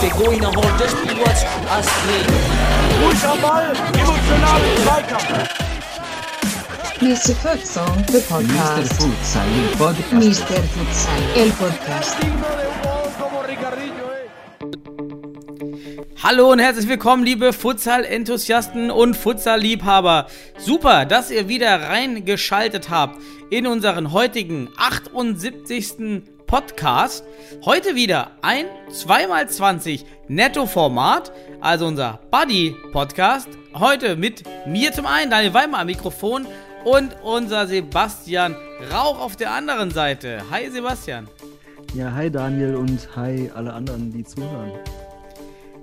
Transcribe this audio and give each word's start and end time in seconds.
Der 0.00 0.10
Goiner 0.10 0.48
holt 0.48 0.78
das 0.78 0.90
Spiel 0.92 1.18
was 1.24 1.44
Astrid. 1.70 2.26
Ruhig 3.02 3.24
am 3.24 3.40
Ball, 3.40 3.72
emotional 3.98 4.60
Zweikampf. 4.84 5.48
Mr. 7.00 7.34
Futsal, 7.36 8.04
the 8.08 8.18
Mr. 8.18 8.28
podcast. 8.28 8.92
Futsal, 8.94 9.46
il 9.56 9.76
podcast. 9.76 10.12
Mr. 10.12 10.62
Futsal, 10.74 11.22
el 11.36 11.50
podcast. 11.52 12.67
Hallo 16.30 16.52
und 16.52 16.58
herzlich 16.58 16.86
willkommen, 16.86 17.24
liebe 17.24 17.54
Futsal-Enthusiasten 17.54 18.90
und 18.90 19.16
Futsal-Liebhaber. 19.16 20.26
Super, 20.58 21.06
dass 21.06 21.30
ihr 21.30 21.48
wieder 21.48 21.80
reingeschaltet 21.88 22.90
habt 22.90 23.18
in 23.48 23.66
unseren 23.66 24.12
heutigen 24.12 24.68
78. 24.76 26.22
Podcast. 26.46 27.24
Heute 27.64 27.94
wieder 27.94 28.32
ein 28.42 28.66
2x20 28.90 30.04
Netto-Format, 30.28 31.32
also 31.62 31.86
unser 31.86 32.20
Buddy-Podcast. 32.30 33.48
Heute 33.72 34.16
mit 34.16 34.42
mir 34.66 34.92
zum 34.92 35.06
einen, 35.06 35.30
Daniel 35.30 35.54
Weimar 35.54 35.80
am 35.80 35.86
Mikrofon 35.86 36.46
und 36.84 37.16
unser 37.22 37.66
Sebastian 37.66 38.54
Rauch 38.92 39.18
auf 39.18 39.36
der 39.36 39.52
anderen 39.52 39.92
Seite. 39.92 40.42
Hi 40.50 40.68
Sebastian. 40.68 41.26
Ja, 41.94 42.12
hi 42.12 42.30
Daniel 42.30 42.76
und 42.76 43.08
hi 43.16 43.50
alle 43.54 43.72
anderen, 43.72 44.12
die 44.12 44.24
zuhören. 44.24 44.72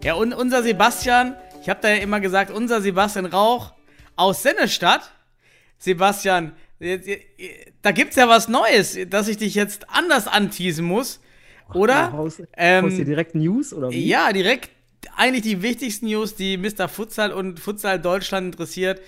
Ja, 0.06 0.14
und 0.14 0.34
unser 0.34 0.62
Sebastian, 0.62 1.36
ich 1.64 1.68
habe 1.70 1.80
da 1.82 1.90
ja 1.90 1.96
immer 1.96 2.20
gesagt, 2.20 2.52
unser 2.52 2.80
Sebastian 2.80 3.26
Rauch 3.26 3.74
aus 4.16 4.44
Sennestadt. 4.44 5.02
Sebastian, 5.80 6.54
jetzt- 6.80 7.10
da 7.82 7.92
gibt's 7.92 8.16
ja 8.16 8.28
was 8.30 8.48
Neues, 8.48 9.00
dass 9.10 9.28
ich 9.28 9.38
dich 9.38 9.56
jetzt 9.56 9.90
anders 9.90 10.28
anteasen 10.28 10.86
muss, 10.86 11.20
oder? 11.74 12.12
Haus, 12.12 12.40
Ähm, 12.56 12.88
hier 12.92 13.04
direkt 13.06 13.34
News 13.34 13.74
oder 13.74 13.90
wie? 13.90 14.06
Ja, 14.08 14.32
direkt 14.32 14.70
eigentlich 15.18 15.42
die 15.42 15.64
wichtigsten 15.64 16.06
News, 16.06 16.36
die 16.36 16.58
Mr. 16.58 16.88
Futsal 16.88 17.32
und 17.32 17.60
Futsal 17.60 18.00
Deutschland 18.00 18.54
interessiert. 18.54 19.02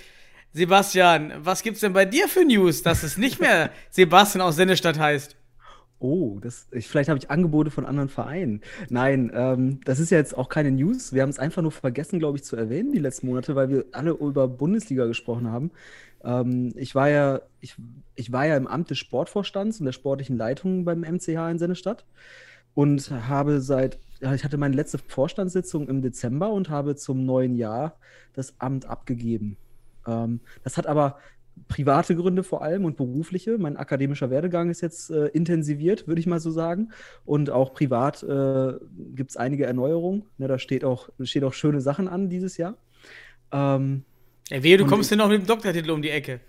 Sebastian, 0.52 1.32
was 1.38 1.62
gibt's 1.62 1.82
denn 1.82 1.94
bei 1.94 2.06
dir 2.06 2.28
für 2.28 2.44
News, 2.44 2.82
dass 2.82 3.04
es 3.04 3.18
nicht 3.18 3.40
mehr 3.40 3.70
Sebastian 3.92 4.42
aus 4.42 4.56
Sennestadt 4.56 4.98
heißt? 4.98 5.36
Oh, 6.00 6.40
das, 6.40 6.68
ich, 6.72 6.88
vielleicht 6.88 7.10
habe 7.10 7.18
ich 7.18 7.32
Angebote 7.32 7.72
von 7.72 7.86
anderen 7.86 8.10
Vereinen. 8.10 8.62
Nein, 8.90 9.32
ähm, 9.34 9.80
das 9.84 10.00
ist 10.00 10.12
ja 10.12 10.18
jetzt 10.20 10.38
auch 10.38 10.48
keine 10.48 10.72
News. 10.72 11.12
Wir 11.12 11.24
haben 11.24 11.30
es 11.30 11.40
einfach 11.40 11.64
nur 11.64 11.72
vergessen, 11.72 12.20
glaube 12.20 12.38
ich, 12.38 12.44
zu 12.44 12.56
erwähnen 12.56 12.92
die 12.92 13.00
letzten 13.00 13.28
Monate, 13.28 13.56
weil 13.56 13.70
wir 13.70 13.86
alle 13.94 14.12
über 14.12 14.48
Bundesliga 14.48 15.08
gesprochen 15.08 15.52
haben. 15.52 15.72
Ähm, 16.24 16.74
ich 16.76 16.94
war 16.94 17.10
ja, 17.10 17.42
ich, 17.62 17.76
ich 18.16 18.32
war 18.32 18.46
ja 18.46 18.58
im 18.58 18.68
Amt 18.68 18.92
des 18.92 19.00
Sportvorstands 19.00 19.80
und 19.80 19.86
der 19.86 19.92
sportlichen 19.92 20.38
Leitung 20.38 20.86
beim 20.86 21.02
MCH 21.02 21.50
in 21.50 21.58
Sennestadt 21.58 22.06
und 22.76 23.10
habe 23.10 23.60
seit, 23.60 23.98
ich 24.20 24.44
hatte 24.44 24.58
meine 24.58 24.76
letzte 24.76 25.00
Vorstandssitzung 25.00 25.88
im 25.90 26.04
Dezember 26.04 26.52
und 26.52 26.70
habe 26.70 26.96
zum 26.96 27.26
neuen 27.26 27.56
Jahr 27.56 27.96
das 28.34 28.54
Amt 28.60 28.86
abgegeben. 28.86 29.58
Ähm, 30.06 30.42
das 30.64 30.78
hat 30.78 30.86
aber 30.86 31.18
private 31.68 32.16
Gründe 32.16 32.44
vor 32.44 32.62
allem 32.62 32.86
und 32.86 32.98
berufliche. 32.98 33.58
Mein 33.58 33.78
akademischer 33.78 34.30
Werdegang 34.30 34.70
ist 34.70 34.82
jetzt 34.82 35.10
äh, 35.10 35.28
intensiviert, 35.28 36.08
würde 36.08 36.20
ich 36.20 36.28
mal 36.28 36.40
so 36.40 36.52
sagen. 36.52 36.92
Und 37.26 37.50
auch 37.50 37.74
privat 37.74 38.24
äh, 38.24 38.74
gibt 39.16 39.32
es 39.32 39.38
einige 39.38 39.66
Erneuerungen. 39.66 40.26
Ne, 40.38 40.48
da 40.48 40.60
steht 40.60 40.84
auch, 40.84 41.10
steht 41.22 41.44
auch 41.44 41.54
schöne 41.54 41.82
Sachen 41.82 42.08
an 42.08 42.30
dieses 42.30 42.58
Jahr. 42.58 42.76
Ähm, 43.52 44.04
Ja, 44.50 44.64
wehe, 44.64 44.78
du 44.78 44.86
kommst 44.86 45.10
hier 45.10 45.18
noch 45.18 45.30
mit 45.30 45.42
dem 45.42 45.48
Doktortitel 45.48 45.92
um 45.92 46.02
die 46.02 46.10
Ecke. 46.10 46.40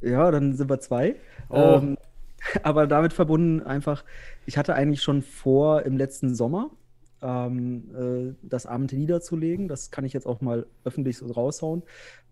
ja, 0.00 0.30
dann 0.30 0.54
sind 0.54 0.68
wir 0.68 0.80
zwei. 0.80 1.16
Oh. 1.48 1.80
Ähm, 1.82 1.96
aber 2.62 2.86
damit 2.86 3.12
verbunden 3.12 3.62
einfach, 3.62 4.04
ich 4.46 4.58
hatte 4.58 4.74
eigentlich 4.74 5.02
schon 5.02 5.22
vor, 5.22 5.82
im 5.82 5.96
letzten 5.96 6.34
Sommer 6.34 6.70
ähm, 7.22 7.90
äh, 7.94 8.34
das 8.42 8.66
Amt 8.66 8.92
niederzulegen. 8.92 9.68
Das 9.68 9.90
kann 9.90 10.04
ich 10.04 10.12
jetzt 10.12 10.26
auch 10.26 10.40
mal 10.40 10.66
öffentlich 10.84 11.18
so 11.18 11.26
raushauen. 11.26 11.82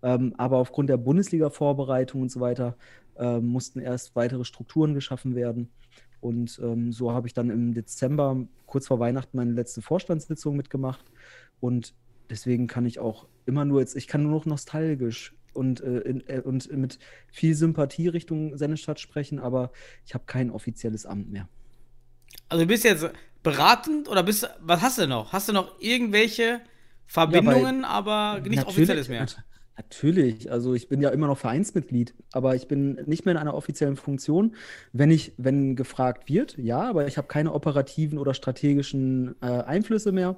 Ähm, 0.03 0.33
aber 0.37 0.57
aufgrund 0.57 0.89
der 0.89 0.97
Bundesliga-Vorbereitung 0.97 2.21
und 2.21 2.31
so 2.31 2.39
weiter 2.39 2.75
ähm, 3.17 3.47
mussten 3.47 3.79
erst 3.79 4.15
weitere 4.15 4.45
Strukturen 4.45 4.93
geschaffen 4.93 5.35
werden. 5.35 5.69
Und 6.21 6.59
ähm, 6.63 6.91
so 6.91 7.11
habe 7.11 7.27
ich 7.27 7.33
dann 7.33 7.49
im 7.49 7.73
Dezember, 7.73 8.47
kurz 8.65 8.87
vor 8.87 8.99
Weihnachten, 8.99 9.37
meine 9.37 9.51
letzte 9.51 9.81
Vorstandssitzung 9.81 10.55
mitgemacht. 10.55 11.05
Und 11.59 11.93
deswegen 12.29 12.67
kann 12.67 12.85
ich 12.85 12.99
auch 12.99 13.27
immer 13.45 13.65
nur 13.65 13.79
jetzt, 13.79 13.95
ich 13.95 14.07
kann 14.07 14.23
nur 14.23 14.31
noch 14.31 14.45
nostalgisch 14.45 15.35
und, 15.53 15.81
äh, 15.81 15.99
in, 15.99 16.27
äh, 16.27 16.41
und 16.41 16.71
mit 16.75 16.99
viel 17.27 17.55
Sympathie 17.55 18.07
Richtung 18.07 18.57
Sennestadt 18.57 18.99
sprechen, 18.99 19.39
aber 19.39 19.71
ich 20.05 20.13
habe 20.13 20.25
kein 20.25 20.49
offizielles 20.49 21.05
Amt 21.05 21.31
mehr. 21.31 21.47
Also 22.49 22.63
du 22.63 22.67
bist 22.67 22.83
jetzt 22.83 23.09
beratend 23.45 24.09
oder 24.09 24.23
bist 24.23 24.49
was 24.59 24.81
hast 24.81 24.97
du 24.97 25.07
noch? 25.07 25.31
Hast 25.33 25.47
du 25.49 25.53
noch 25.53 25.79
irgendwelche 25.79 26.61
Verbindungen, 27.07 27.85
aber 27.85 28.41
nichts 28.41 28.65
Offizielles 28.65 29.07
mehr? 29.09 29.21
nat- 29.21 29.43
Natürlich, 29.77 30.49
also 30.51 30.73
ich 30.73 30.87
bin 30.87 31.01
ja 31.01 31.09
immer 31.09 31.27
noch 31.27 31.37
Vereinsmitglied, 31.37 32.13
aber 32.31 32.55
ich 32.55 32.69
bin 32.69 32.93
nicht 33.07 33.25
mehr 33.25 33.33
in 33.33 33.37
einer 33.37 33.53
offiziellen 33.53 33.97
Funktion. 33.97 34.55
Wenn 34.93 35.11
ich, 35.11 35.33
wenn 35.37 35.75
gefragt 35.75 36.29
wird, 36.29 36.57
ja, 36.57 36.89
aber 36.89 37.07
ich 37.07 37.17
habe 37.17 37.27
keine 37.27 37.51
operativen 37.53 38.17
oder 38.17 38.33
strategischen 38.33 39.35
äh, 39.41 39.47
Einflüsse 39.47 40.13
mehr. 40.13 40.37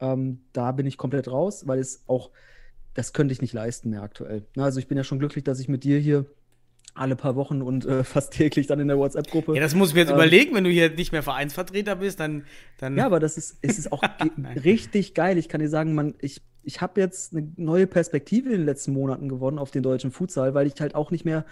Ähm, 0.00 0.40
da 0.52 0.72
bin 0.72 0.86
ich 0.86 0.98
komplett 0.98 1.28
raus, 1.28 1.66
weil 1.66 1.78
es 1.78 2.04
auch, 2.08 2.30
das 2.94 3.12
könnte 3.12 3.32
ich 3.32 3.40
nicht 3.42 3.52
leisten 3.54 3.90
mehr 3.90 4.02
aktuell. 4.02 4.46
Also 4.56 4.78
ich 4.80 4.88
bin 4.88 4.98
ja 4.98 5.04
schon 5.04 5.18
glücklich, 5.20 5.44
dass 5.44 5.60
ich 5.60 5.68
mit 5.68 5.84
dir 5.84 5.98
hier 5.98 6.26
alle 6.96 7.16
paar 7.16 7.36
Wochen 7.36 7.62
und 7.62 7.84
äh, 7.84 8.04
fast 8.04 8.32
täglich 8.32 8.66
dann 8.66 8.80
in 8.80 8.88
der 8.88 8.98
WhatsApp-Gruppe. 8.98 9.54
Ja, 9.54 9.60
das 9.60 9.74
muss 9.74 9.90
ich 9.90 9.94
mir 9.94 10.00
jetzt 10.00 10.10
Ähm, 10.10 10.16
überlegen, 10.16 10.54
wenn 10.54 10.64
du 10.64 10.70
hier 10.70 10.90
nicht 10.90 11.12
mehr 11.12 11.22
Vereinsvertreter 11.22 11.96
bist, 11.96 12.20
dann, 12.20 12.44
dann 12.78 12.96
Ja, 12.96 13.06
aber 13.06 13.20
das 13.20 13.36
ist, 13.36 13.58
es 13.62 13.78
ist 13.78 13.92
auch 13.92 14.02
richtig 14.64 15.14
geil. 15.14 15.38
Ich 15.38 15.48
kann 15.48 15.60
dir 15.60 15.68
sagen, 15.68 15.94
man, 15.94 16.14
ich, 16.20 16.42
ich 16.62 16.80
habe 16.80 17.00
jetzt 17.00 17.34
eine 17.34 17.52
neue 17.56 17.86
Perspektive 17.86 18.50
in 18.50 18.58
den 18.58 18.66
letzten 18.66 18.92
Monaten 18.92 19.28
gewonnen 19.28 19.58
auf 19.58 19.70
den 19.70 19.82
deutschen 19.82 20.10
Futsal, 20.10 20.54
weil 20.54 20.66
ich 20.66 20.74
halt 20.80 20.94
auch 20.94 21.10
nicht 21.10 21.24
mehr 21.24 21.44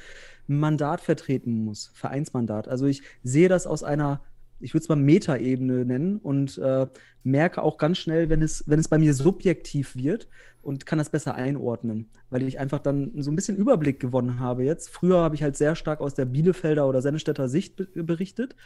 Mandat 0.47 1.00
vertreten 1.00 1.65
muss, 1.65 1.91
Vereinsmandat. 1.94 2.69
Also 2.69 2.87
ich 2.87 3.03
sehe 3.22 3.49
das 3.49 3.66
aus 3.66 3.83
einer, 3.83 4.21
ich 4.64 4.72
würde 4.72 4.82
es 4.82 4.88
mal 4.88 4.97
Metaebene 4.97 5.84
nennen 5.84 6.16
und 6.16 6.56
äh, 6.56 6.86
merke 7.22 7.62
auch 7.62 7.76
ganz 7.76 7.98
schnell, 7.98 8.30
wenn 8.30 8.41
es, 8.41 8.64
wenn 8.66 8.80
es 8.80 8.88
bei 8.88 8.98
mir 8.98 9.12
subjektiv 9.12 9.94
wird 9.94 10.26
und 10.62 10.86
kann 10.86 10.98
das 10.98 11.10
besser 11.10 11.34
einordnen, 11.34 12.08
weil 12.30 12.42
ich 12.42 12.58
einfach 12.58 12.78
dann 12.78 13.12
so 13.22 13.30
ein 13.30 13.36
bisschen 13.36 13.58
Überblick 13.58 14.00
gewonnen 14.00 14.41
habe 14.41 14.64
jetzt. 14.64 14.88
Früher 14.88 15.19
habe 15.19 15.34
ich 15.34 15.42
halt 15.42 15.56
sehr 15.56 15.76
stark 15.76 16.00
aus 16.00 16.14
der 16.14 16.24
Bielefelder 16.24 16.88
oder 16.88 17.03
Sennestädter 17.03 17.47
Sicht 17.48 17.76
be 17.76 17.86
berichtet 18.03 18.56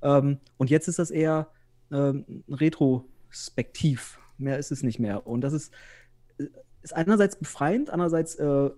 ähm, 0.00 0.38
und 0.58 0.70
jetzt 0.70 0.86
ist 0.86 1.00
das 1.00 1.10
eher 1.10 1.48
ähm, 1.90 2.44
retrospektiv. 2.48 4.20
Mehr 4.36 4.58
ist 4.58 4.70
es 4.70 4.84
nicht 4.84 5.00
mehr. 5.00 5.26
Und 5.26 5.40
das 5.40 5.52
ist, 5.52 5.72
äh, 6.38 6.44
ist 6.82 6.94
einerseits 6.94 7.34
befreiend, 7.34 7.90
andererseits 7.90 8.36
äh, 8.36 8.70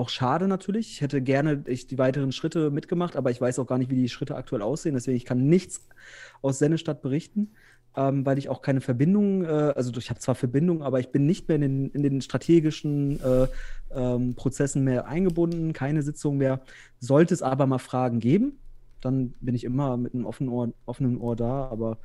auch 0.00 0.08
schade 0.08 0.48
natürlich. 0.48 0.92
Ich 0.92 1.00
hätte 1.02 1.20
gerne 1.20 1.62
ich 1.66 1.86
die 1.86 1.98
weiteren 1.98 2.32
Schritte 2.32 2.70
mitgemacht, 2.70 3.16
aber 3.16 3.30
ich 3.30 3.40
weiß 3.40 3.58
auch 3.58 3.66
gar 3.66 3.76
nicht, 3.78 3.90
wie 3.90 3.96
die 3.96 4.08
Schritte 4.08 4.34
aktuell 4.34 4.62
aussehen. 4.62 4.94
Deswegen 4.94 5.16
ich 5.16 5.26
kann 5.26 5.46
nichts 5.46 5.86
aus 6.40 6.58
Sennestadt 6.58 7.02
berichten, 7.02 7.50
ähm, 7.94 8.24
weil 8.24 8.38
ich 8.38 8.48
auch 8.48 8.62
keine 8.62 8.80
Verbindung, 8.80 9.44
äh, 9.44 9.48
also 9.76 9.92
ich 9.98 10.08
habe 10.08 10.18
zwar 10.18 10.34
Verbindung, 10.34 10.82
aber 10.82 11.00
ich 11.00 11.10
bin 11.10 11.26
nicht 11.26 11.48
mehr 11.48 11.56
in 11.56 11.60
den, 11.60 11.90
in 11.90 12.02
den 12.02 12.22
strategischen 12.22 13.20
äh, 13.20 13.46
ähm, 13.94 14.34
Prozessen 14.34 14.84
mehr 14.84 15.06
eingebunden, 15.06 15.74
keine 15.74 16.02
Sitzung 16.02 16.38
mehr. 16.38 16.62
Sollte 16.98 17.34
es 17.34 17.42
aber 17.42 17.66
mal 17.66 17.78
Fragen 17.78 18.20
geben, 18.20 18.58
dann 19.02 19.34
bin 19.40 19.54
ich 19.54 19.64
immer 19.64 19.98
mit 19.98 20.14
einem 20.14 20.24
offenen 20.24 20.50
Ohr, 20.50 20.72
offenen 20.86 21.18
Ohr 21.18 21.36
da. 21.36 21.68
Aber 21.68 21.98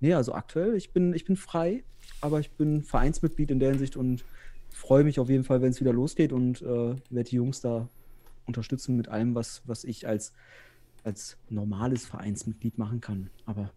nee, 0.00 0.14
also 0.14 0.32
aktuell, 0.32 0.74
ich 0.76 0.94
bin, 0.94 1.12
ich 1.12 1.26
bin 1.26 1.36
frei, 1.36 1.84
aber 2.22 2.40
ich 2.40 2.52
bin 2.52 2.82
Vereinsmitglied 2.82 3.50
in 3.50 3.60
der 3.60 3.70
Hinsicht 3.72 3.98
und 3.98 4.24
freue 4.70 5.04
mich 5.04 5.20
auf 5.20 5.28
jeden 5.30 5.44
Fall, 5.44 5.62
wenn 5.62 5.70
es 5.70 5.80
wieder 5.80 5.92
losgeht 5.92 6.32
und 6.32 6.62
äh, 6.62 6.66
werde 7.10 7.30
die 7.30 7.36
Jungs 7.36 7.60
da 7.60 7.88
unterstützen 8.46 8.96
mit 8.96 9.08
allem, 9.08 9.34
was, 9.34 9.62
was 9.66 9.84
ich 9.84 10.06
als, 10.08 10.32
als 11.04 11.38
normales 11.50 12.06
Vereinsmitglied 12.06 12.78
machen 12.78 13.00
kann. 13.00 13.30
Aber 13.46 13.72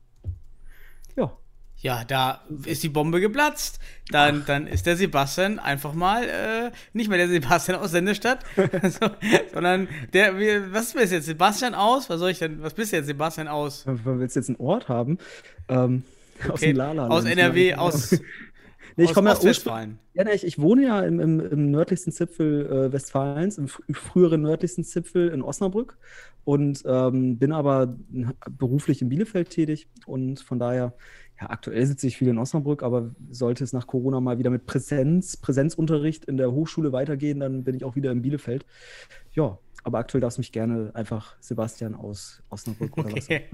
ja, 1.16 1.38
Ja, 1.78 2.04
da 2.06 2.42
ist 2.66 2.84
die 2.84 2.90
Bombe 2.90 3.20
geplatzt. 3.20 3.80
Dann, 4.12 4.46
dann 4.46 4.68
ist 4.68 4.86
der 4.86 4.98
Sebastian 4.98 5.58
einfach 5.58 5.94
mal 5.94 6.24
äh, 6.30 6.72
nicht 6.94 7.10
mehr 7.10 7.18
der 7.18 7.28
Sebastian 7.28 7.80
aus 7.80 7.92
Sendestadt, 7.92 8.46
so, 8.56 9.10
sondern 9.54 9.88
der, 10.14 10.38
wie, 10.40 10.72
was 10.74 10.94
bist 10.94 11.12
du 11.12 11.16
jetzt? 11.16 11.26
Sebastian 11.26 11.74
aus? 11.74 12.10
Was 12.10 12.20
soll 12.20 12.30
ich 12.32 12.40
denn, 12.40 12.62
was 12.62 12.76
bist 12.76 12.92
du 12.92 12.98
jetzt, 12.98 13.08
Sebastian 13.08 13.48
aus? 13.48 13.86
wenn 13.88 14.20
wir 14.20 14.26
jetzt 14.28 14.38
einen 14.38 14.58
Ort 14.60 14.90
haben, 14.90 15.18
ähm, 15.70 16.04
aus 16.48 16.64
Okay, 16.64 16.68
dem 16.68 16.76
Lala. 16.76 17.08
aus 17.08 17.26
NRW, 17.26 17.76
aus, 17.76 18.22
Nee, 18.98 19.06
ich 19.06 19.14
komme 19.14 19.30
ja. 19.30 19.36
Ostwestfalen. 19.36 20.00
Ja, 20.14 20.24
nee, 20.24 20.34
ich, 20.34 20.46
ich 20.46 20.60
wohne 20.60 20.84
ja 20.84 21.02
im, 21.02 21.20
im, 21.20 21.40
im 21.40 21.72
nördlichsten 21.72 22.12
Zipfel 22.12 22.66
äh, 22.66 22.94
Westfalens, 22.94 23.58
im 23.58 23.68
fr 23.68 23.82
früheren 23.92 24.42
nördlichsten 24.42 24.84
Zipfel 24.84 25.30
in 25.30 25.42
Osnabrück 25.42 25.98
und 26.44 26.84
ähm, 26.86 27.38
bin 27.38 27.52
aber 27.52 27.96
beruflich 28.58 29.02
in 29.02 29.10
Bielefeld 29.10 29.50
tätig 29.50 29.88
und 30.06 30.40
von 30.40 30.60
daher, 30.60 30.94
ja, 31.40 31.50
aktuell 31.50 31.86
sitze 31.86 32.08
ich 32.08 32.18
viel 32.18 32.28
in 32.28 32.38
Osnabrück, 32.38 32.84
aber 32.84 33.16
sollte 33.30 33.64
es 33.64 33.74
nach 33.74 33.88
Corona 33.88 34.20
mal 34.20 34.38
wieder 34.40 34.50
mit 34.50 34.66
Präsenz, 34.66 35.38
Präsenzunterricht 35.38 36.26
in 36.26 36.38
der 36.38 36.52
Hochschule 36.52 36.92
weitergehen, 36.92 37.40
dann 37.40 37.64
bin 37.64 37.76
ich 37.76 37.84
auch 37.84 37.96
wieder 37.96 38.12
in 38.12 38.22
Bielefeld. 38.22 38.66
Ja, 39.34 39.58
aber 39.84 40.00
aktuell 40.00 40.22
darfst 40.22 40.38
du 40.38 40.42
mich 40.42 40.52
gerne 40.52 40.92
einfach 40.94 41.36
Sebastian 41.40 41.96
aus 41.96 42.44
Osnabrück 42.50 42.98
oder 42.98 43.12
was. 43.14 43.26
Okay. 43.26 43.46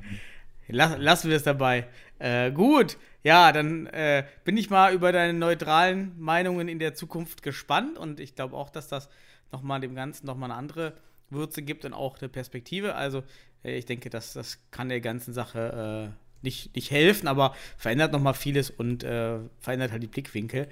Lass, 0.67 0.97
lassen 0.97 1.29
wir 1.29 1.37
es 1.37 1.43
dabei. 1.43 1.87
Äh, 2.19 2.51
gut, 2.51 2.97
ja, 3.23 3.51
dann 3.51 3.87
äh, 3.87 4.25
bin 4.43 4.57
ich 4.57 4.69
mal 4.69 4.93
über 4.93 5.11
deine 5.11 5.33
neutralen 5.33 6.13
Meinungen 6.19 6.67
in 6.67 6.79
der 6.79 6.93
Zukunft 6.93 7.43
gespannt 7.43 7.97
und 7.97 8.19
ich 8.19 8.35
glaube 8.35 8.55
auch, 8.55 8.69
dass 8.69 8.87
das 8.87 9.09
nochmal 9.51 9.79
dem 9.79 9.95
Ganzen 9.95 10.25
nochmal 10.25 10.51
eine 10.51 10.59
andere 10.59 10.93
Würze 11.29 11.61
gibt 11.61 11.85
und 11.85 11.93
auch 11.93 12.19
eine 12.19 12.29
Perspektive. 12.29 12.95
Also 12.95 13.23
äh, 13.63 13.77
ich 13.77 13.85
denke, 13.85 14.09
dass 14.09 14.33
das 14.33 14.59
kann 14.71 14.89
der 14.89 15.01
ganzen 15.01 15.33
Sache 15.33 16.13
äh, 16.13 16.43
nicht, 16.43 16.75
nicht 16.75 16.91
helfen, 16.91 17.27
aber 17.27 17.55
verändert 17.77 18.11
nochmal 18.11 18.33
vieles 18.33 18.69
und 18.69 19.03
äh, 19.03 19.39
verändert 19.59 19.91
halt 19.91 20.03
die 20.03 20.07
Blickwinkel. 20.07 20.67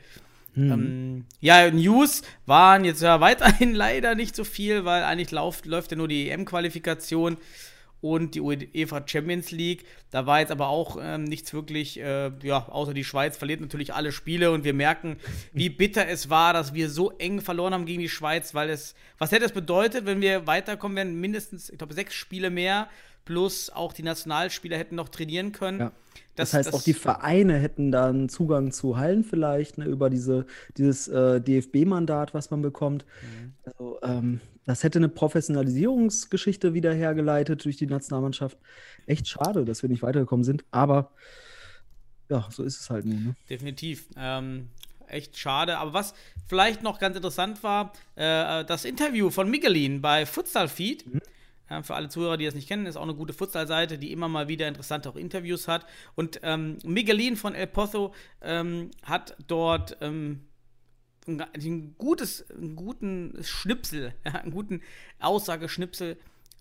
Hm. 0.53 0.71
Ähm, 0.71 1.25
ja, 1.41 1.69
News 1.69 2.21
waren 2.45 2.85
jetzt 2.85 3.01
ja 3.01 3.19
weiterhin 3.19 3.73
leider 3.75 4.15
nicht 4.15 4.35
so 4.35 4.43
viel, 4.43 4.85
weil 4.85 5.03
eigentlich 5.03 5.31
lauf, 5.31 5.65
läuft 5.65 5.91
ja 5.91 5.97
nur 5.97 6.07
die 6.07 6.29
EM-Qualifikation 6.29 7.37
und 8.05 8.35
die 8.35 8.41
UEFA 8.41 9.01
Champions 9.03 9.49
League. 9.49 9.83
Da 10.11 10.27
war 10.27 10.39
jetzt 10.39 10.51
aber 10.51 10.67
auch 10.67 10.99
ähm, 11.01 11.23
nichts 11.23 11.51
wirklich, 11.55 11.99
äh, 11.99 12.31
ja, 12.43 12.67
außer 12.69 12.93
die 12.93 13.03
Schweiz 13.03 13.35
verliert 13.35 13.61
natürlich 13.61 13.95
alle 13.95 14.11
Spiele 14.11 14.51
und 14.51 14.63
wir 14.63 14.75
merken, 14.75 15.17
wie 15.53 15.69
bitter 15.69 16.07
es 16.07 16.29
war, 16.29 16.53
dass 16.53 16.75
wir 16.75 16.91
so 16.91 17.09
eng 17.17 17.41
verloren 17.41 17.73
haben 17.73 17.87
gegen 17.87 18.01
die 18.01 18.09
Schweiz, 18.09 18.53
weil 18.53 18.69
es, 18.69 18.93
was 19.17 19.31
hätte 19.31 19.45
es 19.45 19.53
bedeutet, 19.53 20.05
wenn 20.05 20.21
wir 20.21 20.45
weiterkommen 20.45 20.95
wären, 20.95 21.19
mindestens, 21.19 21.71
ich 21.71 21.79
glaube, 21.79 21.95
sechs 21.95 22.13
Spiele 22.13 22.51
mehr, 22.51 22.89
plus 23.25 23.71
auch 23.71 23.91
die 23.91 24.03
Nationalspieler 24.03 24.77
hätten 24.77 24.93
noch 24.93 25.09
trainieren 25.09 25.51
können. 25.51 25.79
Ja. 25.79 25.91
Das, 26.35 26.51
das, 26.51 26.53
heißt, 26.53 26.67
das, 26.67 26.75
auch 26.75 26.83
die 26.83 26.93
Vereine 26.93 27.57
hätten 27.57 27.91
dann 27.91 28.29
Zugang 28.29 28.71
zu 28.71 28.97
Hallen 28.97 29.23
vielleicht, 29.23 29.79
ne, 29.79 29.85
über 29.85 30.11
diese, 30.11 30.45
dieses 30.77 31.07
äh, 31.07 31.41
DFB-Mandat, 31.41 32.35
was 32.35 32.51
man 32.51 32.61
bekommt. 32.61 33.03
Mhm. 33.23 33.53
Also, 33.63 33.99
ähm, 34.03 34.41
das 34.65 34.83
hätte 34.83 34.99
eine 34.99 35.09
Professionalisierungsgeschichte 35.09 36.73
wieder 36.73 36.93
hergeleitet 36.93 37.63
durch 37.65 37.77
die 37.77 37.87
Nationalmannschaft. 37.87 38.57
Echt 39.05 39.27
schade, 39.27 39.65
dass 39.65 39.81
wir 39.81 39.89
nicht 39.89 40.01
weitergekommen 40.01 40.43
sind, 40.43 40.65
aber 40.71 41.11
ja, 42.29 42.47
so 42.49 42.63
ist 42.63 42.79
es 42.79 42.89
halt 42.89 43.05
nun. 43.05 43.23
Ne? 43.23 43.35
Definitiv. 43.49 44.07
Ähm, 44.17 44.69
echt 45.07 45.37
schade. 45.37 45.77
Aber 45.77 45.93
was 45.93 46.13
vielleicht 46.47 46.81
noch 46.81 46.99
ganz 46.99 47.15
interessant 47.15 47.61
war, 47.63 47.93
äh, 48.15 48.65
das 48.65 48.85
Interview 48.85 49.29
von 49.29 49.49
Miguelin 49.49 50.01
bei 50.01 50.25
Futsal 50.25 50.67
Feed. 50.67 51.05
Mhm. 51.05 51.21
Äh, 51.69 51.83
für 51.83 51.95
alle 51.95 52.09
Zuhörer, 52.09 52.37
die 52.37 52.45
das 52.45 52.55
nicht 52.55 52.67
kennen, 52.67 52.85
ist 52.85 52.95
auch 52.95 53.03
eine 53.03 53.15
gute 53.15 53.33
Futsal-Seite, 53.33 53.97
die 53.97 54.11
immer 54.11 54.27
mal 54.27 54.47
wieder 54.47 54.67
interessante 54.67 55.09
auch 55.09 55.15
Interviews 55.15 55.67
hat. 55.67 55.85
Und 56.15 56.39
ähm, 56.43 56.77
Miguelin 56.83 57.35
von 57.35 57.53
El 57.53 57.67
Pozo 57.67 58.13
ähm, 58.41 58.91
hat 59.03 59.35
dort 59.47 59.97
ähm, 60.01 60.41
ein 61.27 61.95
gutes, 61.97 62.49
einen 62.49 62.75
guten 62.75 63.37
Schnipsel, 63.41 64.13
ja, 64.25 64.33
einen 64.33 64.51
guten 64.51 64.81
Aussageschnipsel 65.19 66.17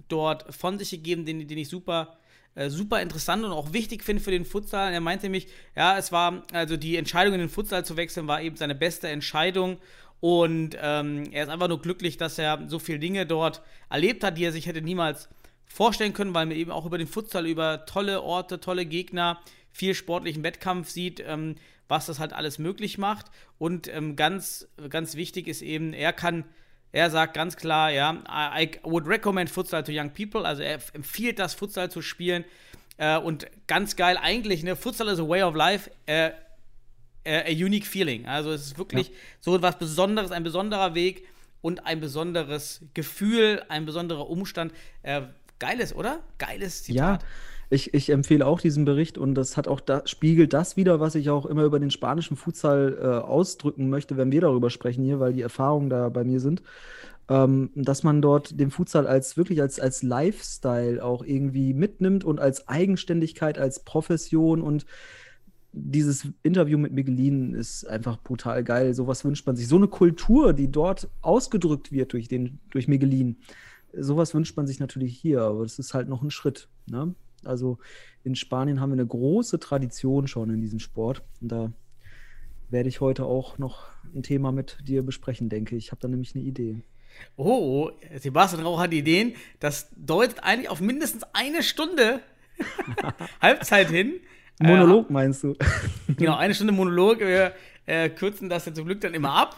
dort 0.08 0.54
von 0.54 0.78
sich 0.78 0.90
gegeben, 0.90 1.24
den, 1.24 1.46
den 1.46 1.58
ich 1.58 1.68
super, 1.68 2.18
äh, 2.54 2.70
super 2.70 3.00
interessant 3.00 3.44
und 3.44 3.52
auch 3.52 3.72
wichtig 3.72 4.02
finde 4.02 4.22
für 4.22 4.30
den 4.30 4.44
Futsal. 4.44 4.92
Er 4.92 5.00
meinte 5.00 5.26
nämlich, 5.26 5.48
ja, 5.76 5.98
es 5.98 6.12
war, 6.12 6.42
also 6.52 6.76
die 6.76 6.96
Entscheidung 6.96 7.34
in 7.34 7.40
den 7.40 7.48
Futsal 7.48 7.84
zu 7.84 7.96
wechseln, 7.96 8.26
war 8.26 8.42
eben 8.42 8.56
seine 8.56 8.74
beste 8.74 9.08
Entscheidung. 9.08 9.78
Und 10.20 10.76
ähm, 10.80 11.28
er 11.32 11.44
ist 11.44 11.50
einfach 11.50 11.68
nur 11.68 11.82
glücklich, 11.82 12.16
dass 12.16 12.38
er 12.38 12.64
so 12.68 12.78
viele 12.78 12.98
Dinge 12.98 13.26
dort 13.26 13.60
erlebt 13.90 14.24
hat, 14.24 14.38
die 14.38 14.44
er 14.44 14.52
sich 14.52 14.66
hätte 14.66 14.80
niemals 14.80 15.28
vorstellen 15.66 16.14
können, 16.14 16.34
weil 16.34 16.46
man 16.46 16.56
eben 16.56 16.70
auch 16.70 16.86
über 16.86 16.98
den 16.98 17.06
Futsal, 17.06 17.46
über 17.46 17.84
tolle 17.84 18.22
Orte, 18.22 18.60
tolle 18.60 18.86
Gegner, 18.86 19.40
viel 19.70 19.94
sportlichen 19.94 20.42
Wettkampf 20.42 20.88
sieht. 20.88 21.22
Ähm, 21.26 21.56
was 21.88 22.06
das 22.06 22.18
halt 22.18 22.32
alles 22.32 22.58
möglich 22.58 22.98
macht. 22.98 23.26
Und 23.58 23.88
ähm, 23.88 24.16
ganz, 24.16 24.68
ganz 24.88 25.16
wichtig 25.16 25.48
ist 25.48 25.62
eben, 25.62 25.92
er 25.92 26.12
kann, 26.12 26.44
er 26.92 27.10
sagt 27.10 27.34
ganz 27.34 27.56
klar, 27.56 27.90
ja, 27.90 28.22
I, 28.28 28.64
I 28.64 28.70
would 28.82 29.06
recommend 29.06 29.50
Futsal 29.50 29.82
to 29.84 29.92
young 29.92 30.10
people. 30.10 30.46
Also 30.46 30.62
er 30.62 30.78
empfiehlt 30.92 31.38
das, 31.38 31.54
Futsal 31.54 31.90
zu 31.90 32.02
spielen. 32.02 32.44
Äh, 32.96 33.18
und 33.18 33.46
ganz 33.66 33.96
geil 33.96 34.18
eigentlich, 34.20 34.62
ne, 34.62 34.76
Futsal 34.76 35.08
is 35.08 35.18
a 35.18 35.28
way 35.28 35.42
of 35.42 35.54
life. 35.54 35.90
Äh, 36.06 36.30
a 37.26 37.50
unique 37.50 37.86
feeling. 37.86 38.26
Also 38.26 38.52
es 38.52 38.66
ist 38.66 38.78
wirklich 38.78 39.08
ja. 39.08 39.14
so 39.40 39.56
etwas 39.56 39.78
Besonderes, 39.78 40.30
ein 40.30 40.42
besonderer 40.42 40.94
Weg 40.94 41.26
und 41.62 41.86
ein 41.86 42.00
besonderes 42.00 42.82
Gefühl, 42.92 43.64
ein 43.68 43.86
besonderer 43.86 44.28
Umstand. 44.28 44.72
Äh, 45.02 45.22
geiles, 45.58 45.94
oder? 45.94 46.20
Geiles 46.36 46.82
Zitat. 46.82 47.22
Ja, 47.22 47.28
ich, 47.74 47.92
ich 47.92 48.10
empfehle 48.10 48.46
auch 48.46 48.60
diesen 48.60 48.84
Bericht 48.84 49.18
und 49.18 49.34
das 49.34 49.56
hat 49.56 49.68
auch 49.68 49.80
da, 49.80 50.02
spiegelt 50.06 50.52
das 50.52 50.76
wieder, 50.76 51.00
was 51.00 51.14
ich 51.14 51.28
auch 51.30 51.44
immer 51.44 51.64
über 51.64 51.80
den 51.80 51.90
spanischen 51.90 52.36
Futsal 52.36 52.96
äh, 53.00 53.04
ausdrücken 53.04 53.90
möchte, 53.90 54.16
wenn 54.16 54.32
wir 54.32 54.40
darüber 54.40 54.70
sprechen 54.70 55.04
hier, 55.04 55.20
weil 55.20 55.32
die 55.32 55.42
Erfahrungen 55.42 55.90
da 55.90 56.08
bei 56.08 56.24
mir 56.24 56.40
sind. 56.40 56.62
Ähm, 57.28 57.70
dass 57.74 58.02
man 58.02 58.20
dort 58.20 58.60
den 58.60 58.70
Futsal 58.70 59.06
als 59.06 59.38
wirklich 59.38 59.62
als, 59.62 59.80
als 59.80 60.02
Lifestyle 60.02 61.02
auch 61.02 61.24
irgendwie 61.24 61.72
mitnimmt 61.72 62.22
und 62.22 62.38
als 62.38 62.68
Eigenständigkeit, 62.68 63.58
als 63.58 63.80
Profession 63.80 64.60
und 64.60 64.84
dieses 65.72 66.28
Interview 66.42 66.78
mit 66.78 66.92
Miguelin 66.92 67.54
ist 67.54 67.88
einfach 67.88 68.18
brutal 68.22 68.62
geil. 68.62 68.94
Sowas 68.94 69.24
wünscht 69.24 69.46
man 69.46 69.56
sich. 69.56 69.66
So 69.66 69.76
eine 69.76 69.88
Kultur, 69.88 70.52
die 70.52 70.70
dort 70.70 71.08
ausgedrückt 71.22 71.90
wird 71.90 72.12
durch, 72.12 72.28
den, 72.28 72.60
durch 72.70 72.88
Miguelin, 72.88 73.38
sowas 73.98 74.34
wünscht 74.34 74.56
man 74.56 74.66
sich 74.66 74.78
natürlich 74.78 75.16
hier, 75.16 75.42
aber 75.42 75.62
das 75.62 75.78
ist 75.78 75.94
halt 75.94 76.08
noch 76.08 76.22
ein 76.22 76.30
Schritt. 76.30 76.68
Ne? 76.86 77.14
Also 77.46 77.78
in 78.22 78.34
Spanien 78.34 78.80
haben 78.80 78.90
wir 78.90 78.94
eine 78.94 79.06
große 79.06 79.58
Tradition 79.58 80.26
schon 80.26 80.50
in 80.50 80.60
diesem 80.60 80.78
Sport. 80.78 81.22
Und 81.40 81.52
da 81.52 81.72
werde 82.70 82.88
ich 82.88 83.00
heute 83.00 83.24
auch 83.24 83.58
noch 83.58 83.86
ein 84.14 84.22
Thema 84.22 84.52
mit 84.52 84.78
dir 84.86 85.02
besprechen, 85.02 85.48
denke 85.48 85.76
ich. 85.76 85.86
Ich 85.86 85.90
habe 85.92 86.00
da 86.00 86.08
nämlich 86.08 86.34
eine 86.34 86.44
Idee. 86.44 86.82
Oh, 87.36 87.90
Sebastian 88.16 88.64
Rauch 88.64 88.80
hat 88.80 88.92
Ideen. 88.92 89.34
Das 89.60 89.88
deutet 89.96 90.42
eigentlich 90.42 90.68
auf 90.68 90.80
mindestens 90.80 91.24
eine 91.32 91.62
Stunde 91.62 92.20
Halbzeit 93.40 93.90
hin. 93.90 94.14
Monolog 94.60 95.10
äh, 95.10 95.12
meinst 95.12 95.44
du? 95.44 95.54
genau, 96.16 96.36
eine 96.36 96.54
Stunde 96.54 96.72
Monolog. 96.72 97.20
Wir 97.20 97.54
äh, 97.86 98.08
kürzen 98.08 98.48
das 98.48 98.66
ja 98.66 98.74
zum 98.74 98.86
Glück 98.86 99.00
dann 99.00 99.14
immer 99.14 99.32
ab. 99.32 99.56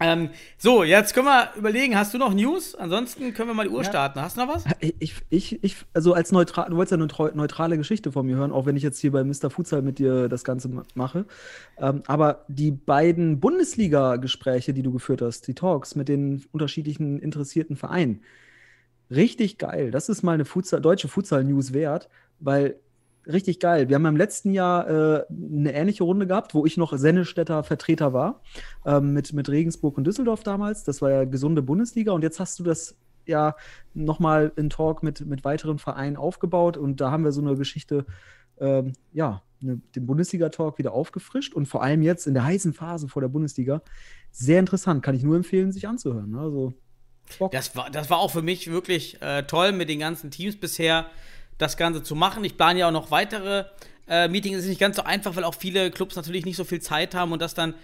Ähm, 0.00 0.30
so, 0.56 0.82
jetzt 0.82 1.14
können 1.14 1.26
wir 1.26 1.50
überlegen, 1.56 1.94
hast 1.94 2.14
du 2.14 2.18
noch 2.18 2.32
News? 2.32 2.74
Ansonsten 2.74 3.34
können 3.34 3.50
wir 3.50 3.54
mal 3.54 3.68
die 3.68 3.70
Uhr 3.70 3.82
ja. 3.82 3.88
starten. 3.88 4.20
Hast 4.20 4.36
du 4.36 4.40
noch 4.40 4.48
was? 4.48 4.64
Ich, 4.80 5.14
ich, 5.28 5.62
ich 5.62 5.76
also 5.92 6.14
als 6.14 6.32
neutral, 6.32 6.70
du 6.70 6.76
wolltest 6.76 6.92
ja 6.92 6.96
eine 6.96 7.36
neutrale 7.36 7.76
Geschichte 7.76 8.10
von 8.10 8.24
mir 8.24 8.36
hören, 8.36 8.50
auch 8.50 8.64
wenn 8.64 8.76
ich 8.76 8.82
jetzt 8.82 8.98
hier 8.98 9.12
bei 9.12 9.22
Mr. 9.22 9.50
Futsal 9.50 9.82
mit 9.82 9.98
dir 9.98 10.30
das 10.30 10.42
Ganze 10.42 10.70
mache. 10.94 11.26
Ähm, 11.76 12.02
aber 12.06 12.46
die 12.48 12.70
beiden 12.70 13.40
Bundesliga-Gespräche, 13.40 14.72
die 14.72 14.82
du 14.82 14.90
geführt 14.90 15.20
hast, 15.20 15.46
die 15.46 15.54
Talks 15.54 15.94
mit 15.94 16.08
den 16.08 16.44
unterschiedlichen 16.50 17.18
interessierten 17.20 17.76
Vereinen, 17.76 18.22
richtig 19.10 19.58
geil. 19.58 19.90
Das 19.90 20.08
ist 20.08 20.22
mal 20.22 20.32
eine 20.32 20.46
Futsal, 20.46 20.80
deutsche 20.80 21.08
Futsal-News 21.08 21.74
wert, 21.74 22.08
weil 22.38 22.76
richtig 23.26 23.60
geil. 23.60 23.88
Wir 23.88 23.96
haben 23.96 24.06
im 24.06 24.16
letzten 24.16 24.52
Jahr 24.52 24.88
äh, 24.88 25.24
eine 25.30 25.72
ähnliche 25.72 26.04
Runde 26.04 26.26
gehabt, 26.26 26.54
wo 26.54 26.66
ich 26.66 26.76
noch 26.76 26.96
Sennestädter 26.96 27.62
Vertreter 27.62 28.12
war, 28.12 28.42
ähm, 28.84 29.12
mit, 29.12 29.32
mit 29.32 29.48
Regensburg 29.48 29.98
und 29.98 30.04
Düsseldorf 30.04 30.42
damals. 30.42 30.84
Das 30.84 31.02
war 31.02 31.10
ja 31.10 31.24
gesunde 31.24 31.62
Bundesliga. 31.62 32.12
Und 32.12 32.22
jetzt 32.22 32.40
hast 32.40 32.58
du 32.58 32.64
das 32.64 32.96
ja 33.26 33.54
nochmal 33.94 34.52
in 34.56 34.70
Talk 34.70 35.02
mit, 35.02 35.24
mit 35.26 35.44
weiteren 35.44 35.78
Vereinen 35.78 36.16
aufgebaut. 36.16 36.76
Und 36.76 37.00
da 37.00 37.10
haben 37.10 37.24
wir 37.24 37.32
so 37.32 37.40
eine 37.40 37.56
Geschichte, 37.56 38.06
ähm, 38.58 38.92
ja, 39.12 39.42
eine, 39.62 39.80
den 39.94 40.06
Bundesliga-Talk 40.06 40.78
wieder 40.78 40.92
aufgefrischt. 40.92 41.54
Und 41.54 41.66
vor 41.66 41.82
allem 41.82 42.02
jetzt 42.02 42.26
in 42.26 42.34
der 42.34 42.44
heißen 42.44 42.72
Phase 42.72 43.08
vor 43.08 43.22
der 43.22 43.28
Bundesliga. 43.28 43.82
Sehr 44.30 44.58
interessant, 44.60 45.02
kann 45.02 45.14
ich 45.14 45.22
nur 45.22 45.36
empfehlen, 45.36 45.72
sich 45.72 45.88
anzuhören. 45.88 46.34
Also, 46.36 46.74
Das 47.52 47.76
war, 47.76 47.90
das 47.90 48.10
war 48.10 48.18
auch 48.18 48.30
für 48.30 48.42
mich 48.42 48.70
wirklich 48.70 49.20
äh, 49.22 49.42
toll 49.44 49.72
mit 49.72 49.88
den 49.88 49.98
ganzen 50.00 50.30
Teams 50.30 50.58
bisher 50.58 51.06
das 51.60 51.76
Ganze 51.76 52.02
zu 52.02 52.14
machen. 52.14 52.44
Ich 52.44 52.56
plane 52.56 52.80
ja 52.80 52.88
auch 52.88 52.92
noch 52.92 53.10
weitere 53.10 53.64
äh, 54.08 54.28
Meetings. 54.28 54.58
Es 54.58 54.62
ist 54.64 54.70
nicht 54.70 54.80
ganz 54.80 54.96
so 54.96 55.02
einfach, 55.02 55.36
weil 55.36 55.44
auch 55.44 55.54
viele 55.54 55.90
Clubs 55.90 56.16
natürlich 56.16 56.44
nicht 56.44 56.56
so 56.56 56.64
viel 56.64 56.80
Zeit 56.80 57.14
haben 57.14 57.32
und 57.32 57.40
das 57.42 57.54
dann 57.54 57.74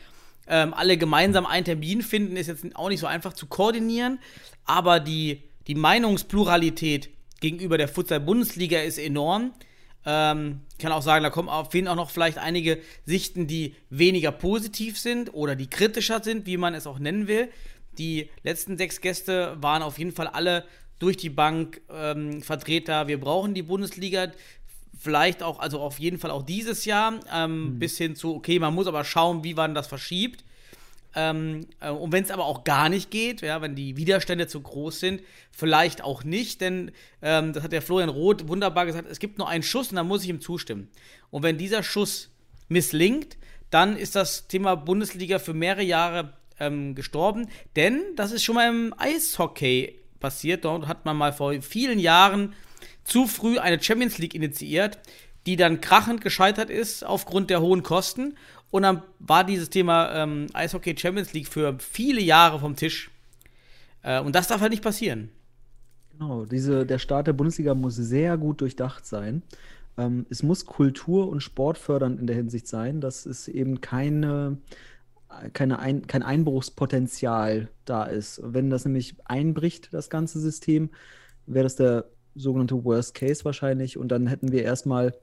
ähm, 0.48 0.74
alle 0.74 0.96
gemeinsam 0.96 1.46
einen 1.46 1.64
Termin 1.64 2.02
finden, 2.02 2.36
ist 2.36 2.46
jetzt 2.46 2.64
auch 2.76 2.88
nicht 2.88 3.00
so 3.00 3.06
einfach 3.06 3.32
zu 3.32 3.46
koordinieren. 3.46 4.18
Aber 4.64 5.00
die, 5.00 5.42
die 5.66 5.74
Meinungspluralität 5.74 7.10
gegenüber 7.40 7.78
der 7.78 7.88
Futsal-Bundesliga 7.88 8.80
ist 8.80 8.98
enorm. 8.98 9.52
Ähm, 10.04 10.60
ich 10.72 10.78
kann 10.78 10.92
auch 10.92 11.02
sagen, 11.02 11.22
da 11.22 11.30
kommen 11.30 11.48
auf 11.48 11.74
jeden 11.74 11.88
auch 11.88 11.96
noch 11.96 12.10
vielleicht 12.10 12.38
einige 12.38 12.78
Sichten, 13.04 13.46
die 13.46 13.74
weniger 13.90 14.32
positiv 14.32 14.98
sind 14.98 15.34
oder 15.34 15.56
die 15.56 15.68
kritischer 15.68 16.22
sind, 16.22 16.46
wie 16.46 16.56
man 16.56 16.74
es 16.74 16.86
auch 16.86 16.98
nennen 16.98 17.26
will. 17.26 17.48
Die 17.98 18.30
letzten 18.42 18.78
sechs 18.78 19.00
Gäste 19.00 19.56
waren 19.60 19.82
auf 19.82 19.98
jeden 19.98 20.12
Fall 20.12 20.28
alle 20.28 20.64
durch 20.98 21.16
die 21.16 21.30
Bank 21.30 21.80
ähm, 21.90 22.42
Vertreter, 22.42 23.08
wir 23.08 23.20
brauchen 23.20 23.54
die 23.54 23.62
Bundesliga, 23.62 24.32
vielleicht 24.98 25.42
auch, 25.42 25.58
also 25.58 25.80
auf 25.80 25.98
jeden 25.98 26.18
Fall 26.18 26.30
auch 26.30 26.42
dieses 26.42 26.84
Jahr, 26.84 27.20
ähm, 27.32 27.74
mhm. 27.74 27.78
bis 27.78 27.98
hin 27.98 28.16
zu, 28.16 28.34
okay, 28.34 28.58
man 28.58 28.74
muss 28.74 28.86
aber 28.86 29.04
schauen, 29.04 29.44
wie 29.44 29.54
man 29.54 29.74
das 29.74 29.86
verschiebt. 29.86 30.44
Ähm, 31.14 31.66
äh, 31.80 31.90
und 31.90 32.12
wenn 32.12 32.24
es 32.24 32.30
aber 32.30 32.44
auch 32.44 32.64
gar 32.64 32.88
nicht 32.88 33.10
geht, 33.10 33.40
ja, 33.40 33.62
wenn 33.62 33.74
die 33.74 33.96
Widerstände 33.96 34.46
zu 34.46 34.60
groß 34.60 35.00
sind, 35.00 35.22
vielleicht 35.50 36.02
auch 36.02 36.24
nicht, 36.24 36.60
denn 36.60 36.92
ähm, 37.22 37.52
das 37.52 37.62
hat 37.62 37.72
der 37.72 37.82
Florian 37.82 38.10
Roth 38.10 38.48
wunderbar 38.48 38.84
gesagt, 38.84 39.08
es 39.10 39.18
gibt 39.18 39.38
nur 39.38 39.48
einen 39.48 39.62
Schuss 39.62 39.90
und 39.90 39.96
dann 39.96 40.08
muss 40.08 40.22
ich 40.22 40.28
ihm 40.28 40.40
zustimmen. 40.40 40.88
Und 41.30 41.42
wenn 41.42 41.56
dieser 41.56 41.82
Schuss 41.82 42.30
misslingt, 42.68 43.38
dann 43.70 43.96
ist 43.96 44.14
das 44.14 44.46
Thema 44.46 44.74
Bundesliga 44.74 45.38
für 45.38 45.54
mehrere 45.54 45.82
Jahre 45.82 46.34
ähm, 46.60 46.94
gestorben, 46.94 47.48
denn 47.76 48.02
das 48.16 48.32
ist 48.32 48.44
schon 48.44 48.54
mal 48.54 48.68
im 48.68 48.94
Eishockey 48.98 49.98
passiert. 50.26 50.64
Dort 50.64 50.88
hat 50.88 51.04
man 51.04 51.16
mal 51.16 51.32
vor 51.32 51.52
vielen 51.62 52.00
Jahren 52.00 52.52
zu 53.04 53.28
früh 53.28 53.60
eine 53.60 53.80
Champions 53.80 54.18
League 54.18 54.34
initiiert, 54.34 54.98
die 55.46 55.54
dann 55.54 55.80
krachend 55.80 56.20
gescheitert 56.20 56.68
ist 56.68 57.04
aufgrund 57.04 57.48
der 57.48 57.60
hohen 57.60 57.84
Kosten. 57.84 58.34
Und 58.72 58.82
dann 58.82 59.04
war 59.20 59.44
dieses 59.44 59.70
Thema 59.70 60.12
ähm, 60.12 60.48
Eishockey 60.52 60.96
Champions 60.98 61.32
League 61.32 61.46
für 61.46 61.78
viele 61.78 62.20
Jahre 62.20 62.58
vom 62.58 62.74
Tisch. 62.74 63.12
Äh, 64.02 64.20
und 64.20 64.34
das 64.34 64.48
darf 64.48 64.60
halt 64.60 64.72
nicht 64.72 64.82
passieren. 64.82 65.28
Genau, 66.10 66.44
diese, 66.44 66.84
der 66.84 66.98
Start 66.98 67.28
der 67.28 67.32
Bundesliga 67.32 67.76
muss 67.76 67.94
sehr 67.94 68.36
gut 68.36 68.60
durchdacht 68.60 69.06
sein. 69.06 69.44
Ähm, 69.96 70.26
es 70.28 70.42
muss 70.42 70.66
kultur- 70.66 71.28
und 71.28 71.40
sportfördernd 71.40 72.18
in 72.18 72.26
der 72.26 72.34
Hinsicht 72.34 72.66
sein, 72.66 73.00
dass 73.00 73.26
es 73.26 73.46
eben 73.46 73.80
keine, 73.80 74.58
keine 75.52 75.78
ein, 75.78 76.06
kein 76.06 76.22
Einbruchspotenzial 76.22 77.68
da 77.84 78.04
ist. 78.04 78.40
Wenn 78.42 78.70
das 78.70 78.84
nämlich 78.84 79.16
einbricht, 79.24 79.92
das 79.92 80.10
ganze 80.10 80.40
System, 80.40 80.90
wäre 81.46 81.64
das 81.64 81.76
der 81.76 82.06
sogenannte 82.34 82.84
Worst 82.84 83.14
Case 83.14 83.44
wahrscheinlich. 83.44 83.96
Und 83.96 84.08
dann 84.08 84.26
hätten 84.26 84.52
wir 84.52 84.62
erstmal 84.62 85.14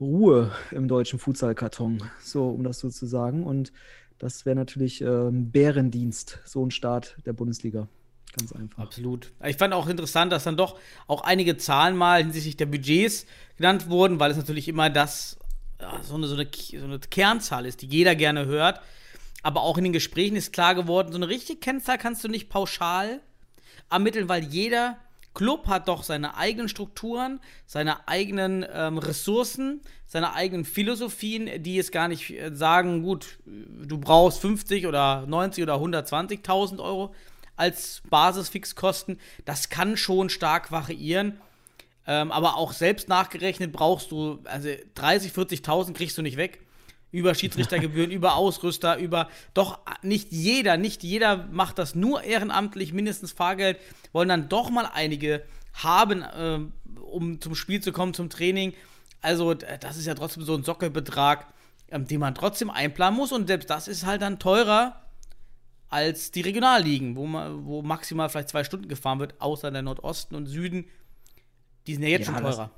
Ruhe 0.00 0.50
im 0.70 0.88
deutschen 0.88 1.18
Futsalkarton, 1.18 2.02
so 2.20 2.48
um 2.48 2.64
das 2.64 2.78
so 2.78 2.90
zu 2.90 3.06
sagen. 3.06 3.44
Und 3.44 3.72
das 4.18 4.46
wäre 4.46 4.56
natürlich 4.56 5.00
ähm, 5.00 5.50
Bärendienst, 5.50 6.40
so 6.44 6.64
ein 6.64 6.70
Start 6.70 7.16
der 7.26 7.32
Bundesliga. 7.32 7.88
Ganz 8.36 8.52
einfach. 8.52 8.82
Absolut. 8.82 9.32
Ich 9.44 9.56
fand 9.56 9.74
auch 9.74 9.88
interessant, 9.88 10.32
dass 10.32 10.44
dann 10.44 10.56
doch 10.56 10.78
auch 11.06 11.22
einige 11.22 11.56
Zahlen 11.58 11.96
mal 11.96 12.22
hinsichtlich 12.22 12.56
der 12.56 12.66
Budgets 12.66 13.26
genannt 13.56 13.90
wurden, 13.90 14.20
weil 14.20 14.30
es 14.30 14.38
natürlich 14.38 14.68
immer 14.68 14.88
das 14.88 15.38
so, 16.02 16.14
eine, 16.14 16.26
so, 16.26 16.34
eine, 16.34 16.48
so 16.52 16.84
eine 16.84 16.98
Kernzahl 16.98 17.66
ist, 17.66 17.82
die 17.82 17.86
jeder 17.86 18.14
gerne 18.14 18.46
hört. 18.46 18.80
Aber 19.42 19.62
auch 19.62 19.76
in 19.76 19.84
den 19.84 19.92
Gesprächen 19.92 20.36
ist 20.36 20.52
klar 20.52 20.74
geworden, 20.74 21.10
so 21.10 21.18
eine 21.18 21.28
richtige 21.28 21.58
Kennzahl 21.58 21.98
kannst 21.98 22.22
du 22.22 22.28
nicht 22.28 22.48
pauschal 22.48 23.20
ermitteln, 23.90 24.28
weil 24.28 24.44
jeder 24.44 24.96
Club 25.34 25.66
hat 25.66 25.88
doch 25.88 26.02
seine 26.02 26.36
eigenen 26.36 26.68
Strukturen, 26.68 27.40
seine 27.66 28.06
eigenen 28.06 28.66
ähm, 28.72 28.98
Ressourcen, 28.98 29.80
seine 30.06 30.34
eigenen 30.34 30.64
Philosophien, 30.64 31.62
die 31.62 31.78
es 31.78 31.90
gar 31.90 32.08
nicht 32.08 32.30
äh, 32.30 32.54
sagen, 32.54 33.02
gut, 33.02 33.38
du 33.46 33.98
brauchst 33.98 34.40
50 34.40 34.86
oder 34.86 35.24
90 35.26 35.62
oder 35.62 35.76
120.000 35.76 36.80
Euro 36.80 37.14
als 37.56 38.02
Basisfixkosten. 38.10 39.18
Das 39.44 39.70
kann 39.70 39.96
schon 39.96 40.28
stark 40.28 40.70
variieren. 40.70 41.40
Ähm, 42.06 42.32
aber 42.32 42.56
auch 42.56 42.72
selbst 42.72 43.08
nachgerechnet 43.08 43.72
brauchst 43.72 44.10
du, 44.10 44.40
also 44.44 44.68
30, 44.94 45.32
40.000 45.32 45.92
kriegst 45.92 46.18
du 46.18 46.22
nicht 46.22 46.36
weg. 46.36 46.60
Über 47.10 47.34
Schiedsrichtergebühren, 47.34 48.10
über 48.12 48.34
Ausrüster, 48.36 48.96
über. 48.96 49.28
Doch 49.54 49.78
nicht 50.02 50.32
jeder, 50.32 50.76
nicht 50.76 51.02
jeder 51.02 51.48
macht 51.52 51.78
das 51.78 51.94
nur 51.94 52.22
ehrenamtlich, 52.22 52.92
mindestens 52.92 53.32
Fahrgeld. 53.32 53.78
Wollen 54.12 54.28
dann 54.28 54.48
doch 54.48 54.70
mal 54.70 54.88
einige 54.92 55.42
haben, 55.74 56.22
äh, 56.22 56.58
um 57.00 57.40
zum 57.40 57.54
Spiel 57.54 57.80
zu 57.80 57.92
kommen, 57.92 58.14
zum 58.14 58.30
Training. 58.30 58.72
Also, 59.20 59.54
das 59.54 59.96
ist 59.96 60.06
ja 60.06 60.14
trotzdem 60.14 60.42
so 60.42 60.54
ein 60.54 60.64
Sockelbetrag, 60.64 61.46
ähm, 61.90 62.06
den 62.06 62.18
man 62.18 62.34
trotzdem 62.34 62.70
einplanen 62.70 63.16
muss. 63.16 63.30
Und 63.30 63.46
selbst 63.46 63.70
das 63.70 63.88
ist 63.88 64.06
halt 64.06 64.22
dann 64.22 64.38
teurer 64.38 65.02
als 65.88 66.30
die 66.30 66.40
Regionalligen, 66.40 67.16
wo, 67.16 67.26
man, 67.26 67.66
wo 67.66 67.82
maximal 67.82 68.30
vielleicht 68.30 68.48
zwei 68.48 68.64
Stunden 68.64 68.88
gefahren 68.88 69.18
wird, 69.18 69.40
außer 69.40 69.70
der 69.70 69.82
Nordosten 69.82 70.34
und 70.34 70.46
Süden. 70.46 70.86
Die 71.86 71.94
sind 71.94 72.02
ja 72.02 72.08
jetzt 72.08 72.28
ja, 72.28 72.34
schon 72.34 72.42
teurer. 72.42 72.70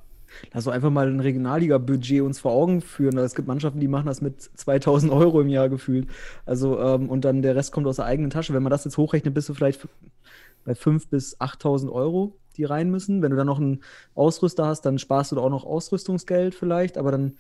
Lass 0.53 0.65
doch 0.65 0.73
einfach 0.73 0.91
mal 0.91 1.09
ein 1.09 1.21
Regionalliga-Budget 1.21 2.23
uns 2.23 2.41
vor 2.41 2.53
Augen 2.53 2.81
führen. 2.81 3.17
Es 3.19 3.35
gibt 3.35 3.49
Mannschaften, 3.49 3.81
die 3.81 3.89
machen 3.89 4.07
das 4.07 4.21
mit 4.21 4.41
2000 4.43 5.13
Euro 5.13 5.41
im 5.41 5.49
Jahr 5.49 5.69
gefühlt. 5.69 6.09
Also, 6.45 6.79
ähm, 6.81 7.09
und 7.09 7.25
dann 7.25 7.43
der 7.43 7.57
Rest 7.57 7.73
kommt 7.73 7.87
aus 7.87 7.97
der 7.97 8.07
eigenen 8.07 8.31
Tasche. 8.31 8.55
Wenn 8.55 8.63
man 8.63 8.71
das 8.71 8.85
jetzt 8.85 8.97
hochrechnet, 8.97 9.35
bist 9.35 9.49
du 9.49 9.55
vielleicht 9.55 9.87
bei 10.65 10.73
5.000 10.73 11.11
bis 11.11 11.41
8.000 11.41 11.93
Euro, 11.93 12.37
die 12.57 12.65
rein 12.65 12.91
müssen. 12.91 13.23
Wenn 13.23 13.31
du 13.31 13.37
dann 13.37 13.47
noch 13.47 13.61
einen 13.61 13.83
Ausrüster 14.15 14.67
hast, 14.67 14.83
dann 14.83 14.99
sparst 14.99 15.33
du 15.33 15.37
da 15.37 15.43
auch 15.43 15.51
noch 15.51 15.65
Ausrüstungsgeld 15.65 16.55
vielleicht, 16.55 16.99
aber 16.99 17.13
dann 17.13 17.37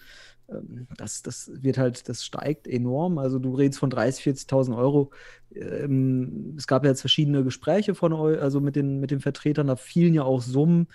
das, 0.97 1.23
das 1.23 1.51
wird 1.55 1.79
halt, 1.79 2.09
das 2.09 2.25
steigt 2.25 2.67
enorm. 2.67 3.19
Also 3.19 3.39
du 3.39 3.55
redest 3.55 3.79
von 3.79 3.91
30.000, 3.91 4.47
40.000 4.49 4.77
Euro. 4.77 5.11
Ähm, 5.55 6.55
es 6.57 6.67
gab 6.67 6.85
ja 6.85 6.91
jetzt 6.91 7.01
verschiedene 7.01 7.45
Gespräche 7.45 7.95
von 7.95 8.13
also 8.13 8.61
mit 8.61 8.77
den, 8.77 9.01
mit 9.01 9.11
den 9.11 9.21
Vertretern, 9.21 9.67
da 9.67 9.77
fielen 9.77 10.15
ja 10.15 10.25
auch 10.25 10.43
Summen, 10.43 10.89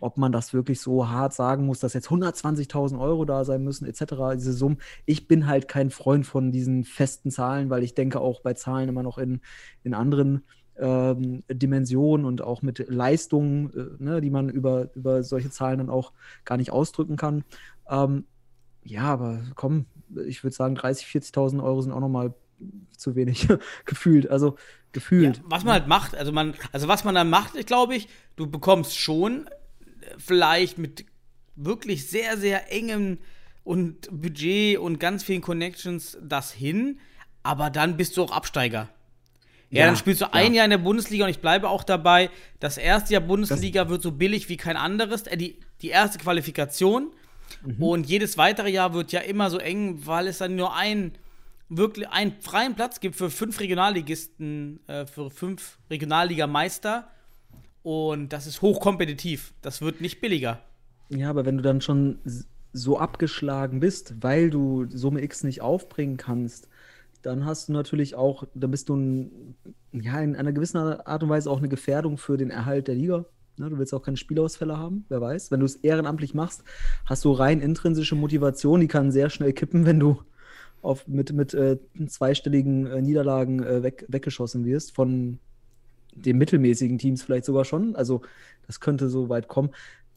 ob 0.00 0.18
man 0.18 0.32
das 0.32 0.52
wirklich 0.52 0.80
so 0.80 1.08
hart 1.08 1.32
sagen 1.32 1.66
muss, 1.66 1.80
dass 1.80 1.94
jetzt 1.94 2.08
120.000 2.08 2.98
Euro 2.98 3.24
da 3.24 3.44
sein 3.44 3.62
müssen, 3.62 3.86
etc. 3.86 4.34
Diese 4.34 4.52
Summen. 4.52 4.78
Ich 5.04 5.28
bin 5.28 5.46
halt 5.46 5.68
kein 5.68 5.90
Freund 5.90 6.26
von 6.26 6.52
diesen 6.52 6.84
festen 6.84 7.30
Zahlen, 7.30 7.70
weil 7.70 7.82
ich 7.82 7.94
denke 7.94 8.20
auch 8.20 8.40
bei 8.40 8.54
Zahlen 8.54 8.88
immer 8.88 9.02
noch 9.02 9.18
in, 9.18 9.40
in 9.84 9.94
anderen 9.94 10.42
ähm, 10.78 11.42
Dimensionen 11.50 12.26
und 12.26 12.42
auch 12.42 12.60
mit 12.60 12.86
Leistungen, 12.90 13.72
äh, 13.72 14.02
ne, 14.02 14.20
die 14.20 14.30
man 14.30 14.48
über, 14.50 14.94
über 14.94 15.22
solche 15.22 15.50
Zahlen 15.50 15.78
dann 15.78 15.90
auch 15.90 16.12
gar 16.44 16.58
nicht 16.58 16.70
ausdrücken 16.70 17.16
kann. 17.16 17.44
Ähm, 17.88 18.24
ja, 18.86 19.02
aber 19.02 19.42
komm, 19.54 19.86
ich 20.26 20.42
würde 20.44 20.54
sagen, 20.54 20.76
30.000, 20.76 21.32
40.000 21.32 21.62
Euro 21.62 21.80
sind 21.82 21.92
auch 21.92 22.00
nochmal 22.00 22.34
zu 22.96 23.16
wenig 23.16 23.48
gefühlt. 23.84 24.30
Also 24.30 24.56
gefühlt. 24.92 25.38
Ja, 25.38 25.42
was 25.46 25.64
man 25.64 25.74
halt 25.74 25.88
macht, 25.88 26.14
also 26.14 26.32
man, 26.32 26.54
also 26.72 26.88
was 26.88 27.04
man 27.04 27.14
dann 27.14 27.28
macht, 27.28 27.56
ich 27.56 27.66
glaube 27.66 27.94
ich, 27.94 28.08
du 28.36 28.46
bekommst 28.46 28.96
schon 28.98 29.46
äh, 29.46 30.14
vielleicht 30.18 30.78
mit 30.78 31.04
wirklich 31.54 32.08
sehr, 32.08 32.36
sehr 32.36 32.72
engem 32.72 33.18
und 33.64 34.08
Budget 34.10 34.78
und 34.78 35.00
ganz 35.00 35.24
vielen 35.24 35.40
Connections 35.40 36.16
das 36.22 36.52
hin, 36.52 37.00
aber 37.42 37.70
dann 37.70 37.96
bist 37.96 38.16
du 38.16 38.22
auch 38.22 38.30
Absteiger. 38.30 38.88
Ja, 39.70 39.80
ja 39.80 39.86
dann 39.86 39.96
spielst 39.96 40.20
du 40.20 40.32
ein 40.32 40.54
Jahr 40.54 40.64
in 40.64 40.70
der 40.70 40.78
Bundesliga 40.78 41.24
und 41.24 41.30
ich 41.30 41.40
bleibe 41.40 41.68
auch 41.68 41.82
dabei. 41.82 42.30
Das 42.60 42.78
erste 42.78 43.14
Jahr 43.14 43.22
Bundesliga 43.22 43.82
das 43.82 43.90
wird 43.90 44.02
so 44.02 44.12
billig 44.12 44.48
wie 44.48 44.56
kein 44.56 44.76
anderes. 44.76 45.22
Äh, 45.22 45.36
die, 45.36 45.58
die 45.82 45.88
erste 45.88 46.18
Qualifikation 46.18 47.10
Mhm. 47.64 47.82
Und 47.82 48.06
jedes 48.06 48.38
weitere 48.38 48.70
Jahr 48.70 48.94
wird 48.94 49.12
ja 49.12 49.20
immer 49.20 49.50
so 49.50 49.58
eng, 49.58 50.06
weil 50.06 50.26
es 50.26 50.38
dann 50.38 50.56
nur 50.56 50.74
ein 50.74 51.12
wirklich 51.68 52.08
einen 52.08 52.32
freien 52.40 52.74
Platz 52.74 53.00
gibt 53.00 53.16
für 53.16 53.30
fünf 53.30 53.58
Regionalligisten, 53.60 54.80
äh, 54.86 55.06
für 55.06 55.30
fünf 55.30 55.78
Regionalligameister. 55.90 57.08
Und 57.82 58.32
das 58.32 58.46
ist 58.46 58.62
hochkompetitiv. 58.62 59.52
Das 59.62 59.80
wird 59.80 60.00
nicht 60.00 60.20
billiger. 60.20 60.60
Ja, 61.08 61.30
aber 61.30 61.44
wenn 61.44 61.56
du 61.56 61.62
dann 61.62 61.80
schon 61.80 62.18
so 62.72 62.98
abgeschlagen 62.98 63.80
bist, 63.80 64.14
weil 64.20 64.50
du 64.50 64.86
Summe 64.90 65.22
X 65.22 65.44
nicht 65.44 65.62
aufbringen 65.62 66.16
kannst, 66.16 66.68
dann 67.22 67.44
hast 67.44 67.68
du 67.68 67.72
natürlich 67.72 68.14
auch, 68.14 68.44
da 68.54 68.66
bist 68.66 68.88
du 68.88 68.96
ein, 68.96 69.56
ja, 69.92 70.20
in 70.20 70.36
einer 70.36 70.52
gewissen 70.52 70.78
Art 70.78 71.22
und 71.22 71.28
Weise 71.28 71.50
auch 71.50 71.58
eine 71.58 71.68
Gefährdung 71.68 72.18
für 72.18 72.36
den 72.36 72.50
Erhalt 72.50 72.88
der 72.88 72.94
Liga. 72.94 73.24
Ne, 73.58 73.70
du 73.70 73.78
willst 73.78 73.94
auch 73.94 74.02
keine 74.02 74.18
Spielausfälle 74.18 74.76
haben, 74.76 75.06
wer 75.08 75.20
weiß. 75.20 75.50
Wenn 75.50 75.60
du 75.60 75.66
es 75.66 75.76
ehrenamtlich 75.76 76.34
machst, 76.34 76.62
hast 77.06 77.24
du 77.24 77.32
rein 77.32 77.60
intrinsische 77.60 78.14
Motivation, 78.14 78.80
die 78.80 78.88
kann 78.88 79.10
sehr 79.10 79.30
schnell 79.30 79.54
kippen, 79.54 79.86
wenn 79.86 79.98
du 79.98 80.18
auf, 80.82 81.08
mit, 81.08 81.32
mit 81.32 81.54
äh, 81.54 81.78
zweistelligen 82.06 82.86
äh, 82.86 83.00
Niederlagen 83.00 83.62
äh, 83.62 83.82
weg, 83.82 84.04
weggeschossen 84.08 84.64
wirst. 84.66 84.94
Von 84.94 85.38
den 86.14 86.36
mittelmäßigen 86.38 86.98
Teams 86.98 87.22
vielleicht 87.22 87.46
sogar 87.46 87.64
schon. 87.64 87.96
Also 87.96 88.22
das 88.66 88.80
könnte 88.80 89.08
so 89.08 89.28
weit 89.28 89.48
kommen. 89.48 89.70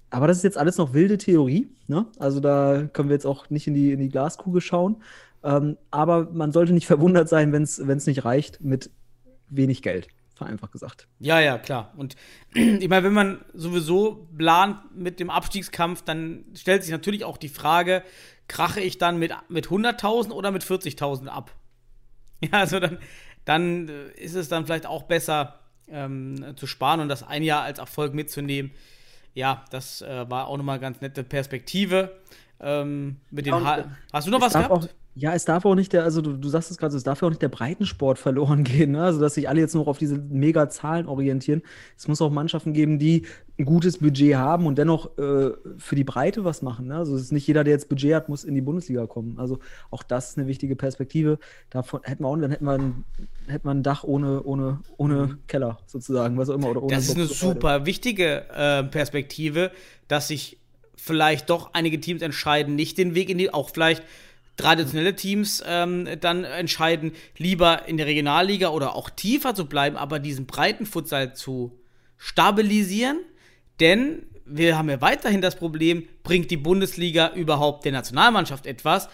Aber 0.10 0.28
das 0.28 0.38
ist 0.38 0.44
jetzt 0.44 0.58
alles 0.58 0.78
noch 0.78 0.94
wilde 0.94 1.18
Theorie. 1.18 1.70
Ne? 1.88 2.08
Also 2.18 2.40
da 2.40 2.90
können 2.92 3.10
wir 3.10 3.16
jetzt 3.16 3.26
auch 3.26 3.50
nicht 3.50 3.68
in 3.68 3.74
die, 3.74 3.92
in 3.94 4.00
die 4.00 4.10
Glaskugel 4.10 4.62
schauen. 4.62 4.98
Ähm, 5.44 5.78
aber 5.92 6.30
man 6.32 6.52
sollte 6.52 6.74
nicht 6.74 6.88
verwundert 6.88 7.30
sein, 7.30 7.54
wenn 7.54 7.64
es 7.64 8.06
nicht 8.06 8.26
reicht 8.26 8.62
mit 8.62 8.92
wenig 9.50 9.82
Geld 9.82 10.10
vereinfacht 10.40 10.72
gesagt. 10.72 11.08
Ja, 11.20 11.40
ja, 11.40 11.58
klar. 11.60 11.94
Und 11.96 12.16
ich 12.54 12.90
meine, 12.90 13.06
wenn 13.06 13.14
man 13.14 13.46
sowieso 13.54 14.28
plant 14.36 14.96
mit 14.96 15.20
dem 15.20 15.30
Abstiegskampf, 15.30 16.02
dann 16.02 16.46
stellt 16.56 16.84
sich 16.84 16.92
natürlich 16.92 17.24
auch 17.24 17.38
die 17.38 17.50
Frage, 17.50 18.04
krache 18.48 18.82
ich 18.82 18.98
dann 18.98 19.20
mit, 19.20 19.32
mit 19.50 19.68
100.000 19.68 20.32
oder 20.32 20.52
mit 20.52 20.64
40.000 20.64 21.28
ab? 21.28 21.52
Ja, 22.42 22.60
also 22.60 22.80
dann, 22.80 23.00
dann 23.44 23.90
äh, 23.90 24.12
ist 24.12 24.34
es 24.34 24.48
dann 24.48 24.66
vielleicht 24.66 24.86
auch 24.86 25.04
besser 25.04 25.60
ähm, 25.90 26.54
zu 26.56 26.68
sparen 26.68 27.02
und 27.02 27.10
das 27.10 27.22
ein 27.22 27.44
Jahr 27.44 27.64
als 27.64 27.80
Erfolg 27.80 28.14
mitzunehmen. 28.14 28.72
Ja, 29.34 29.66
das 29.72 30.02
äh, 30.02 30.30
war 30.30 30.48
auch 30.48 30.56
nochmal 30.56 30.80
ganz 30.80 31.02
nette 31.02 31.26
Perspektive. 31.26 32.18
Ähm, 32.62 33.18
mit 33.30 33.46
den 33.46 33.56
ja, 33.56 33.92
Hast 34.14 34.28
du 34.28 34.32
noch 34.32 34.40
was 34.40 34.54
gehabt? 34.54 34.72
Auch, 34.72 34.88
ja, 35.20 35.34
es 35.34 35.44
darf 35.44 35.66
auch 35.66 35.76
nicht 35.76 35.92
der, 35.92 36.06
also 36.06 36.22
du, 36.22 36.38
du 36.38 36.48
sagst 36.48 36.72
es 36.72 36.78
gerade, 36.78 36.96
es 36.96 37.04
darf 37.04 37.22
ja 37.22 37.28
auch 37.28 37.32
nicht 37.32 37.42
der 37.42 37.50
Breitensport 37.50 38.18
verloren 38.20 38.64
gehen, 38.64 38.92
ne? 38.92 39.04
also 39.04 39.20
dass 39.20 39.34
sich 39.34 39.50
alle 39.50 39.60
jetzt 39.60 39.76
nur 39.76 39.88
auf 39.88 39.98
diese 39.98 40.18
Mega-Zahlen 40.18 41.08
orientieren. 41.08 41.62
Es 41.98 42.08
muss 42.08 42.22
auch 42.22 42.32
Mannschaften 42.32 42.72
geben, 42.72 43.00
die 43.00 43.24
ein 43.58 43.66
gutes 43.66 43.98
Budget 43.98 44.36
haben 44.36 44.66
und 44.66 44.78
dennoch 44.78 45.18
äh, 45.18 45.52
für 45.78 45.96
die 45.96 46.06
Breite 46.06 46.46
was 46.46 46.62
machen. 46.62 46.88
Ne? 46.88 46.96
Also 46.96 47.16
es 47.16 47.24
ist 47.24 47.32
nicht 47.34 47.46
jeder, 47.46 47.66
der 47.66 47.74
jetzt 47.74 47.90
Budget 47.90 48.14
hat, 48.14 48.30
muss 48.30 48.46
in 48.46 48.56
die 48.56 48.62
Bundesliga 48.62 49.06
kommen. 49.08 49.38
Also 49.38 49.60
auch 49.92 50.04
das 50.04 50.30
ist 50.30 50.38
eine 50.38 50.48
wichtige 50.48 50.78
Perspektive. 50.78 51.38
Davon 51.70 52.00
hätten 52.04 52.24
wir 52.24 52.30
auch, 52.30 52.38
dann 52.38 52.52
hätten 52.52 52.66
wir 52.66 52.72
ein, 52.72 53.04
hätten 53.48 53.68
wir 53.68 53.72
ein 53.72 53.84
Dach 53.84 54.06
ohne, 54.06 54.42
ohne, 54.44 54.80
ohne 54.96 55.16
mhm. 55.16 55.38
Keller 55.48 55.80
sozusagen, 55.86 56.38
was 56.38 56.50
auch 56.50 56.56
immer. 56.56 56.70
Oder 56.70 56.84
ohne 56.84 56.96
das 56.96 57.10
ist 57.10 57.18
eine 57.18 57.26
super 57.26 57.86
wichtige 57.86 58.46
äh, 58.52 58.84
Perspektive, 58.84 59.72
dass 60.08 60.30
sich 60.30 60.58
vielleicht 60.96 61.50
doch 61.50 61.74
einige 61.74 62.00
Teams 62.00 62.22
entscheiden, 62.22 62.76
nicht 62.76 62.98
den 62.98 63.16
Weg 63.16 63.30
in 63.30 63.38
die, 63.38 63.54
auch 63.54 63.72
vielleicht 63.72 64.04
traditionelle 64.60 65.16
Teams 65.16 65.64
ähm, 65.66 66.08
dann 66.20 66.44
entscheiden, 66.44 67.14
lieber 67.38 67.88
in 67.88 67.98
der 67.98 68.06
Regionalliga 68.06 68.70
oder 68.70 68.96
auch 68.96 69.10
tiefer 69.10 69.56
zu 69.56 69.66
bleiben, 69.66 69.96
aber 69.96 70.20
diesen 70.20 70.46
breiten 70.46 70.86
Futsal 70.86 71.34
zu 71.34 71.80
stabilisieren, 72.18 73.20
denn 73.80 74.24
wir 74.46 74.78
haben 74.78 74.90
ja 74.90 75.00
weiterhin 75.00 75.42
das 75.42 75.56
Problem, 75.56 76.08
bringt 76.24 76.52
die 76.52 76.58
Bundesliga 76.58 77.32
überhaupt 77.34 77.86
der 77.86 77.94
Nationalmannschaft 77.94 78.66
etwas? 78.66 79.08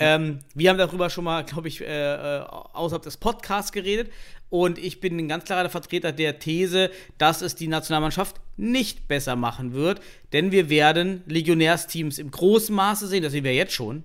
Ähm, 0.00 0.40
wir 0.54 0.70
haben 0.70 0.78
darüber 0.78 1.10
schon 1.10 1.24
mal, 1.24 1.44
glaube 1.44 1.68
ich, 1.68 1.80
äh, 1.80 1.84
äh, 1.86 2.40
außerhalb 2.40 3.02
des 3.02 3.16
Podcasts 3.16 3.72
geredet. 3.72 4.10
Und 4.50 4.78
ich 4.78 5.00
bin 5.00 5.18
ein 5.18 5.28
ganz 5.28 5.44
klarer 5.44 5.68
Vertreter 5.68 6.10
der 6.10 6.38
These, 6.38 6.90
dass 7.18 7.42
es 7.42 7.54
die 7.54 7.68
Nationalmannschaft 7.68 8.36
nicht 8.56 9.06
besser 9.06 9.36
machen 9.36 9.74
wird. 9.74 10.00
Denn 10.32 10.52
wir 10.52 10.70
werden 10.70 11.22
Legionärsteams 11.26 12.18
im 12.18 12.30
großen 12.30 12.74
Maße 12.74 13.06
sehen, 13.06 13.22
das 13.22 13.32
sehen 13.32 13.44
wir 13.44 13.54
jetzt 13.54 13.74
schon. 13.74 14.04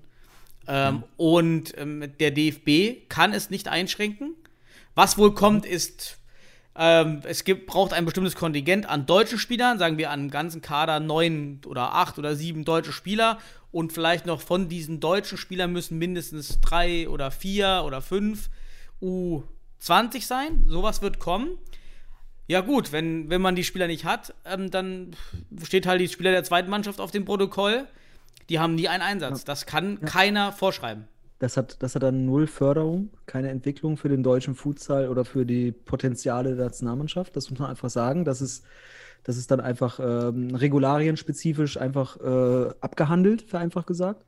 Ähm, 0.68 0.96
mhm. 0.96 1.04
Und 1.18 1.78
ähm, 1.78 2.12
der 2.20 2.32
DFB 2.32 3.10
kann 3.10 3.34
es 3.34 3.50
nicht 3.50 3.68
einschränken. 3.68 4.36
Was 4.96 5.18
wohl 5.18 5.34
kommt, 5.34 5.66
ist 5.66 6.20
ähm, 6.76 7.22
es 7.24 7.44
gibt, 7.44 7.68
braucht 7.68 7.94
ein 7.94 8.06
bestimmtes 8.06 8.36
Kontingent 8.36 8.90
an 8.90 9.06
deutschen 9.06 9.38
Spielern, 9.38 9.78
sagen 9.78 9.98
wir 9.98 10.10
an 10.10 10.30
ganzen 10.30 10.62
Kader 10.62 11.00
neun 11.00 11.62
oder 11.66 11.94
acht 11.94 12.18
oder 12.18 12.36
sieben 12.36 12.66
deutsche 12.66 12.92
Spieler 12.92 13.38
und 13.72 13.94
vielleicht 13.94 14.26
noch 14.26 14.42
von 14.42 14.70
diesen 14.70 15.00
deutschen 15.00 15.38
Spielern 15.38 15.72
müssen 15.72 16.00
mindestens 16.00 16.60
drei 16.62 17.08
oder 17.10 17.30
vier 17.30 17.84
oder 17.86 18.02
fünf 18.02 18.50
U20 19.02 20.26
sein. 20.26 20.64
Sowas 20.68 21.02
wird 21.02 21.20
kommen. 21.20 21.58
Ja 22.48 22.62
gut, 22.62 22.92
wenn, 22.92 23.30
wenn 23.30 23.42
man 23.42 23.56
die 23.56 23.64
Spieler 23.64 23.88
nicht 23.88 24.04
hat, 24.04 24.34
ähm, 24.46 24.72
dann 24.72 25.16
steht 25.64 25.86
halt 25.86 26.02
die 26.02 26.10
Spieler 26.10 26.32
der 26.32 26.44
zweiten 26.44 26.70
Mannschaft 26.70 27.00
auf 27.00 27.12
dem 27.12 27.26
Protokoll. 27.26 27.88
Die 28.50 28.60
haben 28.60 28.76
nie 28.76 28.88
einen 28.88 29.04
Einsatz. 29.04 29.44
Das 29.44 29.66
kann 29.66 30.00
ja. 30.02 30.08
keiner 30.08 30.52
vorschreiben. 30.52 31.08
Das 31.40 31.58
hat, 31.58 31.84
das 31.84 31.96
hat 31.96 32.04
dann 32.04 32.26
null 32.26 32.48
Förderung, 32.48 33.10
keine 33.26 33.50
Entwicklung 33.50 33.98
für 33.98 34.08
den 34.08 34.24
deutschen 34.24 34.56
Futsal 34.56 35.10
oder 35.10 35.26
für 35.26 35.46
die 35.46 35.72
Potenziale 35.74 36.56
der 36.56 36.66
Nationalmannschaft. 36.66 37.36
Das 37.36 37.50
muss 37.50 37.60
man 37.60 37.70
einfach 37.70 37.90
sagen. 37.90 38.24
Das 38.24 38.42
ist, 38.42 38.64
das 39.24 39.36
ist 39.36 39.52
dann 39.52 39.60
einfach 39.60 40.00
ähm, 40.00 40.56
regularienspezifisch 40.56 41.78
einfach 41.78 42.18
äh, 42.22 42.74
abgehandelt, 42.80 43.42
vereinfacht 43.42 43.88
gesagt. 43.88 44.26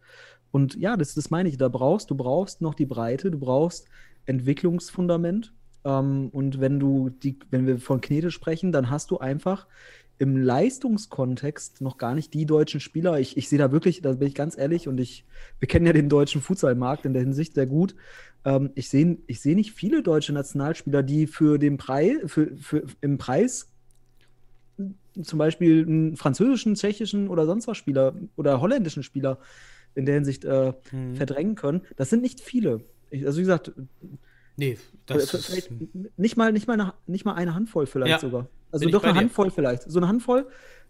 Und 0.52 0.76
ja, 0.76 0.98
das, 0.98 1.14
das 1.14 1.30
meine 1.30 1.48
ich. 1.50 1.58
Da 1.58 1.70
brauchst 1.70 2.10
du 2.10 2.16
brauchst 2.16 2.62
noch 2.62 2.74
die 2.74 2.86
Breite, 2.86 3.32
du 3.32 3.40
brauchst 3.40 3.88
Entwicklungsfundament. 4.26 5.54
Ähm, 5.86 6.30
und 6.30 6.60
wenn 6.60 6.80
du 6.80 7.10
die, 7.10 7.40
wenn 7.50 7.68
wir 7.68 7.80
von 7.80 8.02
Knete 8.02 8.32
sprechen, 8.32 8.72
dann 8.72 8.90
hast 8.90 9.12
du 9.12 9.20
einfach 9.20 9.68
im 10.18 10.38
Leistungskontext 10.38 11.82
noch 11.82 11.98
gar 11.98 12.16
nicht 12.16 12.34
die 12.34 12.46
deutschen 12.46 12.80
Spieler. 12.80 13.20
Ich, 13.20 13.36
ich 13.38 13.50
sehe 13.50 13.60
da 13.60 13.72
wirklich, 13.72 14.02
da 14.02 14.14
bin 14.14 14.28
ich 14.28 14.36
ganz 14.36 14.58
ehrlich, 14.58 14.88
und 14.88 15.00
ich, 15.00 15.26
wir 15.60 15.68
kennen 15.68 15.86
ja 15.86 15.94
den 15.94 16.10
deutschen 16.10 16.42
Futsalmarkt 16.42 17.06
in 17.06 17.14
der 17.14 17.22
Hinsicht 17.22 17.54
sehr 17.54 17.66
gut. 17.66 17.96
Ähm, 18.46 18.72
ich 18.76 18.90
sehe 18.90 19.18
ich 19.28 19.42
seh 19.42 19.56
nicht 19.56 19.74
viele 19.74 20.04
deutsche 20.04 20.34
Nationalspieler, 20.34 21.04
die 21.04 21.28
für 21.28 21.58
den 21.58 21.78
Preis, 21.78 22.18
für, 22.28 22.56
für, 22.56 22.84
im 23.02 23.18
Preis 23.18 23.70
zum 25.22 25.40
Beispiel 25.40 25.86
einen 25.86 26.18
französischen, 26.18 26.76
tschechischen 26.76 27.30
oder 27.30 27.46
sonst 27.46 27.68
was 27.68 27.78
Spieler 27.78 28.16
oder 28.36 28.62
holländischen 28.62 29.04
Spieler 29.04 29.40
in 29.96 30.06
der 30.06 30.16
Hinsicht 30.16 30.44
äh, 30.46 30.74
hm. 30.90 31.16
verdrängen 31.16 31.56
können. 31.56 31.82
Das 31.96 32.10
sind 32.10 32.22
nicht 32.22 32.42
viele. 32.42 32.82
Ich, 33.10 33.26
also 33.26 33.38
wie 33.38 33.44
gesagt, 33.44 33.72
Nee, 34.58 34.78
das 35.06 35.34
ist 35.34 35.70
nicht 36.18 36.38
mal, 36.38 36.52
nicht, 36.52 36.68
mal 36.68 36.74
eine, 36.74 36.94
nicht 37.08 37.26
mal 37.26 37.34
eine 37.34 37.54
Handvoll 37.54 37.86
vielleicht 37.86 38.12
ja, 38.12 38.20
sogar. 38.20 38.48
Also 38.72 38.90
doch 38.90 39.04
eine 39.04 39.16
Handvoll 39.16 39.52
vielleicht. 39.52 39.84
So 39.84 40.00
eine 40.00 40.08
Handvoll. 40.08 40.48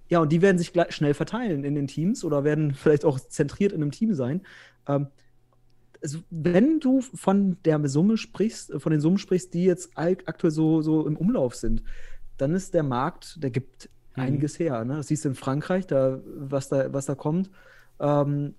Ja, 0.07 0.19
und 0.19 0.31
die 0.31 0.41
werden 0.41 0.57
sich 0.57 0.71
gleich 0.71 0.93
schnell 0.95 1.13
verteilen 1.13 1.63
in 1.63 1.75
den 1.75 1.87
Teams 1.87 2.23
oder 2.23 2.43
werden 2.43 2.73
vielleicht 2.73 3.05
auch 3.05 3.19
zentriert 3.19 3.71
in 3.71 3.81
einem 3.81 3.91
Team 3.91 4.13
sein. 4.13 4.41
Ähm, 4.87 5.07
also 6.01 6.19
wenn 6.29 6.79
du 6.79 7.01
von 7.01 7.57
der 7.65 7.87
Summe 7.87 8.17
sprichst, 8.17 8.73
von 8.77 8.91
den 8.91 9.01
Summen 9.01 9.17
sprichst, 9.17 9.53
die 9.55 9.65
jetzt 9.65 9.91
aktuell 9.95 10.51
so, 10.51 10.81
so 10.81 11.07
im 11.07 11.17
Umlauf 11.17 11.55
sind, 11.55 11.83
dann 12.37 12.53
ist 12.53 12.75
der 12.75 12.83
Markt, 12.83 13.41
der 13.41 13.49
gibt 13.49 13.89
mhm. 14.15 14.23
einiges 14.23 14.59
her. 14.59 14.85
Ne? 14.85 14.97
Das 14.97 15.07
siehst 15.07 15.25
du 15.25 15.29
in 15.29 15.35
Frankreich, 15.35 15.87
da, 15.87 16.19
was, 16.25 16.69
da, 16.69 16.93
was 16.93 17.07
da 17.07 17.15
kommt. 17.15 17.49
Ähm, 17.99 18.53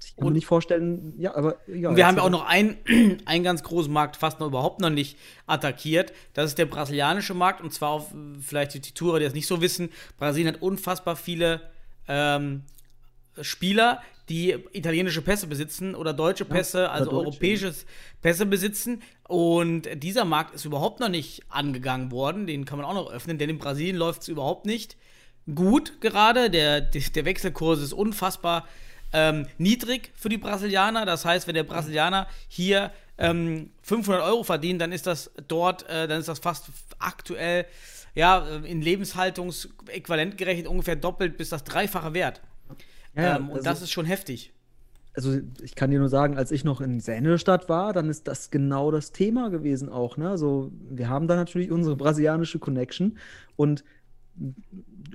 ich 0.00 0.16
kann 0.16 0.26
mir 0.26 0.30
nicht 0.32 0.46
vorstellen, 0.46 1.14
ja, 1.18 1.34
aber 1.34 1.56
ja. 1.66 1.94
Wir 1.94 2.06
haben 2.06 2.16
ja 2.16 2.22
auch 2.22 2.30
noch 2.30 2.46
einen, 2.46 2.76
einen 3.24 3.44
ganz 3.44 3.62
großen 3.62 3.92
Markt 3.92 4.16
fast 4.16 4.40
noch 4.40 4.46
überhaupt 4.46 4.80
noch 4.80 4.90
nicht 4.90 5.18
attackiert. 5.46 6.12
Das 6.34 6.46
ist 6.46 6.58
der 6.58 6.66
brasilianische 6.66 7.34
Markt 7.34 7.60
und 7.60 7.72
zwar 7.72 7.90
auf 7.90 8.14
vielleicht 8.40 8.74
die 8.74 8.80
Tourer, 8.80 9.18
die 9.18 9.24
das 9.24 9.34
nicht 9.34 9.46
so 9.46 9.60
wissen. 9.60 9.90
Brasilien 10.18 10.54
hat 10.54 10.62
unfassbar 10.62 11.16
viele 11.16 11.60
ähm, 12.08 12.62
Spieler, 13.40 14.02
die 14.28 14.56
italienische 14.72 15.22
Pässe 15.22 15.46
besitzen 15.46 15.94
oder 15.94 16.12
deutsche 16.12 16.44
Pässe, 16.44 16.82
ja, 16.82 16.90
also 16.90 17.10
europäische 17.10 17.74
Pässe 18.22 18.46
besitzen. 18.46 19.02
Und 19.26 19.88
dieser 20.02 20.24
Markt 20.24 20.54
ist 20.54 20.64
überhaupt 20.64 21.00
noch 21.00 21.08
nicht 21.08 21.42
angegangen 21.48 22.10
worden. 22.10 22.46
Den 22.46 22.64
kann 22.64 22.78
man 22.78 22.86
auch 22.86 22.94
noch 22.94 23.10
öffnen, 23.10 23.38
denn 23.38 23.50
in 23.50 23.58
Brasilien 23.58 23.96
läuft 23.96 24.22
es 24.22 24.28
überhaupt 24.28 24.66
nicht 24.66 24.96
gut 25.54 26.00
gerade. 26.00 26.50
Der, 26.50 26.80
der 26.80 27.24
Wechselkurs 27.24 27.80
ist 27.80 27.92
unfassbar 27.92 28.68
ähm, 29.12 29.46
niedrig 29.58 30.12
für 30.14 30.28
die 30.28 30.38
Brasilianer. 30.38 31.06
Das 31.06 31.24
heißt, 31.24 31.46
wenn 31.46 31.54
der 31.54 31.64
Brasilianer 31.64 32.26
hier 32.48 32.92
ähm, 33.18 33.70
500 33.82 34.22
Euro 34.22 34.42
verdient, 34.42 34.80
dann 34.80 34.92
ist 34.92 35.06
das 35.06 35.30
dort, 35.48 35.88
äh, 35.88 36.08
dann 36.08 36.20
ist 36.20 36.28
das 36.28 36.38
fast 36.38 36.70
aktuell, 36.98 37.66
ja, 38.14 38.46
in 38.64 38.82
Lebenshaltungsäquivalent 38.82 40.36
gerechnet 40.36 40.66
ungefähr 40.66 40.96
doppelt 40.96 41.36
bis 41.36 41.50
das 41.50 41.64
dreifache 41.64 42.14
Wert. 42.14 42.40
Ja, 43.14 43.36
ähm, 43.36 43.48
und 43.50 43.58
also, 43.58 43.64
das 43.64 43.82
ist 43.82 43.90
schon 43.90 44.06
heftig. 44.06 44.52
Also 45.14 45.38
ich 45.62 45.74
kann 45.74 45.90
dir 45.90 45.98
nur 45.98 46.08
sagen, 46.08 46.36
als 46.36 46.52
ich 46.52 46.64
noch 46.64 46.80
in 46.80 47.00
Sennestadt 47.00 47.68
war, 47.68 47.92
dann 47.92 48.08
ist 48.08 48.28
das 48.28 48.50
genau 48.50 48.90
das 48.90 49.10
Thema 49.10 49.50
gewesen 49.50 49.88
auch. 49.88 50.16
Ne? 50.16 50.30
Also 50.30 50.70
wir 50.88 51.08
haben 51.08 51.26
da 51.26 51.34
natürlich 51.34 51.72
unsere 51.72 51.96
brasilianische 51.96 52.60
Connection 52.60 53.18
und 53.56 53.84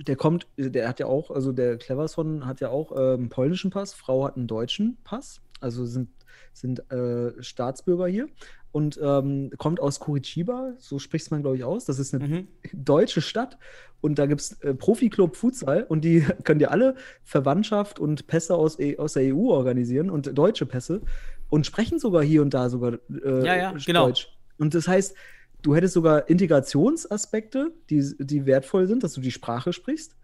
der 0.02 0.16
kommt, 0.16 0.46
der 0.56 0.88
hat 0.88 1.00
ja 1.00 1.06
auch, 1.06 1.30
also 1.30 1.52
der 1.52 1.78
Cleverson 1.78 2.46
hat 2.46 2.60
ja 2.60 2.68
auch 2.68 2.92
äh, 2.92 3.14
einen 3.14 3.28
polnischen 3.28 3.70
Pass, 3.70 3.94
Frau 3.94 4.24
hat 4.24 4.36
einen 4.36 4.46
deutschen 4.46 4.98
Pass, 5.04 5.40
also 5.60 5.86
sind, 5.86 6.08
sind 6.52 6.90
äh, 6.90 7.32
Staatsbürger 7.42 8.06
hier 8.06 8.28
und 8.72 9.00
ähm, 9.02 9.50
kommt 9.56 9.80
aus 9.80 10.00
Curitiba, 10.00 10.74
so 10.78 10.98
spricht 10.98 11.30
man, 11.30 11.40
glaube 11.40 11.56
ich, 11.56 11.64
aus. 11.64 11.86
Das 11.86 11.98
ist 11.98 12.14
eine 12.14 12.28
mhm. 12.28 12.48
deutsche 12.74 13.22
Stadt 13.22 13.58
und 14.02 14.18
da 14.18 14.26
gibt 14.26 14.42
es 14.42 14.60
äh, 14.60 14.74
Profi-Club 14.74 15.34
Futsal 15.34 15.84
und 15.84 16.04
die 16.04 16.20
können 16.44 16.58
dir 16.58 16.70
alle 16.70 16.94
Verwandtschaft 17.24 17.98
und 17.98 18.26
Pässe 18.26 18.54
aus, 18.54 18.78
e 18.78 18.98
aus 18.98 19.14
der 19.14 19.34
EU 19.34 19.48
organisieren 19.48 20.10
und 20.10 20.36
deutsche 20.36 20.66
Pässe 20.66 21.00
und 21.48 21.64
sprechen 21.64 21.98
sogar 21.98 22.22
hier 22.22 22.42
und 22.42 22.52
da 22.52 22.68
sogar 22.68 22.98
äh, 23.10 23.46
ja, 23.46 23.56
ja, 23.56 23.74
genau. 23.84 24.06
Deutsch. 24.06 24.28
Und 24.58 24.74
das 24.74 24.86
heißt, 24.88 25.16
Du 25.62 25.74
hättest 25.74 25.94
sogar 25.94 26.28
Integrationsaspekte, 26.28 27.72
die, 27.90 28.14
die 28.18 28.46
wertvoll 28.46 28.86
sind, 28.86 29.02
dass 29.02 29.14
du 29.14 29.20
die 29.20 29.30
Sprache 29.30 29.72
sprichst. 29.72 30.16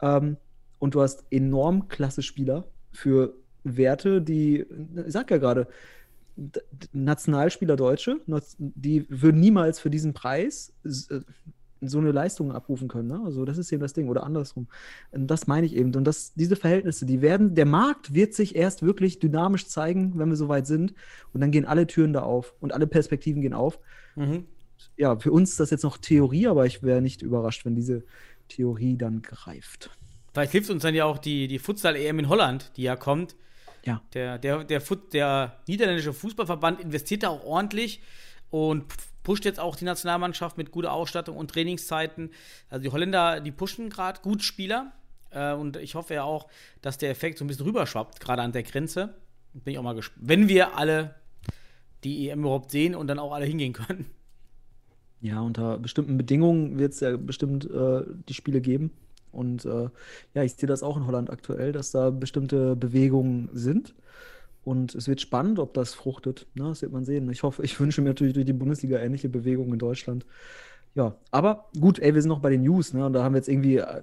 Ähm, 0.00 0.36
und 0.78 0.94
du 0.94 1.02
hast 1.02 1.24
enorm 1.30 1.88
klasse 1.88 2.22
Spieler 2.22 2.64
für 2.92 3.34
Werte, 3.64 4.22
die, 4.22 4.66
ich 5.06 5.12
sag 5.12 5.30
ja 5.30 5.38
gerade, 5.38 5.68
Nationalspieler 6.92 7.76
Deutsche, 7.76 8.20
die 8.58 9.06
würden 9.08 9.40
niemals 9.40 9.80
für 9.80 9.88
diesen 9.88 10.12
Preis 10.12 10.74
äh, 10.84 11.20
so 11.80 11.98
eine 11.98 12.12
Leistung 12.12 12.52
abrufen 12.52 12.88
können. 12.88 13.08
Ne? 13.08 13.22
Also 13.24 13.44
das 13.44 13.58
ist 13.58 13.72
eben 13.72 13.82
das 13.82 13.92
Ding 13.92 14.08
oder 14.08 14.22
andersrum. 14.22 14.66
Das 15.12 15.46
meine 15.46 15.66
ich 15.66 15.74
eben. 15.74 15.94
Und 15.94 16.04
das, 16.04 16.34
diese 16.34 16.56
Verhältnisse, 16.56 17.06
die 17.06 17.22
werden, 17.22 17.54
der 17.54 17.66
Markt 17.66 18.14
wird 18.14 18.34
sich 18.34 18.56
erst 18.56 18.82
wirklich 18.82 19.18
dynamisch 19.18 19.66
zeigen, 19.66 20.12
wenn 20.16 20.28
wir 20.28 20.36
soweit 20.36 20.66
sind. 20.66 20.94
Und 21.32 21.40
dann 21.40 21.50
gehen 21.50 21.64
alle 21.64 21.86
Türen 21.86 22.12
da 22.12 22.22
auf 22.22 22.54
und 22.60 22.72
alle 22.72 22.86
Perspektiven 22.86 23.42
gehen 23.42 23.54
auf. 23.54 23.78
Mhm 24.14 24.44
ja, 24.96 25.18
für 25.18 25.32
uns 25.32 25.50
ist 25.50 25.60
das 25.60 25.70
jetzt 25.70 25.82
noch 25.82 25.98
Theorie, 25.98 26.46
aber 26.46 26.66
ich 26.66 26.82
wäre 26.82 27.02
nicht 27.02 27.22
überrascht, 27.22 27.64
wenn 27.64 27.74
diese 27.74 28.04
Theorie 28.48 28.96
dann 28.96 29.22
greift. 29.22 29.90
Vielleicht 30.32 30.52
hilft 30.52 30.70
uns 30.70 30.82
dann 30.82 30.94
ja 30.94 31.04
auch 31.04 31.18
die, 31.18 31.48
die 31.48 31.58
Futsal-EM 31.58 32.18
in 32.18 32.28
Holland, 32.28 32.72
die 32.76 32.82
ja 32.82 32.96
kommt. 32.96 33.36
Ja. 33.84 34.02
Der, 34.14 34.38
der, 34.38 34.64
der, 34.64 34.82
der 35.12 35.56
niederländische 35.66 36.12
Fußballverband 36.12 36.80
investiert 36.80 37.22
da 37.22 37.28
auch 37.28 37.44
ordentlich 37.44 38.02
und 38.50 38.84
pusht 39.22 39.44
jetzt 39.44 39.60
auch 39.60 39.76
die 39.76 39.84
Nationalmannschaft 39.84 40.56
mit 40.56 40.70
guter 40.70 40.92
Ausstattung 40.92 41.36
und 41.36 41.50
Trainingszeiten. 41.50 42.30
Also 42.68 42.82
die 42.82 42.90
Holländer, 42.90 43.40
die 43.40 43.52
pushen 43.52 43.90
gerade 43.90 44.20
gut 44.20 44.42
Spieler. 44.42 44.92
Äh, 45.30 45.52
und 45.52 45.76
ich 45.76 45.94
hoffe 45.94 46.14
ja 46.14 46.24
auch, 46.24 46.48
dass 46.82 46.98
der 46.98 47.10
Effekt 47.10 47.38
so 47.38 47.44
ein 47.44 47.48
bisschen 47.48 47.66
rüberschwappt, 47.66 48.20
gerade 48.20 48.42
an 48.42 48.52
der 48.52 48.62
Grenze. 48.62 49.14
Bin 49.52 49.72
ich 49.72 49.78
auch 49.78 49.82
mal 49.82 49.94
gespannt. 49.94 50.28
Wenn 50.28 50.48
wir 50.48 50.76
alle 50.76 51.14
die 52.04 52.28
EM 52.28 52.40
überhaupt 52.40 52.70
sehen 52.70 52.94
und 52.94 53.06
dann 53.08 53.18
auch 53.18 53.32
alle 53.32 53.46
hingehen 53.46 53.72
können. 53.72 54.10
Ja, 55.20 55.40
unter 55.40 55.78
bestimmten 55.78 56.16
Bedingungen 56.16 56.78
wird 56.78 56.92
es 56.92 57.00
ja 57.00 57.16
bestimmt 57.16 57.68
äh, 57.70 58.02
die 58.28 58.34
Spiele 58.34 58.60
geben. 58.60 58.90
Und 59.32 59.64
äh, 59.64 59.88
ja, 60.34 60.42
ich 60.42 60.54
sehe 60.54 60.68
das 60.68 60.82
auch 60.82 60.96
in 60.96 61.06
Holland 61.06 61.30
aktuell, 61.30 61.72
dass 61.72 61.90
da 61.90 62.10
bestimmte 62.10 62.76
Bewegungen 62.76 63.50
sind. 63.52 63.94
Und 64.64 64.94
es 64.94 65.08
wird 65.08 65.20
spannend, 65.20 65.58
ob 65.58 65.74
das 65.74 65.94
fruchtet. 65.94 66.46
Ne? 66.54 66.64
Das 66.64 66.82
wird 66.82 66.92
man 66.92 67.04
sehen. 67.04 67.30
Ich 67.30 67.42
hoffe, 67.42 67.62
ich 67.62 67.78
wünsche 67.78 68.02
mir 68.02 68.08
natürlich 68.08 68.34
durch 68.34 68.46
die 68.46 68.52
Bundesliga 68.52 68.98
ähnliche 68.98 69.28
Bewegungen 69.28 69.74
in 69.74 69.78
Deutschland. 69.78 70.26
Ja, 70.94 71.14
aber 71.30 71.66
gut, 71.78 71.98
ey, 71.98 72.14
wir 72.14 72.22
sind 72.22 72.30
noch 72.30 72.40
bei 72.40 72.50
den 72.50 72.62
News, 72.62 72.94
ne? 72.94 73.04
Und 73.04 73.12
da 73.12 73.22
haben 73.22 73.34
wir 73.34 73.38
jetzt 73.38 73.48
irgendwie 73.48 73.76
äh, 73.76 74.02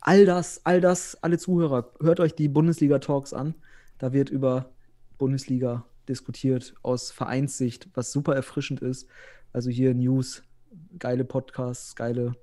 all 0.00 0.24
das, 0.24 0.62
all 0.64 0.80
das, 0.80 1.22
alle 1.22 1.36
Zuhörer, 1.36 1.92
hört 2.00 2.18
euch 2.18 2.34
die 2.34 2.48
Bundesliga-Talks 2.48 3.34
an. 3.34 3.54
Da 3.98 4.14
wird 4.14 4.30
über 4.30 4.70
Bundesliga 5.18 5.84
diskutiert 6.08 6.74
aus 6.82 7.10
Vereinssicht, 7.10 7.88
was 7.92 8.10
super 8.10 8.34
erfrischend 8.34 8.80
ist. 8.80 9.06
Also 9.58 9.70
hier 9.70 9.92
News, 9.92 10.44
geile 11.00 11.24
Podcasts, 11.24 11.96
geile 11.96 12.36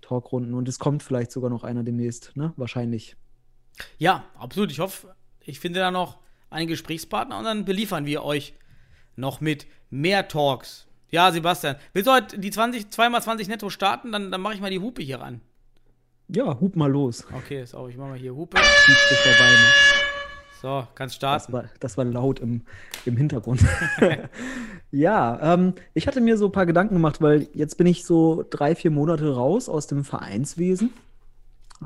Talkrunden. 0.00 0.52
Und 0.52 0.68
es 0.68 0.80
kommt 0.80 1.04
vielleicht 1.04 1.30
sogar 1.30 1.48
noch 1.48 1.62
einer 1.62 1.84
demnächst, 1.84 2.32
ne? 2.34 2.54
Wahrscheinlich. 2.56 3.14
Ja, 3.98 4.24
absolut. 4.36 4.72
Ich 4.72 4.80
hoffe, 4.80 5.14
ich 5.38 5.60
finde 5.60 5.78
da 5.78 5.92
noch 5.92 6.18
einen 6.50 6.66
Gesprächspartner 6.66 7.38
und 7.38 7.44
dann 7.44 7.64
beliefern 7.64 8.04
wir 8.04 8.24
euch 8.24 8.54
noch 9.14 9.40
mit 9.40 9.68
mehr 9.90 10.26
Talks. 10.26 10.88
Ja, 11.08 11.30
Sebastian, 11.30 11.76
willst 11.92 12.08
du 12.08 12.12
heute 12.12 12.36
die 12.40 12.50
20, 12.50 12.86
2x20 12.86 13.46
netto 13.46 13.70
starten? 13.70 14.10
Dann, 14.10 14.32
dann 14.32 14.40
mache 14.40 14.54
ich 14.54 14.60
mal 14.60 14.72
die 14.72 14.80
Hupe 14.80 15.02
hier 15.02 15.20
ran. 15.20 15.42
Ja, 16.26 16.58
hup 16.58 16.74
mal 16.74 16.90
los. 16.90 17.24
Okay, 17.32 17.62
ist 17.62 17.76
auch, 17.76 17.86
ich 17.86 17.96
mache 17.96 18.08
mal 18.08 18.18
hier 18.18 18.34
Hupe. 18.34 18.58
Sieht 18.58 18.96
dabei, 19.24 19.50
ne? 19.52 20.05
So, 20.66 20.84
kannst 20.96 21.22
Das 21.22 21.44
starten. 21.44 21.52
war, 21.52 21.64
das 21.78 21.96
war 21.96 22.04
laut 22.04 22.40
im, 22.40 22.62
im 23.04 23.16
Hintergrund. 23.16 23.60
ja, 24.90 25.54
ähm, 25.54 25.74
ich 25.94 26.08
hatte 26.08 26.20
mir 26.20 26.36
so 26.36 26.46
ein 26.46 26.52
paar 26.52 26.66
Gedanken 26.66 26.94
gemacht, 26.94 27.22
weil 27.22 27.46
jetzt 27.52 27.78
bin 27.78 27.86
ich 27.86 28.04
so 28.04 28.44
drei, 28.50 28.74
vier 28.74 28.90
Monate 28.90 29.32
raus 29.32 29.68
aus 29.68 29.86
dem 29.86 30.02
Vereinswesen. 30.02 30.92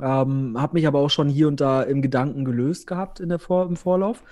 Ähm, 0.00 0.56
habe 0.58 0.72
mich 0.72 0.86
aber 0.86 1.00
auch 1.00 1.10
schon 1.10 1.28
hier 1.28 1.46
und 1.48 1.60
da 1.60 1.82
im 1.82 2.00
Gedanken 2.00 2.46
gelöst 2.46 2.86
gehabt 2.86 3.20
in 3.20 3.28
der 3.28 3.38
Vor 3.38 3.66
im 3.66 3.76
Vorlauf. 3.76 4.22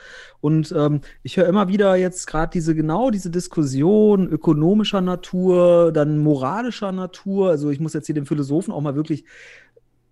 Und 0.41 0.73
ähm, 0.75 1.03
ich 1.23 1.37
höre 1.37 1.47
immer 1.47 1.69
wieder 1.69 1.97
jetzt 1.97 2.27
gerade 2.27 2.51
diese 2.51 2.75
genau 2.75 3.11
diese 3.11 3.29
Diskussion 3.29 4.27
ökonomischer 4.29 5.03
Natur, 5.03 5.93
dann 5.93 6.21
moralischer 6.21 6.91
Natur. 6.91 7.51
Also 7.51 7.69
ich 7.69 7.81
muss 7.81 7.93
jetzt 7.93 8.07
hier 8.07 8.15
den 8.15 8.25
Philosophen 8.25 8.73
auch 8.73 8.81
mal 8.81 8.95
wirklich 8.95 9.27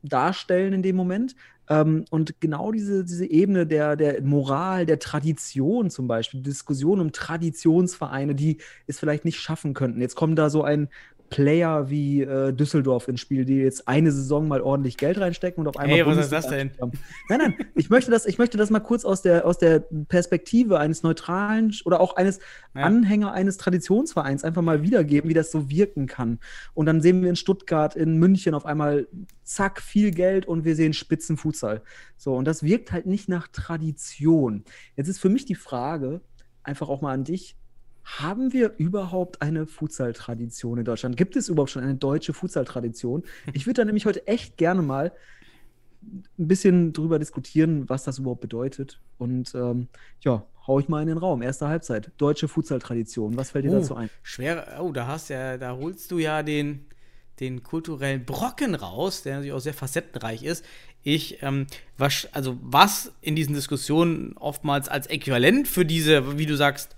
darstellen 0.03 0.75
in 0.75 0.83
dem 0.83 0.97
Moment. 0.97 1.37
Ähm, 1.69 2.05
und 2.11 2.41
genau 2.41 2.73
diese, 2.73 3.05
diese 3.05 3.27
Ebene 3.27 3.67
der, 3.67 3.97
der 3.97 4.23
Moral, 4.23 4.87
der 4.87 4.99
Tradition 4.99 5.91
zum 5.91 6.09
Beispiel, 6.09 6.41
Diskussion 6.41 7.01
um 7.01 7.13
Traditionsvereine, 7.13 8.35
die 8.35 8.59
es 8.87 8.99
vielleicht 8.99 9.25
nicht 9.25 9.41
schaffen 9.41 9.75
könnten. 9.75 10.01
Jetzt 10.01 10.15
kommt 10.15 10.39
da 10.39 10.51
so 10.51 10.63
ein 10.63 10.89
Player 11.31 11.91
wie 11.91 12.23
äh, 12.23 12.53
Düsseldorf 12.53 13.09
ins 13.09 13.21
Spiel, 13.21 13.45
die 13.45 13.57
jetzt 13.57 13.89
eine 13.89 14.13
Saison 14.13 14.49
mal 14.49 14.61
ordentlich 14.61 14.97
Geld 14.97 15.19
reinstecken 15.19 15.61
und 15.61 15.69
auf 15.69 15.77
einmal. 15.77 15.97
Hey, 15.99 16.07
was 16.07 16.19
ist 16.19 16.33
das 16.33 16.49
Bundesliga 16.49 16.83
haben. 16.83 16.93
Nein, 17.29 17.39
nein, 17.39 17.55
ich 17.75 17.91
möchte 17.91 18.11
das, 18.11 18.27
ich 18.27 18.39
möchte 18.39 18.57
das 18.57 18.71
mal 18.71 18.81
kurz 18.81 19.05
aus 19.05 19.23
der, 19.23 19.47
aus 19.47 19.59
der 19.59 19.81
Perspektive 20.09 20.79
eines 20.79 21.03
neutralen 21.03 21.75
oder 21.85 22.01
auch 22.01 22.17
eines 22.17 22.39
Ja. 22.75 22.83
Anhänger 22.83 23.33
eines 23.33 23.57
Traditionsvereins 23.57 24.45
einfach 24.45 24.63
mal 24.63 24.83
wiedergeben, 24.83 25.29
wie 25.31 25.35
das 25.35 25.51
so 25.51 25.71
wirken 25.71 26.07
kann. 26.07 26.39
Und 26.75 26.87
dann 26.87 27.01
sehen 27.01 27.23
wir 27.23 27.31
in 27.31 27.37
Stuttgart, 27.37 27.97
in 27.97 28.19
München 28.19 28.55
auf 28.55 28.67
einmal, 28.67 29.09
zack, 29.45 29.81
viel 29.81 30.11
Geld 30.11 30.47
und 30.47 30.65
wir 30.65 30.77
sehen 30.77 30.93
Spitzenfutsal. 30.93 31.83
So, 32.17 32.35
und 32.35 32.47
das 32.47 32.63
wirkt 32.63 32.93
halt 32.93 33.07
nicht 33.07 33.29
nach 33.29 33.49
Tradition. 33.49 34.65
Jetzt 34.97 35.09
ist 35.09 35.19
für 35.19 35.29
mich 35.29 35.45
die 35.45 35.55
Frage, 35.55 36.21
einfach 36.63 36.89
auch 36.89 37.01
mal 37.01 37.13
an 37.13 37.25
dich, 37.25 37.57
haben 38.07 38.53
wir 38.53 38.73
überhaupt 38.79 39.43
eine 39.43 39.67
Futsal-Tradition 39.67 40.79
in 40.79 40.85
Deutschland? 40.85 41.17
Gibt 41.17 41.35
es 41.35 41.49
überhaupt 41.49 41.71
schon 41.73 41.83
eine 41.83 41.97
deutsche 41.97 42.33
Futsal-Tradition? 42.33 43.25
Ich 43.53 43.67
würde 43.67 43.81
da 43.83 43.85
nämlich 43.85 44.07
heute 44.07 44.27
echt 44.29 44.57
gerne 44.57 44.81
mal 44.81 45.13
ein 46.03 46.47
bisschen 46.49 46.93
drüber 46.93 47.19
diskutieren, 47.19 47.89
was 47.89 48.05
das 48.05 48.21
überhaupt 48.21 48.41
bedeutet. 48.43 49.01
Und 49.19 49.53
ähm, 49.57 49.89
ja, 50.21 50.47
hau 50.69 50.79
ich 50.79 50.89
mal 50.89 51.03
in 51.03 51.09
den 51.09 51.19
Raum. 51.19 51.43
Erste 51.43 51.67
Halbzeit. 51.67 52.13
Deutsche 52.17 52.47
Futsal-Tradition. 52.47 53.37
Was 53.37 53.51
fällt 53.51 53.65
dir 53.65 53.73
Oh, 53.73 53.81
dazu 53.81 53.97
ein? 53.97 54.09
Schwer, 54.23 54.79
oh, 54.81 54.93
da 54.93 55.09
hast 55.09 55.29
ja, 55.29 55.59
da 55.59 55.77
holst 55.77 56.13
du 56.13 56.19
ja 56.19 56.45
den, 56.45 56.87
den 57.41 57.65
kulturellen 57.65 58.25
Brocken 58.25 58.77
raus, 58.77 59.23
der 59.25 59.35
natürlich 59.35 59.53
auch 59.53 59.59
sehr 59.59 59.75
facettenreich 59.75 60.45
ist. 60.45 60.65
Ich, 61.03 61.43
ähm, 61.43 61.67
was, 61.99 62.29
also 62.31 62.57
was 62.63 63.13
in 63.21 63.35
diesen 63.35 63.55
Diskussionen 63.57 64.37
oftmals 64.37 64.89
als 64.89 65.09
Äquivalent 65.09 65.67
für 65.67 65.85
diese, 65.85 66.39
wie 66.39 66.47
du 66.47 66.57
sagst, 66.57 66.96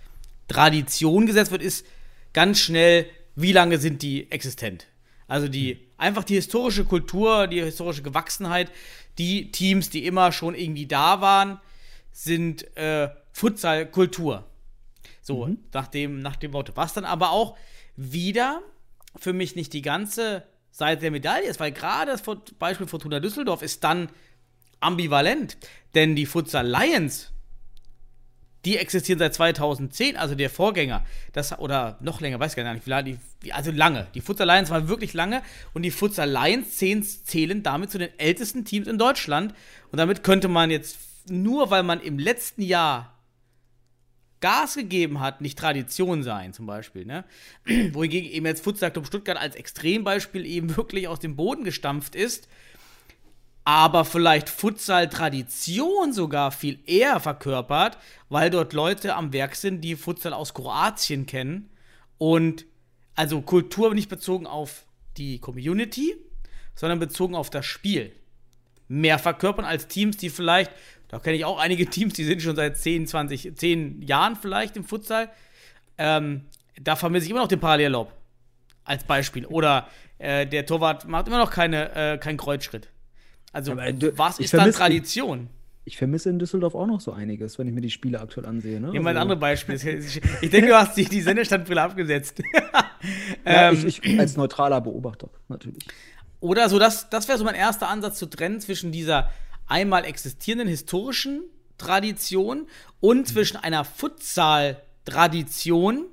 Tradition 0.49 1.27
gesetzt 1.27 1.51
wird, 1.51 1.63
ist 1.63 1.87
ganz 2.33 2.59
schnell, 2.59 3.07
wie 3.37 3.53
lange 3.53 3.79
sind 3.79 4.03
die 4.03 4.31
existent? 4.31 4.87
Also 5.29 5.47
die, 5.47 5.89
einfach 5.99 6.25
die 6.25 6.35
historische 6.35 6.85
Kultur, 6.85 7.47
die 7.47 7.63
historische 7.63 8.03
Gewachsenheit, 8.03 8.73
die 9.19 9.53
Teams, 9.53 9.91
die 9.91 10.07
immer 10.07 10.33
schon 10.33 10.55
irgendwie 10.55 10.87
da 10.87 11.21
waren, 11.21 11.61
sind 12.13 12.77
äh, 12.77 13.11
Futsal-Kultur. 13.33 14.45
So, 15.23 15.57
nach, 15.73 15.89
dem, 15.89 16.21
nach 16.21 16.37
dem 16.37 16.53
Motto. 16.53 16.73
Was 16.75 16.95
dann 16.95 17.05
aber 17.05 17.31
auch 17.31 17.57
wieder 17.97 18.63
für 19.17 19.33
mich 19.33 19.55
nicht 19.55 19.73
die 19.73 19.83
ganze 19.83 20.43
Seite 20.71 21.03
der 21.03 21.11
Medaille 21.11 21.49
ist, 21.49 21.61
weil 21.61 21.73
gerade 21.73 22.13
das 22.13 22.23
Beispiel 22.59 22.87
Fortuna 22.87 23.21
Düsseldorf 23.21 23.63
ist 23.63 23.85
dann 23.85 24.09
ambivalent. 24.81 25.59
Denn 25.95 26.17
die 26.17 26.27
Futsal 26.27 26.67
Lions, 26.67 27.33
die 28.65 28.77
existieren 28.77 29.19
seit 29.19 29.35
2010, 29.35 30.17
also 30.17 30.35
der 30.35 30.51
Vorgänger, 30.51 31.05
das, 31.33 31.57
oder 31.59 31.97
noch 32.01 32.21
länger, 32.21 32.41
weiß 32.41 32.57
gar 32.57 32.75
nicht, 32.75 32.87
wie 33.41 33.53
also 33.53 33.71
lange. 33.71 34.09
Die 34.15 34.21
Futsal 34.21 34.49
Lions 34.49 34.71
waren 34.71 34.89
wirklich 34.89 35.15
lange 35.15 35.43
und 35.75 35.83
die 35.83 35.91
Futsal 35.91 36.29
Lions 36.29 36.77
zählen, 36.77 37.03
zählen 37.03 37.63
damit 37.63 37.91
zu 37.91 37.99
den 37.99 38.11
ältesten 38.19 38.65
Teams 38.65 38.89
in 38.89 38.99
Deutschland. 38.99 39.55
Und 39.93 39.99
damit 39.99 40.25
könnte 40.25 40.49
man 40.49 40.71
jetzt, 40.71 40.99
nur 41.29 41.71
weil 41.71 41.85
man 41.85 42.01
im 42.01 42.19
letzten 42.19 42.63
Jahr 42.63 43.15
Gas 44.41 44.75
gegeben 44.75 45.21
hat, 45.21 45.41
nicht 45.41 45.59
Tradition 45.59 46.23
sein, 46.23 46.53
zum 46.53 46.67
Beispiel. 46.67 47.05
Ne? 47.05 47.25
Wohingegen 47.93 48.31
eben 48.31 48.47
jetzt 48.47 48.63
Futsal 48.63 48.91
Club 48.91 49.07
Stuttgart 49.07 49.37
als 49.37 49.57
Extrembeispiel 49.57 50.45
eben 50.47 50.77
wirklich 50.77 51.09
aus 51.09 51.21
dem 51.21 51.37
Boden 51.37 51.65
gestampft 51.65 52.15
ist, 52.15 52.49
aber 53.69 54.07
vielleicht 54.07 54.49
Futsal-Tradition 54.49 56.15
sogar 56.15 56.53
viel 56.53 56.79
eher 56.87 57.21
verkörpert, 57.21 57.99
weil 58.31 58.49
dort 58.49 58.73
Leute 58.73 59.15
am 59.15 59.35
Werk 59.35 59.57
sind, 59.57 59.83
die 59.83 59.95
Futsal 59.95 60.33
aus 60.33 60.55
Kroatien 60.55 61.27
kennen 61.27 61.69
und 62.17 62.65
also 63.15 63.43
Kultur 63.43 63.93
nicht 63.93 64.09
bezogen 64.09 64.47
auf 64.47 64.87
die 65.19 65.39
Community, 65.39 66.17
sondern 66.77 66.99
bezogen 66.99 67.35
auf 67.35 67.51
das 67.51 67.67
Spiel. 67.67 68.11
Mehr 68.89 69.19
verkörpern 69.19 69.67
als 69.67 69.87
Teams, 69.87 70.17
die 70.17 70.31
vielleicht, 70.31 70.73
da 71.09 71.19
kenne 71.19 71.37
ich 71.37 71.45
auch 71.45 71.59
einige 71.59 71.85
Teams, 71.91 72.15
die 72.15 72.25
sind 72.25 72.41
schon 72.41 72.57
seit 72.57 72.79
10, 72.79 73.07
20, 73.07 73.55
10 73.55 74.01
Jahren 74.01 74.37
vielleicht 74.37 74.79
im 74.79 74.85
Futsal. 74.85 75.29
Ähm, 75.99 76.47
da 76.81 76.97
vermisse 76.97 77.27
ich 77.27 77.31
immer 77.33 77.41
noch 77.41 77.49
den 77.49 77.61
Parallellob 77.61 78.11
als 78.85 79.05
Beispiel. 79.05 79.45
Oder 79.45 79.89
äh, 80.17 80.47
der 80.47 80.65
Torwart 80.65 81.07
macht 81.07 81.27
immer 81.27 81.37
noch 81.37 81.51
keine, 81.51 81.95
äh, 81.95 82.17
keinen 82.17 82.39
Kreuzschritt. 82.39 82.89
Also, 83.53 83.73
Aber 83.73 83.83
was 84.17 84.39
ich 84.39 84.45
ist 84.47 84.55
dann 84.55 84.73
Tradition? 84.73 85.49
Ich 85.85 85.97
vermisse 85.97 86.29
in 86.29 86.39
Düsseldorf 86.39 86.75
auch 86.75 86.87
noch 86.87 87.01
so 87.01 87.13
einiges, 87.13 87.59
wenn 87.59 87.67
ich 87.67 87.73
mir 87.73 87.81
die 87.81 87.91
Spiele 87.91 88.21
aktuell 88.21 88.45
ansehe. 88.47 88.79
Ne? 88.79 88.91
Nehmen 88.91 89.07
wir 89.07 89.11
ein 89.11 89.17
Also- 89.17 89.23
anderes 89.33 89.41
Beispiel. 89.41 89.77
Ich 89.77 90.21
ich 90.43 90.51
denke, 90.51 90.69
du 90.69 90.77
hast 90.77 90.95
die, 90.99 91.07
die 91.07 91.23
Sendestandbrille 91.23 91.81
abgesetzt. 91.83 92.43
Ja, 93.45 93.71
Ähm, 93.71 93.87
ich, 93.87 94.03
ich 94.03 94.19
als 94.19 94.37
neutraler 94.37 94.81
Beobachter, 94.81 95.31
natürlich. 95.49 95.85
Oder 96.41 96.69
so, 96.69 96.81
das, 96.81 97.09
das 97.11 97.29
wäre 97.29 97.39
so 97.39 97.45
mein 97.45 97.55
erster 97.55 97.89
Ansatz 97.89 98.19
zu 98.19 98.27
trennen 98.27 98.61
zwischen 98.61 98.91
dieser 98.91 99.31
einmal 99.69 100.05
existierenden 100.05 100.67
historischen 100.67 101.43
Tradition 101.79 102.67
und 102.99 103.29
zwischen 103.29 103.57
einer 103.57 103.85
Futsal-Tradition, 103.85 106.07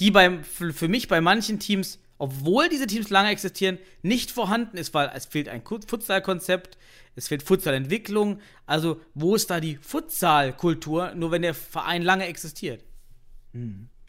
die 0.00 0.10
beim, 0.10 0.44
für 0.44 0.88
mich 0.88 1.08
bei 1.08 1.22
manchen 1.22 1.58
Teams, 1.58 1.98
obwohl 2.18 2.68
diese 2.68 2.86
Teams 2.86 3.10
lange 3.10 3.30
existieren, 3.30 3.78
nicht 4.02 4.30
vorhanden 4.30 4.76
ist, 4.76 4.94
weil 4.94 5.10
es 5.14 5.26
fehlt 5.26 5.48
ein 5.48 5.62
Futsal-Konzept, 5.62 6.78
es 7.14 7.28
fehlt 7.28 7.42
Futsal-Entwicklung. 7.42 8.40
Also, 8.66 9.00
wo 9.14 9.34
ist 9.34 9.50
da 9.50 9.60
die 9.60 9.76
Futsal-Kultur, 9.76 11.14
nur 11.14 11.30
wenn 11.30 11.42
der 11.42 11.54
Verein 11.54 12.02
lange 12.02 12.26
existiert? 12.26 12.84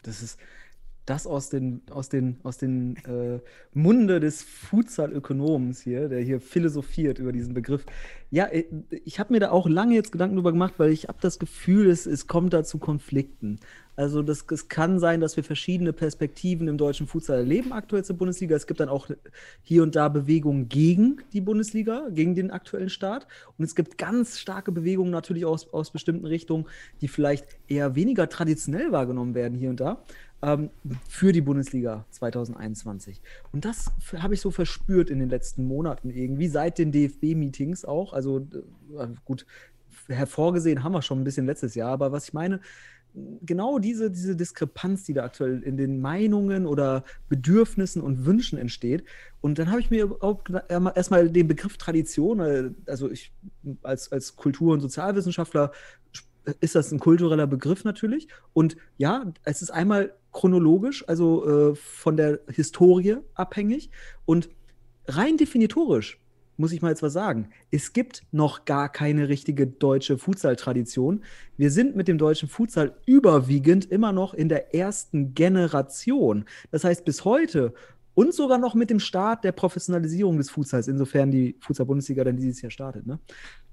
Das 0.02 0.22
ist 0.22 0.38
das 1.08 1.26
aus 1.26 1.48
den, 1.48 1.82
aus 1.90 2.08
den, 2.08 2.38
aus 2.42 2.58
den 2.58 2.96
äh, 3.06 3.40
Munde 3.72 4.20
des 4.20 4.42
Futsal-Ökonoms 4.42 5.80
hier, 5.80 6.08
der 6.08 6.20
hier 6.20 6.40
philosophiert 6.40 7.18
über 7.18 7.32
diesen 7.32 7.54
Begriff. 7.54 7.86
Ja, 8.30 8.44
äh, 8.46 8.64
ich 9.04 9.18
habe 9.18 9.32
mir 9.32 9.40
da 9.40 9.50
auch 9.50 9.68
lange 9.68 9.94
jetzt 9.94 10.12
Gedanken 10.12 10.36
drüber 10.36 10.52
gemacht, 10.52 10.74
weil 10.76 10.90
ich 10.90 11.08
habe 11.08 11.18
das 11.20 11.38
Gefühl, 11.38 11.88
es, 11.88 12.06
es 12.06 12.26
kommt 12.26 12.52
da 12.52 12.62
zu 12.62 12.78
Konflikten. 12.78 13.58
Also 13.96 14.22
das, 14.22 14.44
es 14.52 14.68
kann 14.68 15.00
sein, 15.00 15.20
dass 15.20 15.36
wir 15.36 15.42
verschiedene 15.42 15.92
Perspektiven 15.92 16.68
im 16.68 16.78
deutschen 16.78 17.08
Futsal 17.08 17.38
erleben 17.38 17.72
aktuell 17.72 18.04
zur 18.04 18.16
Bundesliga. 18.16 18.54
Es 18.54 18.68
gibt 18.68 18.78
dann 18.78 18.88
auch 18.88 19.08
hier 19.62 19.82
und 19.82 19.96
da 19.96 20.08
Bewegungen 20.08 20.68
gegen 20.68 21.22
die 21.32 21.40
Bundesliga, 21.40 22.08
gegen 22.10 22.36
den 22.36 22.52
aktuellen 22.52 22.90
Start. 22.90 23.26
Und 23.56 23.64
es 23.64 23.74
gibt 23.74 23.98
ganz 23.98 24.38
starke 24.38 24.70
Bewegungen 24.70 25.10
natürlich 25.10 25.44
aus, 25.44 25.72
aus 25.72 25.90
bestimmten 25.90 26.26
Richtungen, 26.26 26.66
die 27.00 27.08
vielleicht 27.08 27.58
eher 27.66 27.96
weniger 27.96 28.28
traditionell 28.28 28.92
wahrgenommen 28.92 29.34
werden 29.34 29.58
hier 29.58 29.70
und 29.70 29.80
da 29.80 30.04
ähm, 30.42 30.70
für 31.08 31.32
die 31.32 31.40
Bundesliga 31.40 32.04
2021. 32.10 33.20
Und 33.52 33.64
das 33.64 33.90
habe 34.16 34.34
ich 34.34 34.40
so 34.40 34.50
verspürt 34.50 35.10
in 35.10 35.18
den 35.18 35.28
letzten 35.28 35.64
Monaten 35.64 36.10
irgendwie, 36.10 36.48
seit 36.48 36.78
den 36.78 36.92
DFB-Meetings 36.92 37.84
auch. 37.84 38.12
Also 38.12 38.46
äh, 38.98 39.08
gut, 39.24 39.46
hervorgesehen 40.08 40.82
haben 40.84 40.92
wir 40.92 41.02
schon 41.02 41.20
ein 41.20 41.24
bisschen 41.24 41.46
letztes 41.46 41.74
Jahr, 41.74 41.90
aber 41.90 42.12
was 42.12 42.28
ich 42.28 42.32
meine, 42.32 42.60
genau 43.44 43.78
diese, 43.78 44.10
diese 44.10 44.36
Diskrepanz, 44.36 45.04
die 45.04 45.14
da 45.14 45.24
aktuell 45.24 45.62
in 45.62 45.76
den 45.76 46.00
Meinungen 46.00 46.66
oder 46.66 47.04
Bedürfnissen 47.28 48.00
und 48.02 48.26
Wünschen 48.26 48.58
entsteht. 48.58 49.04
Und 49.40 49.58
dann 49.58 49.70
habe 49.70 49.80
ich 49.80 49.90
mir 49.90 50.04
überhaupt 50.04 50.50
erma- 50.68 50.94
erstmal 50.94 51.28
den 51.30 51.48
Begriff 51.48 51.76
Tradition, 51.78 52.40
äh, 52.40 52.70
also 52.86 53.10
ich 53.10 53.32
als, 53.82 54.12
als 54.12 54.36
Kultur- 54.36 54.72
und 54.74 54.80
Sozialwissenschaftler 54.80 55.72
sp- 56.14 56.28
ist 56.60 56.74
das 56.74 56.92
ein 56.92 56.98
kultureller 57.00 57.46
Begriff 57.46 57.84
natürlich. 57.84 58.28
Und 58.52 58.76
ja, 58.98 59.32
es 59.44 59.62
ist 59.62 59.70
einmal 59.70 60.14
chronologisch, 60.38 61.04
also 61.08 61.72
äh, 61.72 61.74
von 61.74 62.16
der 62.16 62.38
Historie 62.48 63.16
abhängig. 63.34 63.90
Und 64.24 64.48
rein 65.08 65.36
definitorisch 65.36 66.20
muss 66.56 66.70
ich 66.70 66.80
mal 66.80 66.90
jetzt 66.90 67.02
was 67.02 67.12
sagen. 67.12 67.48
Es 67.72 67.92
gibt 67.92 68.22
noch 68.30 68.64
gar 68.64 68.88
keine 68.88 69.28
richtige 69.28 69.66
deutsche 69.66 70.16
Futsal-Tradition. 70.16 71.24
Wir 71.56 71.72
sind 71.72 71.96
mit 71.96 72.06
dem 72.06 72.18
deutschen 72.18 72.48
Futsal 72.48 72.94
überwiegend 73.04 73.90
immer 73.90 74.12
noch 74.12 74.32
in 74.32 74.48
der 74.48 74.76
ersten 74.76 75.34
Generation. 75.34 76.44
Das 76.70 76.84
heißt, 76.84 77.04
bis 77.04 77.24
heute 77.24 77.74
und 78.18 78.34
sogar 78.34 78.58
noch 78.58 78.74
mit 78.74 78.90
dem 78.90 78.98
Start 78.98 79.44
der 79.44 79.52
Professionalisierung 79.52 80.38
des 80.38 80.50
Futsals, 80.50 80.88
insofern 80.88 81.30
die 81.30 81.54
Futsal-Bundesliga 81.60 82.24
dann 82.24 82.36
dieses 82.36 82.60
Jahr 82.60 82.72
startet. 82.72 83.06
Ne? 83.06 83.20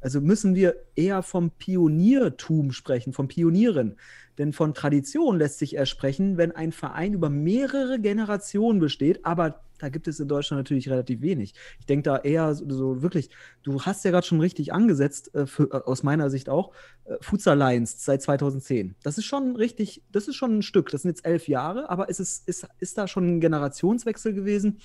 Also 0.01 0.21
müssen 0.21 0.53
wir 0.53 0.75
eher 0.93 1.23
vom 1.23 1.49
Pioniertum 1.49 2.71
sprechen, 2.71 3.11
vom 3.11 3.27
Pionieren. 3.27 3.95
Denn 4.37 4.53
von 4.53 4.75
Tradition 4.75 5.39
lässt 5.39 5.57
sich 5.57 5.75
erst 5.75 5.89
sprechen, 5.89 6.37
wenn 6.37 6.51
ein 6.51 6.71
Verein 6.71 7.15
über 7.15 7.31
mehrere 7.31 7.99
Generationen 7.99 8.79
besteht, 8.79 9.25
aber 9.25 9.64
da 9.79 9.89
gibt 9.89 10.07
es 10.07 10.19
in 10.19 10.27
Deutschland 10.27 10.59
natürlich 10.59 10.89
relativ 10.89 11.21
wenig. 11.21 11.53
Ich 11.79 11.85
denke 11.85 12.03
da 12.03 12.17
eher 12.17 12.53
so, 12.55 12.65
so, 12.69 13.01
wirklich, 13.01 13.29
du 13.63 13.81
hast 13.81 14.05
ja 14.05 14.11
gerade 14.11 14.25
schon 14.25 14.39
richtig 14.39 14.73
angesetzt, 14.73 15.33
äh, 15.35 15.45
für, 15.45 15.63
äh, 15.71 15.81
aus 15.85 16.03
meiner 16.03 16.29
Sicht 16.29 16.49
auch, 16.49 16.71
äh, 17.05 17.15
Futsal 17.21 17.57
Lions 17.57 18.03
seit 18.03 18.21
2010. 18.21 18.95
Das 19.03 19.17
ist 19.17 19.25
schon 19.25 19.55
richtig, 19.55 20.03
das 20.11 20.27
ist 20.27 20.35
schon 20.35 20.59
ein 20.59 20.61
Stück. 20.63 20.89
Das 20.89 21.03
sind 21.03 21.09
jetzt 21.09 21.25
elf 21.25 21.47
Jahre, 21.47 21.89
aber 21.89 22.09
ist, 22.09 22.19
es, 22.19 22.43
ist, 22.45 22.67
ist 22.79 22.97
da 22.97 23.07
schon 23.07 23.37
ein 23.37 23.39
Generationswechsel 23.39 24.33
gewesen? 24.33 24.79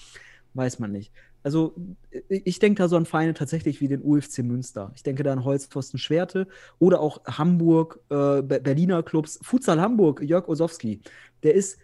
Weiß 0.55 0.79
man 0.79 0.93
nicht. 0.93 1.13
Also 1.43 1.75
äh, 2.11 2.21
ich 2.29 2.59
denke 2.59 2.83
da 2.83 2.89
so 2.89 2.97
an 2.97 3.07
Vereine 3.07 3.35
tatsächlich 3.35 3.81
wie 3.81 3.89
den 3.89 4.03
UFC 4.03 4.39
Münster. 4.39 4.93
Ich 4.95 5.03
denke 5.03 5.23
da 5.23 5.33
an 5.33 5.45
Holzpfosten 5.45 5.99
Schwerte 5.99 6.49
oder 6.79 7.01
auch 7.01 7.25
Hamburg, 7.25 8.01
äh, 8.11 8.43
Berliner 8.43 9.03
Clubs. 9.03 9.39
Futsal 9.43 9.81
Hamburg, 9.81 10.23
Jörg 10.23 10.49
Osowski. 10.49 11.01
Der 11.43 11.55
ist 11.55 11.79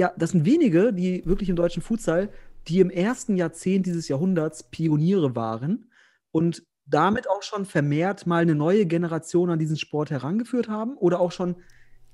ja, 0.00 0.14
das 0.16 0.30
sind 0.30 0.46
wenige, 0.46 0.94
die 0.94 1.22
wirklich 1.26 1.50
im 1.50 1.56
deutschen 1.56 1.82
Futsal, 1.82 2.30
die 2.68 2.80
im 2.80 2.88
ersten 2.88 3.36
Jahrzehnt 3.36 3.84
dieses 3.84 4.08
Jahrhunderts 4.08 4.62
Pioniere 4.62 5.36
waren 5.36 5.90
und 6.32 6.62
damit 6.86 7.28
auch 7.28 7.42
schon 7.42 7.66
vermehrt 7.66 8.26
mal 8.26 8.40
eine 8.40 8.54
neue 8.54 8.86
Generation 8.86 9.50
an 9.50 9.58
diesen 9.58 9.76
Sport 9.76 10.10
herangeführt 10.10 10.68
haben 10.68 10.96
oder 10.96 11.20
auch 11.20 11.32
schon 11.32 11.56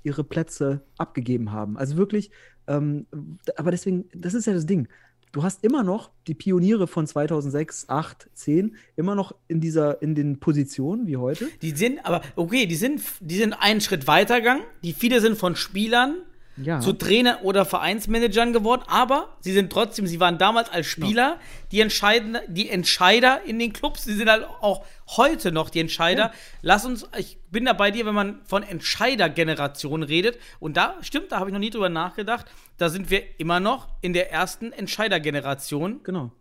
ihre 0.02 0.24
Plätze 0.24 0.84
abgegeben 0.98 1.52
haben. 1.52 1.78
Also 1.78 1.96
wirklich, 1.96 2.32
ähm, 2.66 3.06
aber 3.54 3.70
deswegen, 3.70 4.08
das 4.12 4.34
ist 4.34 4.48
ja 4.48 4.52
das 4.52 4.66
Ding. 4.66 4.88
Du 5.30 5.44
hast 5.44 5.62
immer 5.62 5.84
noch 5.84 6.10
die 6.26 6.34
Pioniere 6.34 6.88
von 6.88 7.06
2006, 7.06 7.88
8, 7.88 8.30
10 8.34 8.74
immer 8.96 9.14
noch 9.14 9.32
in 9.46 9.60
dieser 9.60 10.02
in 10.02 10.16
den 10.16 10.40
Positionen 10.40 11.06
wie 11.06 11.18
heute. 11.18 11.46
Die 11.62 11.70
sind 11.70 12.04
aber 12.04 12.22
okay, 12.34 12.66
die 12.66 12.74
sind 12.74 13.00
die 13.20 13.36
sind 13.36 13.52
einen 13.52 13.80
Schritt 13.80 14.08
weitergegangen. 14.08 14.64
Die 14.82 14.92
viele 14.92 15.20
sind 15.20 15.38
von 15.38 15.54
Spielern 15.54 16.22
ja. 16.56 16.80
zu 16.80 16.92
Trainer 16.92 17.40
oder 17.42 17.64
Vereinsmanagern 17.64 18.52
geworden, 18.52 18.82
aber 18.86 19.36
sie 19.40 19.52
sind 19.52 19.72
trotzdem, 19.72 20.06
sie 20.06 20.20
waren 20.20 20.38
damals 20.38 20.70
als 20.70 20.86
Spieler 20.86 21.38
die, 21.72 21.80
Entscheidende, 21.80 22.42
die 22.48 22.70
Entscheider 22.70 23.42
in 23.44 23.58
den 23.58 23.72
Clubs, 23.72 24.04
sie 24.04 24.14
sind 24.14 24.30
halt 24.30 24.44
auch 24.44 24.84
heute 25.16 25.52
noch 25.52 25.70
die 25.70 25.80
Entscheider. 25.80 26.22
Ja. 26.22 26.32
Lass 26.62 26.84
uns, 26.84 27.08
ich 27.18 27.38
bin 27.50 27.64
da 27.64 27.72
bei 27.72 27.90
dir, 27.90 28.06
wenn 28.06 28.14
man 28.14 28.40
von 28.44 28.62
Entscheidergeneration 28.62 30.02
redet, 30.02 30.38
und 30.60 30.76
da 30.76 30.96
stimmt, 31.02 31.32
da 31.32 31.38
habe 31.38 31.50
ich 31.50 31.52
noch 31.52 31.60
nie 31.60 31.70
drüber 31.70 31.88
nachgedacht, 31.88 32.46
da 32.78 32.88
sind 32.88 33.10
wir 33.10 33.22
immer 33.38 33.60
noch 33.60 33.88
in 34.00 34.12
der 34.12 34.32
ersten 34.32 34.72
Entscheidergeneration. 34.72 36.00
Genau. 36.02 36.32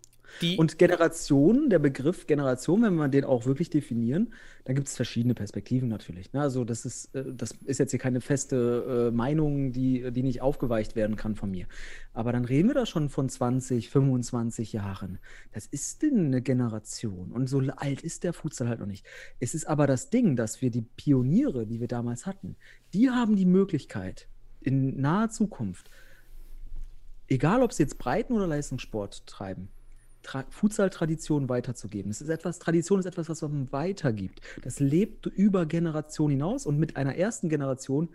Die 0.41 0.57
und 0.57 0.77
Generation, 0.77 1.69
der 1.69 1.79
Begriff 1.79 2.27
Generation, 2.27 2.81
wenn 2.83 2.95
wir 2.95 3.07
den 3.07 3.23
auch 3.23 3.45
wirklich 3.45 3.69
definieren, 3.69 4.33
dann 4.65 4.75
gibt 4.75 4.87
es 4.87 4.95
verschiedene 4.95 5.33
Perspektiven 5.33 5.87
natürlich. 5.87 6.33
Ne? 6.33 6.41
Also 6.41 6.63
das 6.63 6.85
ist, 6.85 7.13
äh, 7.15 7.23
das 7.33 7.51
ist 7.65 7.79
jetzt 7.79 7.91
hier 7.91 7.99
keine 7.99 8.21
feste 8.21 9.09
äh, 9.09 9.15
Meinung, 9.15 9.71
die, 9.71 10.11
die 10.11 10.23
nicht 10.23 10.41
aufgeweicht 10.41 10.95
werden 10.95 11.15
kann 11.15 11.35
von 11.35 11.51
mir. 11.51 11.67
Aber 12.13 12.31
dann 12.31 12.45
reden 12.45 12.69
wir 12.69 12.75
da 12.75 12.85
schon 12.85 13.09
von 13.09 13.29
20, 13.29 13.89
25 13.89 14.73
Jahren. 14.73 15.19
Das 15.53 15.67
ist 15.67 16.01
denn 16.01 16.27
eine 16.27 16.41
Generation. 16.41 17.31
Und 17.31 17.47
so 17.47 17.59
alt 17.75 18.01
ist 18.01 18.23
der 18.23 18.33
Futsal 18.33 18.67
halt 18.67 18.79
noch 18.79 18.87
nicht. 18.87 19.05
Es 19.39 19.53
ist 19.53 19.65
aber 19.67 19.87
das 19.87 20.09
Ding, 20.09 20.35
dass 20.35 20.61
wir 20.61 20.71
die 20.71 20.81
Pioniere, 20.81 21.65
die 21.65 21.79
wir 21.79 21.87
damals 21.87 22.25
hatten, 22.25 22.55
die 22.93 23.09
haben 23.09 23.35
die 23.35 23.45
Möglichkeit, 23.45 24.27
in 24.61 24.99
naher 24.99 25.29
Zukunft, 25.29 25.89
egal 27.27 27.61
ob 27.61 27.71
sie 27.71 27.83
jetzt 27.83 27.97
Breiten- 27.97 28.33
oder 28.33 28.47
Leistungssport 28.47 29.25
treiben, 29.27 29.69
Futsal-Tradition 30.49 31.49
weiterzugeben. 31.49 32.11
Es 32.11 32.21
ist 32.21 32.29
etwas, 32.29 32.59
Tradition 32.59 32.99
ist 32.99 33.05
etwas, 33.05 33.29
was 33.29 33.41
man 33.41 33.71
weitergibt. 33.71 34.41
Das 34.63 34.79
lebt 34.79 35.25
über 35.27 35.65
Generationen 35.65 36.31
hinaus 36.31 36.65
und 36.65 36.79
mit 36.79 36.97
einer 36.97 37.15
ersten 37.15 37.49
Generation 37.49 38.09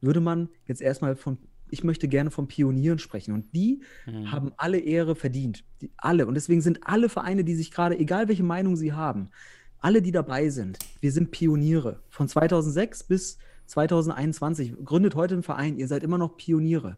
würde 0.00 0.20
man 0.20 0.48
jetzt 0.66 0.82
erstmal 0.82 1.16
von, 1.16 1.38
ich 1.70 1.84
möchte 1.84 2.08
gerne 2.08 2.30
von 2.30 2.48
Pionieren 2.48 2.98
sprechen 2.98 3.32
und 3.32 3.54
die 3.54 3.80
mhm. 4.06 4.30
haben 4.30 4.52
alle 4.56 4.78
Ehre 4.78 5.16
verdient. 5.16 5.64
Die, 5.80 5.90
alle. 5.96 6.26
Und 6.26 6.34
deswegen 6.34 6.60
sind 6.60 6.80
alle 6.82 7.08
Vereine, 7.08 7.44
die 7.44 7.54
sich 7.54 7.70
gerade, 7.70 7.98
egal 7.98 8.28
welche 8.28 8.44
Meinung 8.44 8.76
sie 8.76 8.92
haben, 8.92 9.30
alle, 9.78 10.02
die 10.02 10.12
dabei 10.12 10.48
sind, 10.48 10.78
wir 11.00 11.12
sind 11.12 11.30
Pioniere. 11.30 12.00
Von 12.08 12.28
2006 12.28 13.04
bis 13.04 13.38
2021 13.66 14.74
gründet 14.84 15.14
heute 15.14 15.34
ein 15.34 15.42
Verein, 15.42 15.76
ihr 15.76 15.88
seid 15.88 16.02
immer 16.02 16.18
noch 16.18 16.36
Pioniere. 16.36 16.96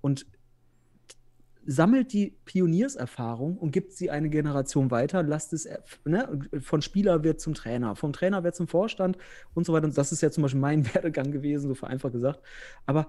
Und 0.00 0.26
sammelt 1.64 2.12
die 2.12 2.36
Pionierserfahrung 2.44 3.56
und 3.56 3.70
gibt 3.70 3.92
sie 3.92 4.10
eine 4.10 4.30
Generation 4.30 4.90
weiter, 4.90 5.22
lasst 5.22 5.52
es, 5.52 5.68
ne, 6.04 6.40
von 6.60 6.82
Spieler 6.82 7.22
wird 7.22 7.40
zum 7.40 7.54
Trainer, 7.54 7.94
vom 7.94 8.12
Trainer 8.12 8.42
wird 8.42 8.56
zum 8.56 8.68
Vorstand 8.68 9.16
und 9.54 9.64
so 9.64 9.72
weiter. 9.72 9.86
Und 9.86 9.96
das 9.96 10.12
ist 10.12 10.22
ja 10.22 10.30
zum 10.30 10.42
Beispiel 10.42 10.60
mein 10.60 10.86
Werdegang 10.94 11.30
gewesen, 11.30 11.68
so 11.68 11.74
vereinfacht 11.74 12.12
gesagt. 12.12 12.40
Aber 12.86 13.08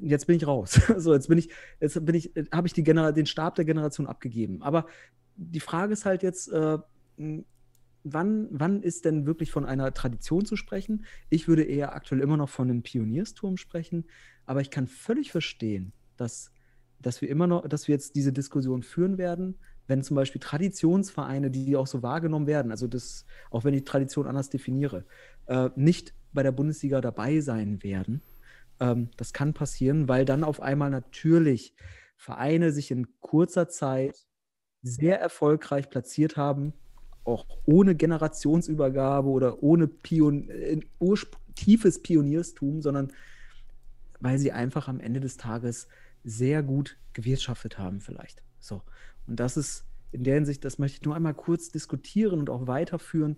jetzt 0.00 0.26
bin 0.26 0.36
ich 0.36 0.46
raus. 0.46 0.80
so, 0.96 1.12
jetzt 1.12 1.28
bin 1.28 1.38
ich, 1.38 1.50
jetzt 1.80 2.04
bin 2.04 2.14
ich, 2.14 2.32
habe 2.52 2.66
ich 2.66 2.72
die 2.72 2.84
den 2.84 3.26
Stab 3.26 3.54
der 3.56 3.64
Generation 3.64 4.06
abgegeben. 4.06 4.62
Aber 4.62 4.86
die 5.36 5.60
Frage 5.60 5.92
ist 5.92 6.04
halt 6.04 6.22
jetzt, 6.22 6.48
äh, 6.52 6.78
wann, 8.04 8.48
wann 8.50 8.82
ist 8.82 9.04
denn 9.04 9.26
wirklich 9.26 9.50
von 9.50 9.64
einer 9.64 9.92
Tradition 9.92 10.44
zu 10.44 10.56
sprechen? 10.56 11.04
Ich 11.28 11.48
würde 11.48 11.64
eher 11.64 11.94
aktuell 11.94 12.20
immer 12.20 12.36
noch 12.36 12.48
von 12.48 12.70
einem 12.70 12.82
Pioniersturm 12.82 13.56
sprechen, 13.56 14.04
aber 14.46 14.60
ich 14.60 14.70
kann 14.70 14.86
völlig 14.86 15.32
verstehen, 15.32 15.92
dass 16.16 16.52
dass 17.00 17.20
wir 17.20 17.28
immer 17.28 17.46
noch, 17.46 17.66
dass 17.68 17.88
wir 17.88 17.94
jetzt 17.94 18.14
diese 18.14 18.32
Diskussion 18.32 18.82
führen 18.82 19.18
werden, 19.18 19.56
wenn 19.86 20.02
zum 20.02 20.14
Beispiel 20.14 20.40
Traditionsvereine, 20.40 21.50
die 21.50 21.76
auch 21.76 21.86
so 21.86 22.02
wahrgenommen 22.02 22.46
werden, 22.46 22.70
also 22.70 22.86
das, 22.86 23.26
auch 23.50 23.64
wenn 23.64 23.74
ich 23.74 23.84
Tradition 23.84 24.26
anders 24.26 24.50
definiere, 24.50 25.04
äh, 25.46 25.70
nicht 25.76 26.14
bei 26.32 26.42
der 26.42 26.52
Bundesliga 26.52 27.00
dabei 27.00 27.40
sein 27.40 27.82
werden. 27.82 28.22
Ähm, 28.78 29.10
das 29.16 29.32
kann 29.32 29.52
passieren, 29.52 30.08
weil 30.08 30.24
dann 30.24 30.44
auf 30.44 30.60
einmal 30.60 30.90
natürlich 30.90 31.74
Vereine 32.16 32.70
sich 32.70 32.90
in 32.90 33.08
kurzer 33.20 33.68
Zeit 33.68 34.26
sehr 34.82 35.20
erfolgreich 35.20 35.90
platziert 35.90 36.36
haben, 36.36 36.72
auch 37.24 37.46
ohne 37.66 37.94
Generationsübergabe 37.94 39.28
oder 39.28 39.62
ohne 39.62 39.88
Pion 39.88 40.48
tiefes 41.54 42.02
Pionierstum, 42.02 42.80
sondern 42.80 43.12
weil 44.20 44.38
sie 44.38 44.52
einfach 44.52 44.88
am 44.88 45.00
Ende 45.00 45.20
des 45.20 45.36
Tages 45.36 45.88
sehr 46.24 46.62
gut 46.62 46.96
gewirtschaftet 47.12 47.78
haben, 47.78 48.00
vielleicht. 48.00 48.42
So. 48.58 48.82
Und 49.26 49.40
das 49.40 49.56
ist 49.56 49.84
in 50.12 50.24
der 50.24 50.34
Hinsicht, 50.34 50.64
das 50.64 50.78
möchte 50.78 50.98
ich 50.98 51.04
nur 51.04 51.14
einmal 51.14 51.34
kurz 51.34 51.70
diskutieren 51.70 52.40
und 52.40 52.50
auch 52.50 52.66
weiterführen, 52.66 53.36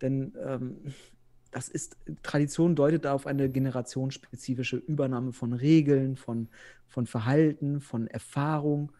denn 0.00 0.34
ähm, 0.44 0.76
das 1.50 1.68
ist, 1.68 1.96
Tradition 2.22 2.74
deutet 2.74 3.04
da 3.04 3.12
auf 3.12 3.26
eine 3.26 3.48
generationsspezifische 3.48 4.76
Übernahme 4.76 5.32
von 5.32 5.52
Regeln, 5.52 6.16
von, 6.16 6.48
von 6.88 7.06
Verhalten, 7.06 7.80
von 7.80 8.08
Erfahrung. 8.08 8.90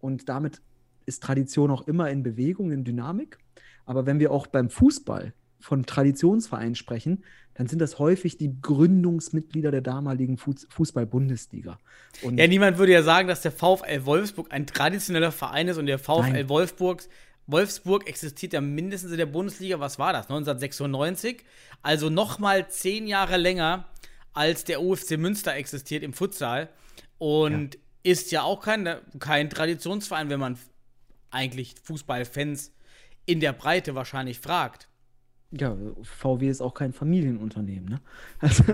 Und 0.00 0.28
damit 0.28 0.60
ist 1.06 1.22
Tradition 1.22 1.70
auch 1.70 1.86
immer 1.88 2.10
in 2.10 2.22
Bewegung, 2.22 2.72
in 2.72 2.84
Dynamik. 2.84 3.38
Aber 3.86 4.04
wenn 4.04 4.18
wir 4.18 4.32
auch 4.32 4.46
beim 4.46 4.68
Fußball 4.68 5.32
von 5.64 5.86
Traditionsvereinen 5.86 6.74
sprechen, 6.74 7.24
dann 7.54 7.68
sind 7.68 7.78
das 7.78 7.98
häufig 7.98 8.36
die 8.36 8.60
Gründungsmitglieder 8.60 9.70
der 9.70 9.80
damaligen 9.80 10.36
Fußball-Bundesliga. 10.36 11.78
Ja, 12.22 12.46
niemand 12.46 12.76
würde 12.76 12.92
ja 12.92 13.02
sagen, 13.02 13.28
dass 13.28 13.40
der 13.40 13.52
VfL 13.52 14.04
Wolfsburg 14.04 14.48
ein 14.50 14.66
traditioneller 14.66 15.32
Verein 15.32 15.68
ist 15.68 15.78
und 15.78 15.86
der 15.86 15.98
VfL 15.98 16.48
Wolfsburg, 16.48 17.04
Wolfsburg 17.46 18.06
existiert 18.06 18.52
ja 18.52 18.60
mindestens 18.60 19.12
in 19.12 19.16
der 19.16 19.26
Bundesliga, 19.26 19.80
was 19.80 19.98
war 19.98 20.12
das, 20.12 20.26
1996? 20.26 21.44
Also 21.82 22.10
noch 22.10 22.38
mal 22.38 22.68
zehn 22.68 23.06
Jahre 23.06 23.38
länger 23.38 23.86
als 24.34 24.64
der 24.64 24.82
UFC 24.82 25.12
Münster 25.12 25.54
existiert 25.54 26.02
im 26.02 26.12
Futsal 26.12 26.68
und 27.16 27.74
ja. 27.74 27.80
ist 28.02 28.32
ja 28.32 28.42
auch 28.42 28.60
kein, 28.60 28.96
kein 29.18 29.48
Traditionsverein, 29.48 30.28
wenn 30.28 30.40
man 30.40 30.58
eigentlich 31.30 31.76
Fußballfans 31.84 32.72
in 33.24 33.40
der 33.40 33.52
Breite 33.54 33.94
wahrscheinlich 33.94 34.40
fragt. 34.40 34.88
Ja, 35.56 35.76
VW 36.02 36.48
ist 36.48 36.60
auch 36.60 36.74
kein 36.74 36.92
Familienunternehmen. 36.92 37.88
Ne? 37.88 38.00
Also, 38.40 38.64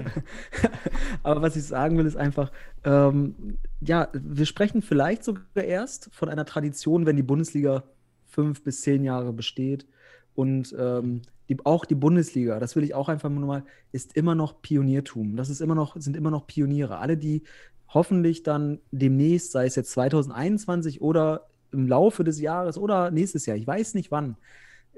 aber 1.22 1.42
was 1.42 1.56
ich 1.56 1.64
sagen 1.64 1.98
will, 1.98 2.06
ist 2.06 2.16
einfach, 2.16 2.50
ähm, 2.84 3.58
ja, 3.80 4.08
wir 4.12 4.46
sprechen 4.46 4.80
vielleicht 4.80 5.24
sogar 5.24 5.64
erst 5.64 6.08
von 6.12 6.28
einer 6.28 6.46
Tradition, 6.46 7.04
wenn 7.04 7.16
die 7.16 7.22
Bundesliga 7.22 7.84
fünf 8.26 8.62
bis 8.62 8.80
zehn 8.80 9.04
Jahre 9.04 9.32
besteht. 9.32 9.86
Und 10.34 10.74
ähm, 10.78 11.22
die, 11.48 11.58
auch 11.64 11.84
die 11.84 11.96
Bundesliga, 11.96 12.60
das 12.60 12.76
will 12.76 12.84
ich 12.84 12.94
auch 12.94 13.08
einfach 13.08 13.28
nur 13.28 13.46
mal, 13.46 13.64
ist 13.92 14.16
immer 14.16 14.34
noch 14.34 14.62
Pioniertum. 14.62 15.36
Das 15.36 15.50
ist 15.50 15.60
immer 15.60 15.74
noch, 15.74 15.96
sind 16.00 16.16
immer 16.16 16.30
noch 16.30 16.46
Pioniere. 16.46 16.98
Alle, 16.98 17.16
die 17.16 17.42
hoffentlich 17.88 18.42
dann 18.42 18.78
demnächst, 18.92 19.52
sei 19.52 19.66
es 19.66 19.74
jetzt 19.74 19.90
2021 19.92 21.02
oder 21.02 21.48
im 21.72 21.88
Laufe 21.88 22.24
des 22.24 22.40
Jahres 22.40 22.78
oder 22.78 23.10
nächstes 23.10 23.46
Jahr, 23.46 23.56
ich 23.56 23.66
weiß 23.66 23.94
nicht 23.94 24.10
wann. 24.10 24.36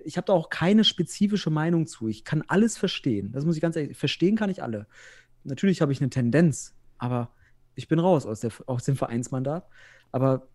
Ich 0.05 0.17
habe 0.17 0.27
da 0.27 0.33
auch 0.33 0.51
keine 0.51 0.85
spezifische 0.85 1.51
Meinung 1.51 1.87
zu. 1.87 2.09
Ich 2.09 2.25
kann 2.25 2.43
alles 2.49 2.77
verstehen. 2.79 3.33
Das 3.33 3.45
muss 3.45 3.57
ich 3.57 3.63
ganz 3.63 3.77
ehrlich, 3.77 3.97
verstehen 3.97 4.37
kann 4.37 4.51
ich 4.51 4.63
alle. 4.63 4.87
Natürlich 5.45 5.81
habe 5.81 5.93
ich 5.93 6.01
eine 6.01 6.11
Tendenz, 6.11 6.75
aber 6.99 7.31
ich 7.75 7.89
bin 7.89 7.99
raus 7.99 8.27
aus, 8.27 8.41
der, 8.41 8.53
aus 8.67 8.85
dem 8.85 8.97
Vereinsmandat. 8.97 9.67
Aber 10.13 10.49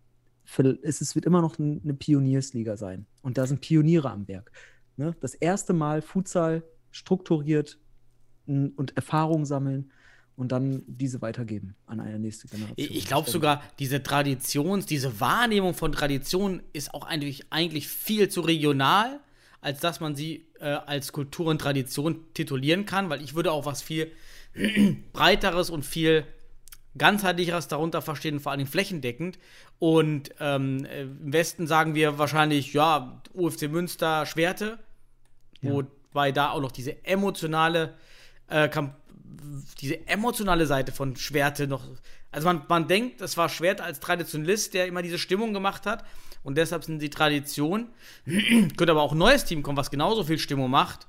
für, 0.44 0.78
es, 0.82 1.00
es 1.00 1.14
wird 1.14 1.26
immer 1.26 1.42
noch 1.42 1.58
eine 1.58 1.94
Pioniersliga 1.94 2.76
sein. 2.76 3.06
Und 3.22 3.38
da 3.38 3.46
sind 3.46 3.60
Pioniere 3.60 4.10
am 4.10 4.28
Werk. 4.28 4.50
Ne? 4.96 5.14
Das 5.20 5.34
erste 5.34 5.72
Mal 5.72 6.02
Futsal 6.02 6.62
strukturiert 6.90 7.78
und 8.46 8.96
Erfahrung 8.96 9.44
sammeln 9.44 9.90
und 10.38 10.52
dann 10.52 10.84
diese 10.86 11.20
weitergeben 11.20 11.74
an 11.86 12.00
eine 12.00 12.18
nächste 12.18 12.46
Generation. 12.46 12.96
Ich 12.96 13.06
glaube 13.06 13.28
sogar, 13.28 13.60
diese 13.78 14.02
Traditions, 14.02 14.86
diese 14.86 15.20
Wahrnehmung 15.20 15.74
von 15.74 15.92
Tradition 15.92 16.62
ist 16.72 16.94
auch 16.94 17.04
eigentlich, 17.04 17.52
eigentlich 17.52 17.88
viel 17.88 18.28
zu 18.28 18.40
regional, 18.40 19.20
als 19.60 19.80
dass 19.80 20.00
man 20.00 20.14
sie 20.14 20.46
äh, 20.60 20.66
als 20.66 21.12
Kultur 21.12 21.46
und 21.46 21.60
Tradition 21.60 22.24
titulieren 22.34 22.86
kann, 22.86 23.10
weil 23.10 23.22
ich 23.22 23.34
würde 23.34 23.52
auch 23.52 23.66
was 23.66 23.82
viel 23.82 24.12
breiteres 25.12 25.70
und 25.70 25.84
viel 25.84 26.24
ganzheitlicheres 26.96 27.68
darunter 27.68 28.02
verstehen, 28.02 28.40
vor 28.40 28.52
allem 28.52 28.66
flächendeckend. 28.66 29.38
Und 29.78 30.34
ähm, 30.40 30.84
im 30.84 31.32
Westen 31.32 31.66
sagen 31.66 31.94
wir 31.94 32.18
wahrscheinlich, 32.18 32.72
ja, 32.72 33.22
UFC 33.32 33.68
Münster, 33.68 34.26
Schwerte, 34.26 34.78
ja. 35.60 35.70
wobei 35.72 36.32
da 36.32 36.50
auch 36.50 36.60
noch 36.60 36.72
diese 36.72 37.04
emotionale 37.04 37.94
äh, 38.48 38.68
diese 39.80 40.06
emotionale 40.06 40.66
Seite 40.66 40.92
von 40.92 41.16
Schwerte 41.16 41.66
noch. 41.66 41.84
Also 42.30 42.46
man, 42.46 42.62
man 42.68 42.88
denkt, 42.88 43.20
das 43.20 43.36
war 43.36 43.48
Schwert 43.48 43.80
als 43.80 44.00
Traditionalist, 44.00 44.74
der 44.74 44.86
immer 44.86 45.02
diese 45.02 45.18
Stimmung 45.18 45.52
gemacht 45.52 45.86
hat. 45.86 46.04
Und 46.42 46.56
deshalb 46.56 46.84
sind 46.84 47.00
sie 47.00 47.10
Tradition. 47.10 47.88
Könnte 48.24 48.90
aber 48.90 49.02
auch 49.02 49.12
ein 49.12 49.18
neues 49.18 49.44
Team 49.44 49.62
kommen, 49.62 49.76
was 49.76 49.90
genauso 49.90 50.24
viel 50.24 50.38
Stimmung 50.38 50.70
macht. 50.70 51.06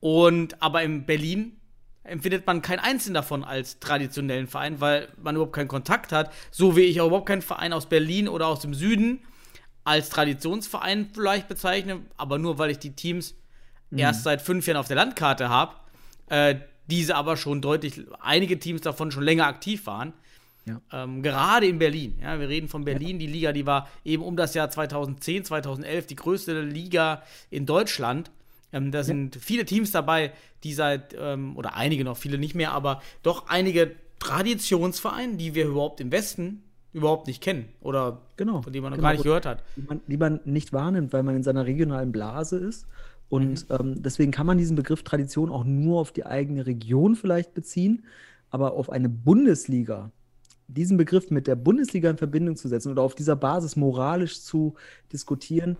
Und 0.00 0.60
aber 0.62 0.82
in 0.82 1.06
Berlin 1.06 1.56
empfindet 2.04 2.46
man 2.46 2.62
keinen 2.62 2.78
einzigen 2.78 3.14
davon 3.14 3.44
als 3.44 3.80
traditionellen 3.80 4.46
Verein, 4.46 4.80
weil 4.80 5.08
man 5.20 5.34
überhaupt 5.34 5.54
keinen 5.54 5.68
Kontakt 5.68 6.12
hat. 6.12 6.32
So 6.50 6.76
wie 6.76 6.82
ich 6.82 7.00
auch 7.00 7.08
überhaupt 7.08 7.26
keinen 7.26 7.42
Verein 7.42 7.72
aus 7.72 7.86
Berlin 7.86 8.28
oder 8.28 8.46
aus 8.46 8.60
dem 8.60 8.74
Süden 8.74 9.20
als 9.84 10.10
Traditionsverein 10.10 11.10
vielleicht 11.14 11.48
bezeichne, 11.48 12.02
aber 12.16 12.38
nur 12.38 12.58
weil 12.58 12.70
ich 12.70 12.78
die 12.78 12.94
Teams 12.94 13.34
mhm. 13.90 13.98
erst 13.98 14.22
seit 14.22 14.42
fünf 14.42 14.66
Jahren 14.66 14.76
auf 14.76 14.86
der 14.86 14.96
Landkarte 14.96 15.48
habe. 15.48 15.76
Äh, 16.28 16.56
diese 16.88 17.16
aber 17.16 17.36
schon 17.36 17.60
deutlich, 17.60 18.02
einige 18.20 18.58
Teams 18.58 18.80
davon 18.80 19.10
schon 19.10 19.22
länger 19.22 19.46
aktiv 19.46 19.86
waren. 19.86 20.12
Ja. 20.66 20.80
Ähm, 20.92 21.22
gerade 21.22 21.66
in 21.66 21.78
Berlin. 21.78 22.18
Ja, 22.20 22.38
wir 22.38 22.48
reden 22.48 22.68
von 22.68 22.84
Berlin, 22.84 23.20
ja. 23.20 23.26
die 23.26 23.32
Liga, 23.32 23.52
die 23.52 23.66
war 23.66 23.88
eben 24.04 24.22
um 24.22 24.36
das 24.36 24.54
Jahr 24.54 24.68
2010, 24.68 25.44
2011 25.44 26.06
die 26.06 26.16
größte 26.16 26.60
Liga 26.60 27.22
in 27.50 27.64
Deutschland. 27.64 28.30
Ähm, 28.72 28.92
da 28.92 29.02
sind 29.02 29.34
ja. 29.34 29.40
viele 29.42 29.64
Teams 29.64 29.92
dabei, 29.92 30.32
die 30.64 30.74
seit, 30.74 31.16
ähm, 31.18 31.56
oder 31.56 31.74
einige 31.74 32.04
noch, 32.04 32.18
viele 32.18 32.36
nicht 32.36 32.54
mehr, 32.54 32.72
aber 32.72 33.00
doch 33.22 33.48
einige 33.48 33.92
Traditionsvereine, 34.18 35.36
die 35.36 35.54
wir 35.54 35.66
überhaupt 35.66 36.00
im 36.00 36.12
Westen 36.12 36.62
überhaupt 36.92 37.28
nicht 37.28 37.42
kennen 37.42 37.68
oder 37.80 38.22
genau, 38.36 38.62
von 38.62 38.72
denen 38.72 38.82
man 38.82 38.92
noch 38.92 38.96
genau. 38.96 39.08
gar 39.08 39.12
nicht 39.12 39.22
gehört 39.22 39.46
hat. 39.46 39.62
Die 39.76 39.82
man, 39.82 40.00
die 40.06 40.16
man 40.16 40.40
nicht 40.44 40.72
wahrnimmt, 40.72 41.12
weil 41.12 41.22
man 41.22 41.36
in 41.36 41.42
seiner 41.42 41.66
regionalen 41.66 42.12
Blase 42.12 42.58
ist 42.58 42.86
und 43.28 43.68
mhm. 43.68 43.76
ähm, 43.78 44.02
deswegen 44.02 44.32
kann 44.32 44.46
man 44.46 44.58
diesen 44.58 44.76
Begriff 44.76 45.02
Tradition 45.02 45.50
auch 45.50 45.64
nur 45.64 46.00
auf 46.00 46.12
die 46.12 46.24
eigene 46.24 46.66
Region 46.66 47.14
vielleicht 47.14 47.54
beziehen, 47.54 48.04
aber 48.50 48.72
auf 48.72 48.90
eine 48.90 49.08
Bundesliga, 49.08 50.10
diesen 50.68 50.96
Begriff 50.96 51.30
mit 51.30 51.46
der 51.46 51.56
Bundesliga 51.56 52.10
in 52.10 52.16
Verbindung 52.16 52.56
zu 52.56 52.68
setzen 52.68 52.90
oder 52.92 53.02
auf 53.02 53.14
dieser 53.14 53.36
Basis 53.36 53.76
moralisch 53.76 54.42
zu 54.42 54.74
diskutieren, 55.12 55.76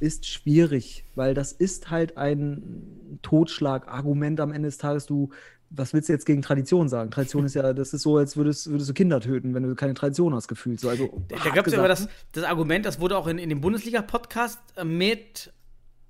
ist 0.00 0.26
schwierig, 0.26 1.04
weil 1.14 1.34
das 1.34 1.52
ist 1.52 1.90
halt 1.90 2.16
ein 2.16 3.18
Totschlagargument 3.22 4.40
am 4.40 4.52
Ende 4.52 4.68
des 4.68 4.78
Tages. 4.78 5.06
Du, 5.06 5.30
was 5.70 5.92
willst 5.92 6.08
du 6.08 6.12
jetzt 6.12 6.26
gegen 6.26 6.42
Tradition 6.42 6.88
sagen? 6.88 7.12
Tradition 7.12 7.44
ist 7.46 7.54
ja, 7.54 7.72
das 7.72 7.94
ist 7.94 8.02
so, 8.02 8.16
als 8.16 8.36
würdest, 8.36 8.68
würdest 8.68 8.90
du 8.90 8.94
Kinder 8.94 9.20
töten, 9.20 9.54
wenn 9.54 9.62
du 9.62 9.74
keine 9.76 9.94
Tradition 9.94 10.34
hast, 10.34 10.48
gefühlt. 10.48 10.80
So, 10.80 10.88
also, 10.88 11.22
da 11.28 11.50
gab 11.50 11.66
es 11.66 11.72
ja 11.72 11.78
aber 11.78 11.88
das, 11.88 12.08
das 12.32 12.44
Argument, 12.44 12.84
das 12.84 12.98
wurde 12.98 13.16
auch 13.16 13.28
in, 13.28 13.38
in 13.38 13.48
dem 13.48 13.60
Bundesliga-Podcast 13.60 14.58
äh, 14.76 14.84
mit 14.84 15.52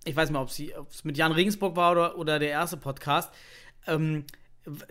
ich 0.04 0.14
weiß 0.14 0.30
nicht 0.30 0.32
mehr, 0.32 0.80
ob 0.80 0.90
es 0.90 1.04
mit 1.04 1.16
Jan 1.16 1.32
Regensburg 1.32 1.76
war 1.76 1.92
oder, 1.92 2.18
oder 2.18 2.38
der 2.38 2.50
erste 2.50 2.76
Podcast, 2.76 3.32
ähm, 3.86 4.24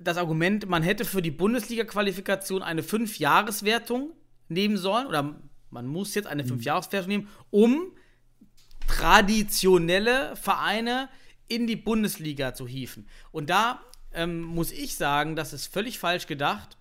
das 0.01 0.17
Argument, 0.17 0.67
man 0.69 0.83
hätte 0.83 1.05
für 1.05 1.21
die 1.21 1.31
Bundesliga-Qualifikation 1.31 2.61
eine 2.61 2.83
Fünf-Jahres-Wertung 2.83 4.11
nehmen 4.47 4.77
sollen, 4.77 5.07
oder 5.07 5.35
man 5.69 5.87
muss 5.87 6.13
jetzt 6.13 6.27
eine 6.27 6.43
mhm. 6.43 6.49
Fünf-Jahres-Wertung 6.49 7.09
nehmen, 7.09 7.27
um 7.49 7.91
traditionelle 8.87 10.35
Vereine 10.35 11.09
in 11.47 11.67
die 11.67 11.75
Bundesliga 11.75 12.53
zu 12.53 12.67
hieven. 12.67 13.07
Und 13.31 13.49
da 13.49 13.81
ähm, 14.13 14.41
muss 14.41 14.71
ich 14.71 14.95
sagen, 14.95 15.35
das 15.35 15.53
ist 15.53 15.67
völlig 15.67 15.99
falsch 15.99 16.27
gedacht. 16.27 16.77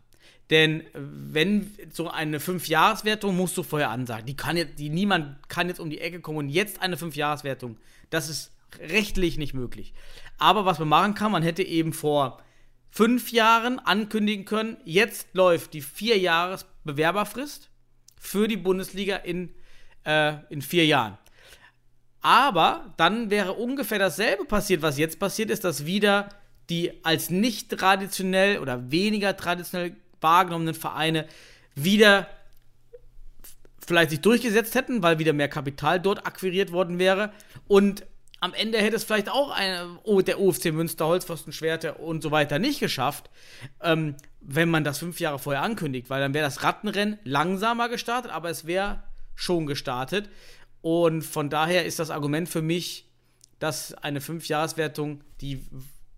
Denn 0.50 0.82
wenn 0.92 1.74
so 1.92 2.10
eine 2.10 2.40
Fünf-Jahres-Wertung 2.40 3.34
musst 3.36 3.56
du 3.56 3.62
vorher 3.62 3.90
ansagen. 3.90 4.26
Die 4.26 4.36
kann 4.36 4.56
jetzt, 4.56 4.78
die, 4.78 4.90
niemand 4.90 5.48
kann 5.48 5.68
jetzt 5.68 5.80
um 5.80 5.88
die 5.88 6.00
Ecke 6.00 6.20
kommen 6.20 6.38
und 6.38 6.48
jetzt 6.50 6.82
eine 6.82 6.98
Fünf-Jahres-Wertung 6.98 7.78
das 8.12 8.28
ist 8.28 8.52
rechtlich 8.78 9.38
nicht 9.38 9.54
möglich. 9.54 9.92
Aber 10.38 10.64
was 10.64 10.78
man 10.78 10.88
machen 10.88 11.14
kann, 11.14 11.32
man 11.32 11.42
hätte 11.42 11.62
eben 11.62 11.92
vor 11.92 12.42
fünf 12.90 13.32
Jahren 13.32 13.78
ankündigen 13.78 14.44
können, 14.44 14.76
jetzt 14.84 15.28
läuft 15.32 15.74
die 15.74 15.80
vier 15.80 16.18
Jahres 16.18 16.66
Bewerberfrist 16.84 17.70
für 18.20 18.48
die 18.48 18.56
Bundesliga 18.56 19.16
in, 19.16 19.54
äh, 20.04 20.34
in 20.50 20.62
vier 20.62 20.86
Jahren. 20.86 21.18
Aber 22.20 22.94
dann 22.98 23.30
wäre 23.30 23.54
ungefähr 23.54 23.98
dasselbe 23.98 24.44
passiert, 24.44 24.82
was 24.82 24.98
jetzt 24.98 25.18
passiert 25.18 25.50
ist, 25.50 25.64
dass 25.64 25.86
wieder 25.86 26.28
die 26.70 27.04
als 27.04 27.30
nicht 27.30 27.70
traditionell 27.70 28.58
oder 28.58 28.90
weniger 28.90 29.36
traditionell 29.36 29.96
wahrgenommenen 30.20 30.74
Vereine 30.74 31.26
wieder 31.74 32.28
vielleicht 33.86 34.10
sich 34.10 34.20
durchgesetzt 34.20 34.74
hätten, 34.74 35.02
weil 35.02 35.18
wieder 35.18 35.32
mehr 35.32 35.48
Kapital 35.48 36.00
dort 36.00 36.26
akquiriert 36.26 36.72
worden 36.72 36.98
wäre. 36.98 37.32
Und 37.66 38.06
am 38.40 38.54
Ende 38.54 38.78
hätte 38.78 38.96
es 38.96 39.04
vielleicht 39.04 39.30
auch 39.30 39.50
eine, 39.50 39.98
oh, 40.02 40.20
der 40.20 40.40
OFC 40.40 40.72
Münster, 40.72 41.06
Holzpfostenschwerte 41.06 41.94
und 41.94 42.22
so 42.22 42.30
weiter 42.30 42.58
nicht 42.58 42.80
geschafft, 42.80 43.30
ähm, 43.80 44.16
wenn 44.40 44.68
man 44.68 44.82
das 44.82 44.98
fünf 44.98 45.20
Jahre 45.20 45.38
vorher 45.38 45.62
ankündigt, 45.62 46.10
weil 46.10 46.20
dann 46.20 46.34
wäre 46.34 46.44
das 46.44 46.64
Rattenrennen 46.64 47.18
langsamer 47.22 47.88
gestartet, 47.88 48.32
aber 48.32 48.50
es 48.50 48.66
wäre 48.66 49.04
schon 49.36 49.66
gestartet. 49.66 50.28
Und 50.80 51.22
von 51.22 51.50
daher 51.50 51.84
ist 51.84 52.00
das 52.00 52.10
Argument 52.10 52.48
für 52.48 52.62
mich, 52.62 53.08
dass 53.60 53.94
eine 53.94 54.20
Fünfjahreswertung 54.20 55.22
die 55.40 55.64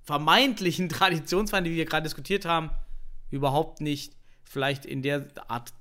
vermeintlichen 0.02 0.88
Traditionsvereine, 0.88 1.68
die 1.68 1.76
wir 1.76 1.84
gerade 1.84 2.04
diskutiert 2.04 2.46
haben, 2.46 2.70
überhaupt 3.30 3.82
nicht 3.82 4.14
vielleicht 4.44 4.86
in 4.86 5.02
der 5.02 5.26
Art 5.48 5.74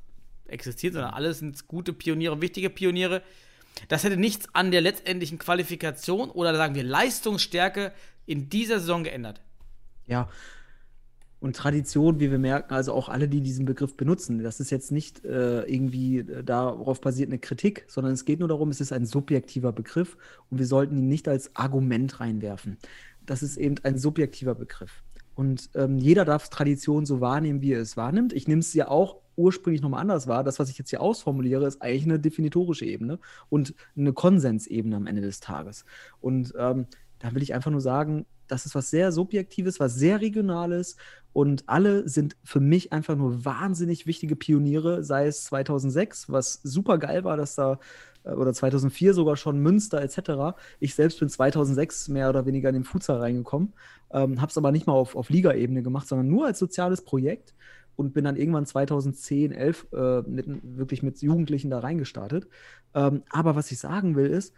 existiert, 0.47 0.93
sondern 0.93 1.13
alles 1.13 1.39
sind 1.39 1.67
gute 1.67 1.93
Pioniere, 1.93 2.41
wichtige 2.41 2.69
Pioniere. 2.69 3.21
Das 3.87 4.03
hätte 4.03 4.17
nichts 4.17 4.47
an 4.53 4.71
der 4.71 4.81
letztendlichen 4.81 5.39
Qualifikation 5.39 6.29
oder 6.29 6.55
sagen 6.55 6.75
wir 6.75 6.83
Leistungsstärke 6.83 7.91
in 8.25 8.49
dieser 8.49 8.79
Saison 8.79 9.03
geändert. 9.03 9.41
Ja. 10.07 10.29
Und 11.39 11.57
Tradition, 11.57 12.21
wie 12.21 12.31
wir 12.31 12.39
merken, 12.39 12.73
also 12.73 12.93
auch 12.93 13.09
alle, 13.09 13.27
die 13.27 13.41
diesen 13.41 13.65
Begriff 13.65 13.97
benutzen, 13.97 14.41
das 14.41 14.61
ist 14.61 14.69
jetzt 14.69 14.93
nicht 14.93 15.25
äh, 15.25 15.63
irgendwie 15.63 16.19
äh, 16.19 16.41
darauf 16.41 17.01
basiert 17.01 17.29
eine 17.29 17.39
Kritik, 17.39 17.83
sondern 17.87 18.13
es 18.13 18.23
geht 18.23 18.39
nur 18.39 18.47
darum, 18.47 18.69
es 18.69 18.79
ist 18.79 18.93
ein 18.93 19.05
subjektiver 19.05 19.73
Begriff 19.73 20.15
und 20.49 20.59
wir 20.59 20.65
sollten 20.65 20.97
ihn 20.97 21.09
nicht 21.09 21.27
als 21.27 21.53
Argument 21.53 22.21
reinwerfen. 22.21 22.77
Das 23.25 23.43
ist 23.43 23.57
eben 23.57 23.75
ein 23.83 23.97
subjektiver 23.97 24.55
Begriff. 24.55 25.03
Und 25.35 25.69
ähm, 25.75 25.97
jeder 25.97 26.23
darf 26.23 26.47
Tradition 26.49 27.05
so 27.05 27.19
wahrnehmen, 27.19 27.61
wie 27.61 27.73
er 27.73 27.81
es 27.81 27.97
wahrnimmt. 27.97 28.31
Ich 28.31 28.47
nehme 28.47 28.61
es 28.61 28.73
ja 28.73 28.87
auch 28.87 29.22
ursprünglich 29.35 29.81
nochmal 29.81 30.01
anders 30.01 30.27
war. 30.27 30.43
Das, 30.43 30.59
was 30.59 30.69
ich 30.69 30.77
jetzt 30.77 30.89
hier 30.89 31.01
ausformuliere, 31.01 31.65
ist 31.65 31.81
eigentlich 31.81 32.05
eine 32.05 32.19
definitorische 32.19 32.85
Ebene 32.85 33.19
und 33.49 33.73
eine 33.97 34.13
Konsensebene 34.13 34.95
am 34.95 35.07
Ende 35.07 35.21
des 35.21 35.39
Tages. 35.39 35.85
Und 36.21 36.53
ähm, 36.57 36.87
da 37.19 37.33
will 37.33 37.43
ich 37.43 37.53
einfach 37.53 37.71
nur 37.71 37.81
sagen, 37.81 38.25
das 38.47 38.65
ist 38.65 38.75
was 38.75 38.89
sehr 38.89 39.11
Subjektives, 39.11 39.79
was 39.79 39.95
sehr 39.95 40.21
Regionales 40.21 40.97
und 41.31 41.63
alle 41.67 42.07
sind 42.07 42.35
für 42.43 42.59
mich 42.59 42.93
einfach 42.93 43.15
nur 43.15 43.45
wahnsinnig 43.45 44.05
wichtige 44.05 44.35
Pioniere, 44.35 45.03
sei 45.03 45.27
es 45.27 45.45
2006, 45.45 46.29
was 46.29 46.59
super 46.63 46.97
geil 46.97 47.23
war, 47.23 47.37
dass 47.37 47.55
da 47.55 47.79
äh, 48.23 48.31
oder 48.31 48.53
2004 48.53 49.13
sogar 49.13 49.37
schon 49.37 49.59
Münster 49.59 50.01
etc. 50.01 50.55
Ich 50.79 50.95
selbst 50.95 51.19
bin 51.19 51.29
2006 51.29 52.09
mehr 52.09 52.29
oder 52.29 52.45
weniger 52.45 52.69
in 52.69 52.75
den 52.75 52.83
Futsal 52.83 53.17
reingekommen, 53.17 53.73
ähm, 54.11 54.41
habe 54.41 54.49
es 54.49 54.57
aber 54.57 54.71
nicht 54.71 54.85
mal 54.85 54.93
auf, 54.93 55.15
auf 55.15 55.29
Liga-Ebene 55.29 55.81
gemacht, 55.81 56.07
sondern 56.07 56.27
nur 56.27 56.45
als 56.45 56.59
soziales 56.59 57.03
Projekt 57.03 57.53
und 57.95 58.13
bin 58.13 58.23
dann 58.23 58.35
irgendwann 58.35 58.65
2010, 58.65 59.51
11 59.51 59.87
äh, 59.93 60.21
mit, 60.21 60.47
wirklich 60.63 61.03
mit 61.03 61.21
Jugendlichen 61.21 61.69
da 61.69 61.79
reingestartet. 61.79 62.47
Ähm, 62.93 63.23
aber 63.29 63.55
was 63.55 63.71
ich 63.71 63.79
sagen 63.79 64.15
will 64.15 64.27
ist, 64.27 64.53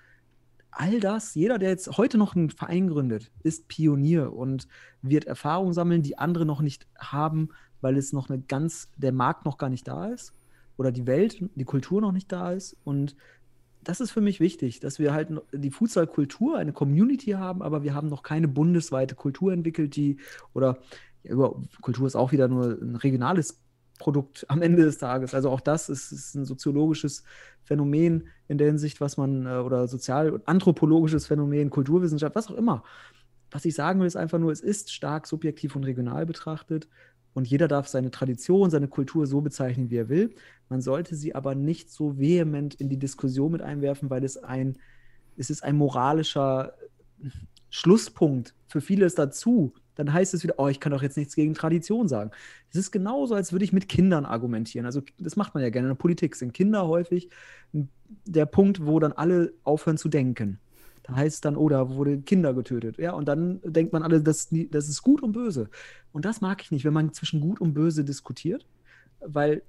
all 0.72 1.00
das, 1.00 1.36
jeder, 1.36 1.58
der 1.58 1.70
jetzt 1.70 1.98
heute 1.98 2.18
noch 2.18 2.36
einen 2.36 2.50
Verein 2.50 2.90
gründet, 2.90 3.32
ist 3.44 3.68
Pionier 3.68 4.34
und 4.34 4.68
wird 5.02 5.26
Erfahrungen 5.26 5.74
sammeln, 5.74 6.02
die 6.02 6.18
andere 6.18 6.46
noch 6.46 6.62
nicht 6.62 6.88
haben, 6.98 7.50
weil 7.82 7.98
es 7.98 8.14
noch 8.14 8.30
eine 8.30 8.42
ganz, 8.42 8.90
der 8.98 9.12
Markt 9.12 9.46
noch 9.46 9.58
gar 9.58 9.70
nicht 9.70 9.88
da 9.88 10.08
ist 10.08 10.34
oder 10.78 10.92
die 10.92 11.08
Welt, 11.08 11.44
die 11.56 11.64
Kultur 11.64 12.02
noch 12.02 12.12
nicht 12.12 12.32
da 12.32 12.52
ist. 12.52 12.76
Und 12.84 13.16
das 13.84 14.02
ist 14.02 14.12
für 14.12 14.22
mich 14.22 14.40
wichtig, 14.40 14.80
dass 14.80 15.00
wir 15.00 15.14
halt 15.14 15.30
die 15.54 15.72
Fußballkultur, 15.72 16.58
eine 16.58 16.74
Community 16.74 17.32
haben, 17.32 17.62
aber 17.62 17.84
wir 17.84 17.94
haben 17.94 18.10
noch 18.10 18.24
keine 18.24 18.48
bundesweite 18.48 19.16
Kultur 19.16 19.54
entwickelt, 19.54 19.96
die 19.96 20.18
oder 20.54 20.80
ja, 21.28 21.52
Kultur 21.82 22.08
ist 22.08 22.16
auch 22.16 22.32
wieder 22.32 22.48
nur 22.48 22.78
ein 22.82 22.96
regionales 22.96 23.62
Produkt 24.00 24.46
am 24.50 24.62
Ende 24.62 24.84
des 24.84 24.98
Tages. 24.98 25.34
Also 25.34 25.50
auch 25.50 25.62
das 25.62 25.90
ist, 25.90 26.12
ist 26.12 26.36
ein 26.36 26.46
soziologisches 26.46 27.24
Phänomen 27.64 28.28
in 28.48 28.58
der 28.58 28.68
Hinsicht, 28.68 29.00
was 29.02 29.18
man, 29.18 29.46
äh, 29.46 29.58
oder 29.58 29.88
sozial- 29.88 30.32
und 30.32 30.48
anthropologisches 30.48 31.28
Phänomen, 31.28 31.70
Kulturwissenschaft, 31.70 32.36
was 32.36 32.50
auch 32.50 32.56
immer. 32.56 32.84
Was 33.52 33.66
ich 33.66 33.74
sagen 33.74 34.00
will, 34.00 34.08
ist 34.08 34.18
einfach 34.18 34.40
nur, 34.40 34.52
es 34.52 34.62
ist 34.62 34.92
stark 34.92 35.28
subjektiv 35.28 35.76
und 35.76 35.86
regional 35.86 36.26
betrachtet 36.26 36.88
und 37.34 37.48
jeder 37.48 37.68
darf 37.68 37.88
seine 37.88 38.12
Tradition, 38.12 38.70
seine 38.70 38.88
Kultur 38.88 39.28
so 39.28 39.42
bezeichnen, 39.42 39.90
wie 39.90 39.98
er 39.98 40.10
will. 40.10 40.34
Man 40.70 40.82
sollte 40.82 41.16
sie 41.16 41.36
aber 41.36 41.54
nicht 41.54 41.92
so 41.92 42.18
vehement 42.18 42.76
in 42.76 42.90
die 42.90 42.98
Diskussion 42.98 43.52
mit 43.52 43.62
einwerfen, 43.62 44.10
weil 44.10 44.24
es 44.24 44.38
ein, 44.38 44.78
es 45.38 45.50
ist 45.50 45.64
ein 45.64 45.76
moralischer 45.76 46.74
Schlusspunkt 47.70 48.56
für 48.68 48.82
vieles 48.82 49.16
dazu, 49.16 49.74
dann 49.96 50.12
heißt 50.12 50.34
es 50.34 50.44
wieder, 50.44 50.56
oh, 50.58 50.68
ich 50.68 50.80
kann 50.80 50.92
doch 50.92 51.02
jetzt 51.02 51.18
nichts 51.18 51.36
gegen 51.36 51.54
Tradition 51.54 52.08
sagen. 52.08 52.32
Es 52.70 52.76
ist 52.76 52.92
genauso, 52.92 53.36
als 53.36 53.52
würde 53.52 53.66
ich 53.66 53.74
mit 53.74 53.90
Kindern 53.90 54.26
argumentieren. 54.26 54.86
Also 54.86 55.02
das 55.18 55.36
macht 55.36 55.54
man 55.54 55.64
ja 55.64 55.70
gerne 55.70 55.88
in 55.88 55.94
der 55.94 56.02
Politik. 56.02 56.36
Sind 56.36 56.54
Kinder 56.54 56.88
häufig 56.88 57.30
der 58.26 58.46
Punkt, 58.46 58.86
wo 58.86 59.00
dann 59.00 59.14
alle 59.14 59.54
aufhören 59.64 59.98
zu 59.98 60.10
denken. 60.10 60.60
Da 61.04 61.16
heißt 61.16 61.36
es 61.36 61.42
dann, 61.42 61.56
oh, 61.56 61.70
da 61.70 61.90
wurde 61.90 62.20
Kinder 62.22 62.54
getötet. 62.54 62.98
Ja, 62.98 63.14
und 63.14 63.28
dann 63.28 63.62
denkt 63.64 63.94
man 63.94 64.02
alle, 64.04 64.22
das, 64.22 64.50
das 64.72 64.90
ist 64.90 65.02
gut 65.04 65.22
und 65.22 65.34
böse. 65.34 65.70
Und 66.12 66.26
das 66.26 66.42
mag 66.42 66.62
ich 66.64 66.72
nicht, 66.72 66.84
wenn 66.84 66.94
man 66.94 67.14
zwischen 67.14 67.42
gut 67.42 67.62
und 67.62 67.74
böse 67.74 68.04
diskutiert, 68.04 68.66
weil 69.20 69.62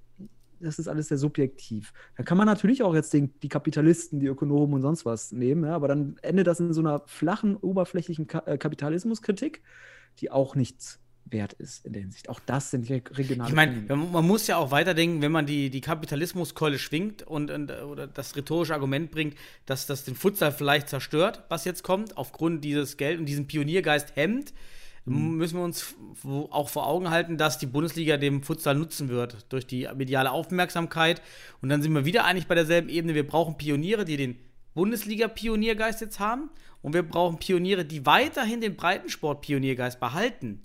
das 0.61 0.79
ist 0.79 0.89
alles 0.89 1.09
sehr 1.09 1.19
subjektiv. 1.19 1.93
Da 2.17 2.23
kann 2.23 2.39
man 2.39 2.47
natürlich 2.47 2.83
auch 2.83 2.95
jetzt 2.95 3.13
den, 3.13 3.39
die 3.41 3.49
Kapitalisten, 3.49 4.21
die 4.21 4.27
Ökonomen 4.27 4.75
und 4.75 4.83
sonst 4.83 5.05
was 5.05 5.33
nehmen, 5.33 5.65
ja, 5.65 5.75
aber 5.75 5.89
dann 5.89 6.17
endet 6.23 6.47
das 6.47 6.61
in 6.61 6.73
so 6.73 6.81
einer 6.81 7.03
flachen, 7.07 7.57
oberflächlichen 7.57 8.27
Ka 8.27 8.43
äh, 8.47 8.57
Kapitalismuskritik 8.57 9.63
die 10.21 10.31
auch 10.31 10.55
nichts 10.55 11.01
wert 11.31 11.53
ist 11.55 11.85
in 11.85 11.93
der 11.93 12.03
Hinsicht. 12.03 12.29
Auch 12.29 12.41
das 12.45 12.71
sind 12.71 12.89
regionale. 12.89 13.51
Ich 13.51 13.55
meine, 13.55 13.97
man 13.97 14.27
muss 14.27 14.47
ja 14.47 14.57
auch 14.57 14.71
weiterdenken, 14.71 15.23
wenn 15.23 15.33
man 15.33 15.47
die, 15.47 15.71
die 15.71 15.81
Kapitalismuskeule 15.81 16.79
schwingt 16.79 17.23
und, 17.23 17.51
und, 17.51 17.71
oder 17.71 18.07
das 18.07 18.37
rhetorische 18.37 18.75
Argument 18.75 19.11
bringt, 19.11 19.37
dass 19.67 19.87
das 19.87 20.05
den 20.05 20.15
Futsal 20.15 20.53
vielleicht 20.53 20.89
zerstört, 20.89 21.43
was 21.49 21.65
jetzt 21.65 21.83
kommt, 21.83 22.17
aufgrund 22.17 22.65
dieses 22.65 22.97
Geld 22.97 23.19
und 23.19 23.27
diesen 23.27 23.47
Pioniergeist 23.47 24.15
hemmt, 24.15 24.55
mhm. 25.05 25.37
müssen 25.37 25.59
wir 25.59 25.65
uns 25.65 25.97
auch 26.51 26.69
vor 26.69 26.87
Augen 26.87 27.11
halten, 27.11 27.37
dass 27.37 27.59
die 27.59 27.67
Bundesliga 27.67 28.17
dem 28.17 28.43
Futsal 28.43 28.77
nutzen 28.77 29.09
wird 29.09 29.47
durch 29.49 29.67
die 29.67 29.89
mediale 29.97 30.31
Aufmerksamkeit. 30.31 31.21
Und 31.61 31.71
dann 31.71 31.83
sind 31.83 31.93
wir 31.93 32.05
wieder 32.05 32.25
eigentlich 32.25 32.47
bei 32.47 32.55
derselben 32.55 32.89
Ebene. 32.89 33.15
Wir 33.15 33.27
brauchen 33.27 33.57
Pioniere, 33.57 34.05
die 34.05 34.17
den 34.17 34.39
Bundesliga-Pioniergeist 34.75 36.03
jetzt 36.03 36.21
haben 36.21 36.51
und 36.87 36.93
wir 36.93 37.03
brauchen 37.03 37.39
Pioniere, 37.39 37.85
die 37.85 38.07
weiterhin 38.07 38.61
den 38.61 38.77
Breitensport-Pioniergeist 38.77 39.99
behalten, 39.99 40.63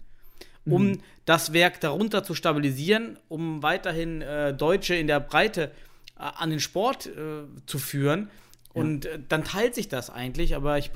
um 0.65 0.89
mhm. 0.89 0.99
das 1.25 1.51
Werk 1.51 1.81
darunter 1.81 2.23
zu 2.23 2.35
stabilisieren, 2.35 3.17
um 3.27 3.63
weiterhin 3.63 4.21
äh, 4.21 4.53
Deutsche 4.53 4.93
in 4.93 5.07
der 5.07 5.19
Breite 5.19 5.71
äh, 6.19 6.21
an 6.21 6.51
den 6.51 6.59
Sport 6.59 7.07
äh, 7.07 7.45
zu 7.65 7.79
führen. 7.79 8.29
Und 8.71 9.05
ja. 9.05 9.13
Äh, 9.13 9.19
dann 9.29 9.43
teilt 9.43 9.73
sich 9.73 9.89
das 9.89 10.11
eigentlich, 10.11 10.55
aber 10.55 10.77
ich, 10.77 10.91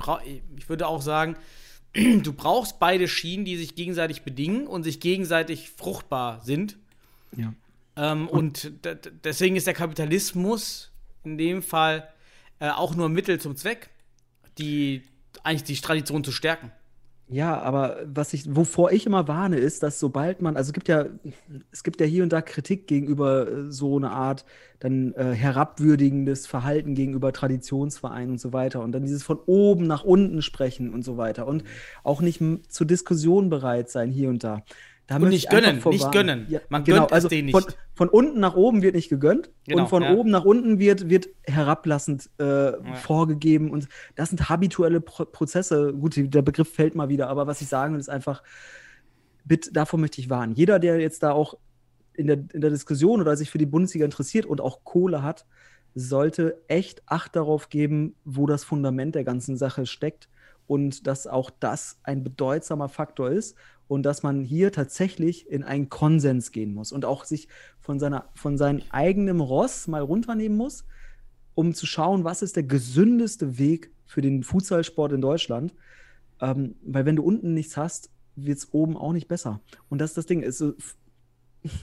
ich 0.58 0.68
würde 0.68 0.86
auch 0.86 1.02
sagen, 1.02 1.34
du 1.92 2.32
brauchst 2.32 2.78
beide 2.78 3.08
Schienen, 3.08 3.44
die 3.44 3.56
sich 3.56 3.74
gegenseitig 3.74 4.22
bedingen 4.22 4.68
und 4.68 4.84
sich 4.84 5.00
gegenseitig 5.00 5.70
fruchtbar 5.70 6.40
sind. 6.44 6.76
Ja. 7.36 7.52
Ähm, 7.96 8.28
und, 8.28 8.64
und 8.86 9.10
deswegen 9.24 9.56
ist 9.56 9.66
der 9.66 9.74
Kapitalismus 9.74 10.92
in 11.24 11.36
dem 11.36 11.64
Fall 11.64 12.08
äh, 12.60 12.68
auch 12.68 12.94
nur 12.94 13.08
Mittel 13.08 13.40
zum 13.40 13.56
Zweck, 13.56 13.90
die 14.56 15.02
eigentlich 15.46 15.64
die 15.64 15.80
Tradition 15.80 16.24
zu 16.24 16.32
stärken. 16.32 16.72
Ja, 17.28 17.60
aber 17.60 17.98
was 18.06 18.32
ich, 18.34 18.54
wovor 18.54 18.92
ich 18.92 19.04
immer 19.04 19.26
warne, 19.26 19.56
ist, 19.56 19.82
dass 19.82 19.98
sobald 19.98 20.42
man, 20.42 20.56
also 20.56 20.68
es 20.68 20.72
gibt 20.72 20.86
ja, 20.86 21.06
es 21.72 21.82
gibt 21.82 22.00
ja 22.00 22.06
hier 22.06 22.22
und 22.22 22.32
da 22.32 22.40
Kritik 22.40 22.86
gegenüber 22.86 23.48
äh, 23.48 23.72
so 23.72 23.96
einer 23.96 24.12
Art 24.12 24.44
dann 24.78 25.12
äh, 25.14 25.32
herabwürdigendes 25.32 26.46
Verhalten 26.46 26.94
gegenüber 26.94 27.32
Traditionsvereinen 27.32 28.32
und 28.32 28.40
so 28.40 28.52
weiter 28.52 28.80
und 28.80 28.92
dann 28.92 29.02
dieses 29.02 29.24
von 29.24 29.40
oben 29.46 29.88
nach 29.88 30.04
unten 30.04 30.40
sprechen 30.40 30.94
und 30.94 31.02
so 31.02 31.16
weiter 31.16 31.48
und 31.48 31.64
auch 32.04 32.20
nicht 32.20 32.40
zur 32.68 32.86
Diskussion 32.86 33.50
bereit 33.50 33.90
sein 33.90 34.12
hier 34.12 34.28
und 34.28 34.44
da. 34.44 34.62
Da 35.06 35.16
und 35.16 35.28
nicht 35.28 35.48
gönnen, 35.50 35.80
nicht 35.84 36.10
gönnen. 36.10 36.46
Ja, 36.48 36.60
Man 36.68 36.82
genau, 36.82 37.00
gönnt 37.00 37.12
also 37.12 37.28
es 37.28 37.30
denen 37.30 37.46
nicht. 37.46 37.54
Von, 37.54 37.72
von, 37.94 38.08
unten 38.08 38.40
nach 38.40 38.56
oben 38.56 38.82
wird 38.82 38.96
nicht 38.96 39.08
gegönnt 39.08 39.50
genau, 39.64 39.82
und 39.82 39.88
von 39.88 40.02
ja. 40.02 40.12
oben 40.12 40.30
nach 40.30 40.44
unten 40.44 40.80
wird, 40.80 41.08
wird 41.08 41.28
herablassend 41.44 42.28
äh, 42.40 42.44
ja. 42.44 42.94
vorgegeben. 42.94 43.70
Und 43.70 43.88
das 44.16 44.30
sind 44.30 44.48
habituelle 44.48 45.00
Pro 45.00 45.24
Prozesse. 45.24 45.92
Gut, 45.92 46.14
der 46.16 46.42
Begriff 46.42 46.72
fällt 46.72 46.96
mal 46.96 47.08
wieder, 47.08 47.28
aber 47.28 47.46
was 47.46 47.60
ich 47.60 47.68
sagen 47.68 47.92
will, 47.94 48.00
ist 48.00 48.10
einfach, 48.10 48.42
bitte, 49.44 49.72
davor 49.72 50.00
möchte 50.00 50.20
ich 50.20 50.28
warnen. 50.28 50.54
Jeder, 50.54 50.80
der 50.80 50.98
jetzt 50.98 51.22
da 51.22 51.30
auch 51.30 51.56
in 52.14 52.26
der, 52.26 52.38
in 52.52 52.60
der 52.60 52.70
Diskussion 52.70 53.20
oder 53.20 53.36
sich 53.36 53.50
für 53.50 53.58
die 53.58 53.66
Bundesliga 53.66 54.04
interessiert 54.04 54.44
und 54.44 54.60
auch 54.60 54.82
Kohle 54.82 55.22
hat, 55.22 55.46
sollte 55.94 56.60
echt 56.66 57.02
Acht 57.06 57.36
darauf 57.36 57.68
geben, 57.68 58.16
wo 58.24 58.46
das 58.46 58.64
Fundament 58.64 59.14
der 59.14 59.24
ganzen 59.24 59.56
Sache 59.56 59.86
steckt 59.86 60.28
und 60.66 61.06
dass 61.06 61.26
auch 61.26 61.50
das 61.50 61.98
ein 62.02 62.24
bedeutsamer 62.24 62.88
Faktor 62.88 63.30
ist 63.30 63.56
und 63.88 64.02
dass 64.04 64.22
man 64.22 64.42
hier 64.42 64.72
tatsächlich 64.72 65.48
in 65.48 65.62
einen 65.62 65.88
Konsens 65.88 66.52
gehen 66.52 66.74
muss 66.74 66.92
und 66.92 67.04
auch 67.04 67.24
sich 67.24 67.48
von, 67.80 67.98
seiner, 67.98 68.28
von 68.34 68.58
seinem 68.58 68.82
eigenen 68.90 69.40
Ross 69.40 69.86
mal 69.86 70.02
runternehmen 70.02 70.56
muss, 70.56 70.84
um 71.54 71.72
zu 71.72 71.86
schauen, 71.86 72.24
was 72.24 72.42
ist 72.42 72.56
der 72.56 72.64
gesündeste 72.64 73.58
Weg 73.58 73.92
für 74.04 74.22
den 74.22 74.42
Fußballsport 74.42 75.12
in 75.12 75.20
Deutschland. 75.20 75.74
Ähm, 76.40 76.74
weil 76.82 77.06
wenn 77.06 77.16
du 77.16 77.22
unten 77.22 77.54
nichts 77.54 77.76
hast, 77.76 78.10
wird 78.34 78.58
es 78.58 78.72
oben 78.72 78.96
auch 78.96 79.12
nicht 79.12 79.28
besser. 79.28 79.60
Und 79.88 80.00
das 80.00 80.10
ist 80.10 80.18
das 80.18 80.26
Ding. 80.26 80.42
Ist, 80.42 80.62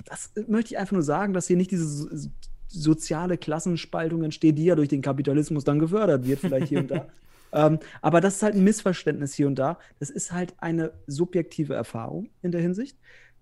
das 0.05 0.31
möchte 0.47 0.73
ich 0.73 0.77
einfach 0.77 0.93
nur 0.93 1.03
sagen, 1.03 1.33
dass 1.33 1.47
hier 1.47 1.57
nicht 1.57 1.71
diese 1.71 2.29
soziale 2.67 3.37
Klassenspaltung 3.37 4.23
entsteht, 4.23 4.57
die 4.57 4.65
ja 4.65 4.75
durch 4.75 4.89
den 4.89 5.01
Kapitalismus 5.01 5.63
dann 5.63 5.79
gefördert 5.79 6.27
wird, 6.27 6.39
vielleicht 6.39 6.67
hier 6.67 6.79
und 6.79 6.91
da. 6.91 7.07
Ähm, 7.53 7.79
aber 8.01 8.19
das 8.19 8.35
ist 8.35 8.43
halt 8.43 8.55
ein 8.55 8.63
Missverständnis 8.63 9.33
hier 9.33 9.47
und 9.47 9.55
da. 9.55 9.77
Das 9.99 10.09
ist 10.09 10.31
halt 10.31 10.55
eine 10.57 10.93
subjektive 11.07 11.75
Erfahrung 11.75 12.29
in 12.41 12.51
der 12.51 12.61
Hinsicht. 12.61 12.97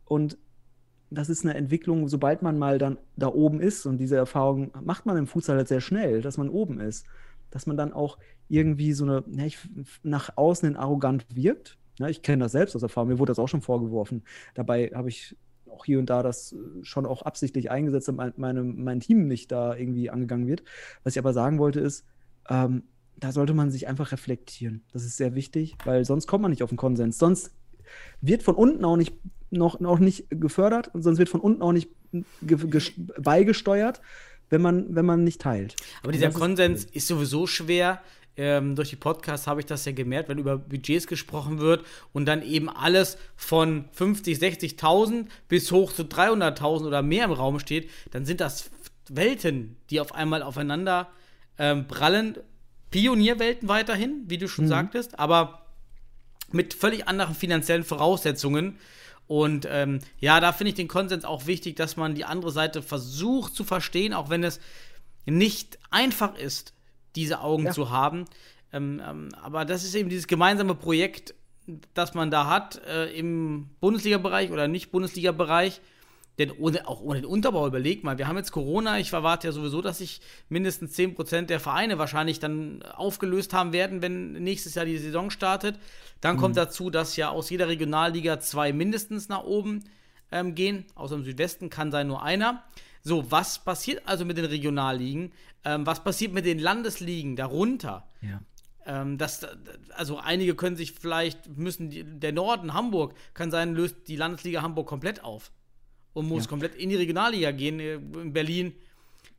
Und 0.05 0.37
das 1.09 1.29
ist 1.29 1.43
eine 1.43 1.55
Entwicklung, 1.55 2.07
sobald 2.07 2.41
man 2.41 2.57
mal 2.57 2.77
dann 2.77 2.97
da 3.17 3.27
oben 3.27 3.59
ist, 3.59 3.85
und 3.85 3.97
diese 3.97 4.15
Erfahrung 4.15 4.71
macht 4.81 5.05
man 5.05 5.17
im 5.17 5.27
Fußball 5.27 5.57
halt 5.57 5.67
sehr 5.67 5.81
schnell, 5.81 6.21
dass 6.21 6.37
man 6.37 6.49
oben 6.49 6.79
ist, 6.79 7.05
dass 7.49 7.65
man 7.67 7.75
dann 7.75 7.91
auch 7.91 8.17
irgendwie 8.47 8.93
so 8.93 9.05
eine, 9.05 9.23
ja, 9.27 9.45
ich, 9.45 9.57
nach 10.03 10.37
außen 10.37 10.67
hin 10.67 10.77
arrogant 10.77 11.25
wirkt. 11.33 11.77
Ja, 11.99 12.07
ich 12.07 12.21
kenne 12.21 12.45
das 12.45 12.53
selbst 12.53 12.75
aus 12.75 12.83
Erfahrung, 12.83 13.09
mir 13.09 13.19
wurde 13.19 13.31
das 13.31 13.39
auch 13.39 13.49
schon 13.49 13.61
vorgeworfen. 13.61 14.23
Dabei 14.53 14.91
habe 14.93 15.09
ich 15.09 15.35
auch 15.69 15.85
hier 15.85 15.99
und 15.99 16.09
da 16.09 16.23
das 16.23 16.55
schon 16.81 17.05
auch 17.05 17.21
absichtlich 17.21 17.69
eingesetzt, 17.71 18.07
damit 18.07 18.37
meine, 18.37 18.63
mein 18.63 18.99
Team 19.01 19.27
nicht 19.27 19.51
da 19.51 19.75
irgendwie 19.75 20.09
angegangen 20.09 20.47
wird. 20.47 20.63
Was 21.03 21.13
ich 21.13 21.19
aber 21.19 21.33
sagen 21.33 21.59
wollte 21.59 21.81
ist, 21.81 22.05
ähm, 22.49 22.83
da 23.17 23.31
sollte 23.31 23.53
man 23.53 23.71
sich 23.71 23.87
einfach 23.87 24.11
reflektieren. 24.11 24.83
Das 24.91 25.03
ist 25.03 25.17
sehr 25.17 25.35
wichtig, 25.35 25.75
weil 25.85 26.05
sonst 26.05 26.27
kommt 26.27 26.41
man 26.41 26.51
nicht 26.51 26.63
auf 26.63 26.71
einen 26.71 26.77
Konsens. 26.77 27.17
Sonst 27.17 27.51
wird 28.21 28.43
von 28.43 28.55
unten 28.55 28.83
auch 28.85 28.97
nicht 28.97 29.13
noch, 29.51 29.79
noch 29.79 29.99
nicht 29.99 30.27
gefördert 30.29 30.89
und 30.93 31.03
sonst 31.03 31.19
wird 31.19 31.29
von 31.29 31.41
unten 31.41 31.61
auch 31.61 31.73
nicht 31.73 31.89
beigesteuert, 33.17 34.01
wenn 34.49 34.61
man, 34.61 34.95
wenn 34.95 35.05
man 35.05 35.23
nicht 35.23 35.41
teilt. 35.41 35.75
Aber 36.03 36.11
dieser 36.11 36.31
Konsens 36.31 36.85
ist, 36.85 36.95
ist 36.95 37.07
sowieso 37.07 37.47
schwer. 37.47 38.01
Ähm, 38.37 38.75
durch 38.75 38.89
die 38.89 38.95
Podcasts 38.95 39.45
habe 39.45 39.59
ich 39.59 39.65
das 39.65 39.83
ja 39.83 39.91
gemerkt, 39.91 40.29
wenn 40.29 40.37
über 40.37 40.57
Budgets 40.57 41.05
gesprochen 41.05 41.59
wird 41.59 41.83
und 42.13 42.25
dann 42.25 42.41
eben 42.41 42.69
alles 42.69 43.17
von 43.35 43.85
50, 43.91 44.37
60.000 44.37 45.25
bis 45.49 45.69
hoch 45.71 45.91
zu 45.91 46.03
300.000 46.03 46.87
oder 46.87 47.01
mehr 47.01 47.25
im 47.25 47.33
Raum 47.33 47.59
steht, 47.59 47.89
dann 48.11 48.23
sind 48.23 48.39
das 48.39 48.71
Welten, 49.09 49.75
die 49.89 49.99
auf 49.99 50.15
einmal 50.15 50.43
aufeinander 50.43 51.09
ähm, 51.57 51.87
prallen 51.87 52.37
Pionierwelten 52.91 53.67
weiterhin, 53.67 54.23
wie 54.27 54.37
du 54.37 54.47
schon 54.47 54.65
mhm. 54.65 54.69
sagtest, 54.69 55.17
aber 55.17 55.65
mit 56.51 56.73
völlig 56.73 57.07
anderen 57.07 57.35
finanziellen 57.35 57.83
Voraussetzungen. 57.83 58.77
Und 59.27 59.65
ähm, 59.69 59.99
ja, 60.19 60.39
da 60.41 60.51
finde 60.51 60.69
ich 60.69 60.75
den 60.75 60.89
Konsens 60.89 61.23
auch 61.23 61.47
wichtig, 61.47 61.77
dass 61.77 61.95
man 61.95 62.15
die 62.15 62.25
andere 62.25 62.51
Seite 62.51 62.81
versucht 62.81 63.55
zu 63.55 63.63
verstehen, 63.63 64.13
auch 64.13 64.29
wenn 64.29 64.43
es 64.43 64.59
nicht 65.25 65.79
einfach 65.89 66.35
ist, 66.37 66.73
diese 67.15 67.39
Augen 67.39 67.65
ja. 67.65 67.71
zu 67.71 67.89
haben. 67.89 68.25
Ähm, 68.73 69.01
ähm, 69.05 69.29
aber 69.41 69.63
das 69.63 69.83
ist 69.83 69.95
eben 69.95 70.09
dieses 70.09 70.27
gemeinsame 70.27 70.75
Projekt, 70.75 71.33
das 71.93 72.13
man 72.13 72.31
da 72.31 72.47
hat 72.47 72.81
äh, 72.85 73.05
im 73.17 73.69
Bundesliga-Bereich 73.79 74.51
oder 74.51 74.67
nicht 74.67 74.91
Bundesliga-Bereich. 74.91 75.79
Denn 76.41 76.49
ohne, 76.57 76.87
auch 76.87 77.01
ohne 77.01 77.21
den 77.21 77.29
Unterbau, 77.29 77.67
überleg 77.67 78.03
mal, 78.03 78.17
wir 78.17 78.27
haben 78.27 78.35
jetzt 78.35 78.51
Corona, 78.51 78.97
ich 78.97 79.13
erwarte 79.13 79.45
ja 79.45 79.53
sowieso, 79.53 79.79
dass 79.83 79.99
sich 79.99 80.21
mindestens 80.49 80.97
10% 80.97 81.43
der 81.43 81.59
Vereine 81.59 81.99
wahrscheinlich 81.99 82.39
dann 82.39 82.81
aufgelöst 82.81 83.53
haben 83.53 83.73
werden, 83.73 84.01
wenn 84.01 84.33
nächstes 84.33 84.73
Jahr 84.73 84.85
die 84.85 84.97
Saison 84.97 85.29
startet. 85.29 85.77
Dann 86.19 86.37
mhm. 86.37 86.39
kommt 86.39 86.57
dazu, 86.57 86.89
dass 86.89 87.15
ja 87.15 87.29
aus 87.29 87.51
jeder 87.51 87.67
Regionalliga 87.67 88.39
zwei 88.39 88.73
mindestens 88.73 89.29
nach 89.29 89.43
oben 89.43 89.83
ähm, 90.31 90.55
gehen. 90.55 90.85
Außer 90.95 91.13
im 91.13 91.23
Südwesten 91.23 91.69
kann 91.69 91.91
sein 91.91 92.07
nur 92.07 92.23
einer. 92.23 92.63
So, 93.03 93.29
was 93.29 93.59
passiert 93.59 94.01
also 94.07 94.25
mit 94.25 94.39
den 94.39 94.45
Regionalligen? 94.45 95.33
Ähm, 95.63 95.85
was 95.85 96.03
passiert 96.03 96.33
mit 96.33 96.47
den 96.47 96.57
Landesligen 96.57 97.35
darunter? 97.35 98.07
Ja. 98.23 98.41
Ähm, 98.87 99.19
das, 99.19 99.45
also 99.93 100.17
einige 100.17 100.55
können 100.55 100.75
sich 100.75 100.93
vielleicht, 100.93 101.55
müssen 101.55 101.91
die, 101.91 102.03
der 102.03 102.31
Norden, 102.31 102.73
Hamburg, 102.73 103.13
kann 103.35 103.51
sein, 103.51 103.75
löst 103.75 104.07
die 104.07 104.15
Landesliga 104.15 104.63
Hamburg 104.63 104.87
komplett 104.87 105.23
auf 105.23 105.51
und 106.13 106.27
muss 106.27 106.43
Ja. 106.45 106.49
komplett 106.49 106.75
in 106.75 106.89
die 106.89 106.95
Regionalliga 106.95 107.51
gehen. 107.51 107.79
In 107.79 108.33
Berlin 108.33 108.73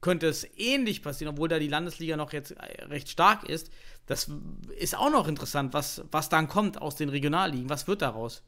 könnte 0.00 0.26
es 0.26 0.46
ähnlich 0.56 1.02
passieren, 1.02 1.34
obwohl 1.34 1.48
da 1.48 1.58
die 1.58 1.68
Landesliga 1.68 2.16
noch 2.16 2.32
jetzt 2.32 2.54
recht 2.88 3.08
stark 3.08 3.48
ist. 3.48 3.70
Das 4.06 4.30
ist 4.78 4.98
auch 4.98 5.10
noch 5.10 5.28
interessant, 5.28 5.74
was, 5.74 6.02
was 6.10 6.28
dann 6.28 6.48
kommt 6.48 6.80
aus 6.82 6.96
den 6.96 7.08
Regionalligen. 7.08 7.70
Was 7.70 7.86
wird 7.86 8.02
daraus? 8.02 8.42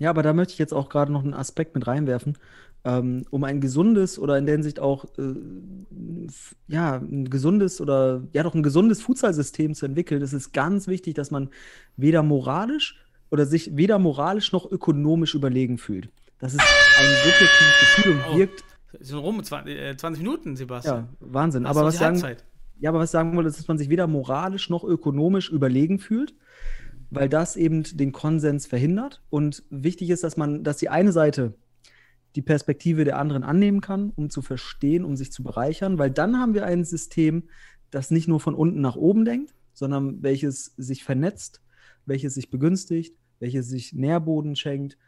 Ja, 0.00 0.10
aber 0.10 0.22
da 0.22 0.32
möchte 0.32 0.52
ich 0.52 0.58
jetzt 0.58 0.72
auch 0.72 0.88
gerade 0.88 1.12
noch 1.12 1.24
einen 1.24 1.34
Aspekt 1.34 1.74
mit 1.74 1.86
reinwerfen. 1.86 2.38
Ähm, 2.84 3.24
um 3.30 3.44
ein 3.44 3.60
gesundes 3.60 4.18
oder 4.18 4.38
in 4.38 4.46
der 4.46 4.54
Hinsicht 4.56 4.80
auch 4.80 5.04
äh, 5.16 5.34
ja, 6.68 6.96
ein 6.96 7.30
gesundes 7.30 7.80
oder 7.80 8.22
ja 8.32 8.42
doch 8.42 8.54
ein 8.54 8.62
gesundes 8.62 9.02
Futsal-System 9.02 9.74
zu 9.74 9.86
entwickeln, 9.86 10.22
ist 10.22 10.32
es 10.32 10.52
ganz 10.52 10.88
wichtig, 10.88 11.14
dass 11.14 11.30
man 11.30 11.50
weder 11.96 12.22
moralisch 12.22 13.00
oder 13.30 13.46
sich 13.46 13.76
weder 13.76 13.98
moralisch 13.98 14.52
noch 14.52 14.70
ökonomisch 14.70 15.34
überlegen 15.34 15.78
fühlt. 15.78 16.08
Das 16.42 16.54
ist 16.54 16.60
ein 16.60 17.06
subjektives 17.22 17.80
Gefühl 17.80 18.12
und 18.14 18.20
Oh. 18.28 18.36
wirkt, 18.36 18.64
sind 19.00 19.16
rum 19.18 19.42
20, 19.42 19.78
äh, 19.78 19.96
20 19.96 20.22
Minuten, 20.24 20.56
Sebastian. 20.56 21.08
ja, 21.08 21.16
Wahnsinn. 21.20 21.62
Das 21.62 21.70
Aber 21.76 21.86
was 21.86 21.94
sagen, 21.98 22.20
Halbzeit. 22.20 22.44
ja, 22.80 22.90
aber 22.90 22.98
was 22.98 23.12
sagen 23.12 23.36
wollte, 23.36 23.48
ist, 23.48 23.58
dass 23.60 23.68
man 23.68 23.78
sich 23.78 23.88
weder 23.88 24.08
moralisch 24.08 24.68
noch 24.68 24.82
ökonomisch 24.82 25.50
überlegen 25.50 26.00
fühlt, 26.00 26.34
weil 27.10 27.28
das 27.28 27.54
eben 27.56 27.84
den 27.84 28.10
Konsens 28.10 28.66
verhindert. 28.66 29.22
Und 29.30 29.62
wichtig 29.70 30.10
ist, 30.10 30.24
dass 30.24 30.36
man, 30.36 30.64
dass 30.64 30.78
die 30.78 30.88
eine 30.88 31.12
Seite 31.12 31.54
die 32.34 32.42
Perspektive 32.42 33.04
der 33.04 33.18
anderen 33.18 33.44
annehmen 33.44 33.80
kann, 33.80 34.10
um 34.16 34.28
zu 34.28 34.42
verstehen, 34.42 35.04
um 35.04 35.16
sich 35.16 35.30
zu 35.30 35.44
bereichern, 35.44 35.98
weil 35.98 36.10
dann 36.10 36.40
haben 36.40 36.54
wir 36.54 36.66
ein 36.66 36.84
System, 36.84 37.44
das 37.92 38.10
nicht 38.10 38.26
nur 38.26 38.40
von 38.40 38.56
unten 38.56 38.80
nach 38.80 38.96
oben 38.96 39.24
denkt, 39.24 39.54
sondern 39.74 40.22
welches 40.24 40.74
sich 40.76 41.04
vernetzt, 41.04 41.60
welches 42.04 42.34
sich 42.34 42.50
begünstigt, 42.50 43.14
welches 43.38 43.68
sich 43.68 43.92
Nährboden 43.92 44.56
schenkt. 44.56 44.98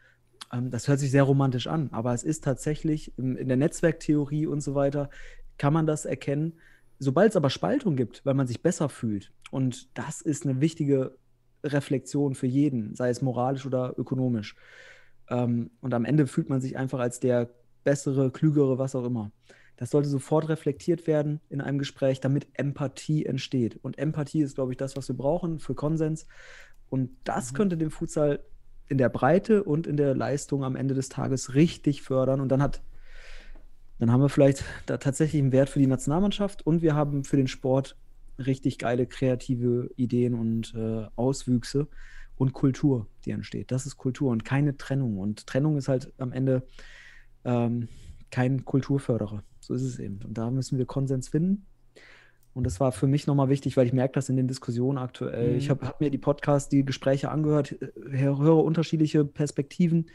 Ähm, 0.52 0.70
das 0.70 0.88
hört 0.88 0.98
sich 0.98 1.10
sehr 1.10 1.22
romantisch 1.22 1.66
an, 1.66 1.88
aber 1.92 2.14
es 2.14 2.24
ist 2.24 2.44
tatsächlich 2.44 3.16
in 3.18 3.48
der 3.48 3.56
Netzwerktheorie 3.56 4.46
und 4.46 4.60
so 4.60 4.74
weiter, 4.74 5.10
kann 5.58 5.72
man 5.72 5.86
das 5.86 6.04
erkennen. 6.04 6.54
Sobald 6.98 7.30
es 7.30 7.36
aber 7.36 7.50
Spaltung 7.50 7.96
gibt, 7.96 8.24
weil 8.24 8.34
man 8.34 8.46
sich 8.46 8.62
besser 8.62 8.88
fühlt, 8.88 9.32
und 9.50 9.96
das 9.96 10.20
ist 10.20 10.44
eine 10.46 10.60
wichtige 10.60 11.16
Reflexion 11.62 12.34
für 12.34 12.46
jeden, 12.46 12.94
sei 12.94 13.10
es 13.10 13.22
moralisch 13.22 13.66
oder 13.66 13.94
ökonomisch. 13.96 14.56
Ähm, 15.28 15.70
und 15.80 15.94
am 15.94 16.04
Ende 16.04 16.26
fühlt 16.26 16.48
man 16.48 16.60
sich 16.60 16.76
einfach 16.76 16.98
als 16.98 17.20
der 17.20 17.50
bessere, 17.84 18.30
klügere, 18.30 18.78
was 18.78 18.94
auch 18.94 19.04
immer. 19.04 19.30
Das 19.76 19.90
sollte 19.90 20.08
sofort 20.08 20.48
reflektiert 20.48 21.06
werden 21.06 21.40
in 21.48 21.60
einem 21.60 21.78
Gespräch, 21.78 22.20
damit 22.20 22.46
Empathie 22.54 23.26
entsteht. 23.26 23.78
Und 23.82 23.98
Empathie 23.98 24.42
ist, 24.42 24.54
glaube 24.54 24.72
ich, 24.72 24.76
das, 24.76 24.96
was 24.96 25.08
wir 25.08 25.16
brauchen 25.16 25.58
für 25.58 25.74
Konsens. 25.74 26.26
Und 26.90 27.10
das 27.24 27.54
könnte 27.54 27.76
den 27.76 27.90
Futsal 27.90 28.44
in 28.88 28.98
der 28.98 29.08
Breite 29.08 29.64
und 29.64 29.86
in 29.86 29.96
der 29.96 30.14
Leistung 30.14 30.64
am 30.64 30.76
Ende 30.76 30.94
des 30.94 31.08
Tages 31.08 31.54
richtig 31.54 32.02
fördern. 32.02 32.40
Und 32.40 32.48
dann 32.50 32.62
hat, 32.62 32.82
dann 33.98 34.12
haben 34.12 34.20
wir 34.20 34.28
vielleicht 34.28 34.64
da 34.86 34.98
tatsächlich 34.98 35.40
einen 35.40 35.52
Wert 35.52 35.68
für 35.68 35.78
die 35.78 35.86
Nationalmannschaft 35.86 36.66
und 36.66 36.82
wir 36.82 36.94
haben 36.94 37.24
für 37.24 37.36
den 37.36 37.48
Sport 37.48 37.96
richtig 38.38 38.78
geile 38.78 39.06
kreative 39.06 39.90
Ideen 39.96 40.34
und 40.34 40.74
äh, 40.74 41.06
Auswüchse 41.16 41.88
und 42.36 42.52
Kultur, 42.52 43.06
die 43.24 43.30
entsteht. 43.30 43.70
Das 43.70 43.86
ist 43.86 43.96
Kultur 43.96 44.30
und 44.32 44.44
keine 44.44 44.76
Trennung. 44.76 45.18
Und 45.18 45.46
Trennung 45.46 45.76
ist 45.76 45.88
halt 45.88 46.12
am 46.18 46.32
Ende 46.32 46.66
ähm, 47.44 47.88
kein 48.30 48.64
Kulturförderer. 48.64 49.44
So 49.60 49.74
ist 49.74 49.82
es 49.82 49.98
eben. 49.98 50.20
Und 50.24 50.36
da 50.36 50.50
müssen 50.50 50.78
wir 50.78 50.86
Konsens 50.86 51.28
finden. 51.28 51.66
Und 52.54 52.64
das 52.64 52.78
war 52.78 52.92
für 52.92 53.08
mich 53.08 53.26
nochmal 53.26 53.48
wichtig, 53.48 53.76
weil 53.76 53.86
ich 53.86 53.92
merke 53.92 54.14
das 54.14 54.28
in 54.28 54.36
den 54.36 54.46
Diskussionen 54.46 54.96
aktuell. 54.98 55.52
Mhm. 55.52 55.58
Ich 55.58 55.70
habe 55.70 55.86
hab 55.86 56.00
mir 56.00 56.10
die 56.10 56.18
Podcasts, 56.18 56.68
die 56.68 56.84
Gespräche 56.84 57.30
angehört, 57.30 57.72
äh, 57.72 58.18
höre, 58.18 58.64
unterschiedliche 58.64 59.24
Perspektiven 59.24 60.06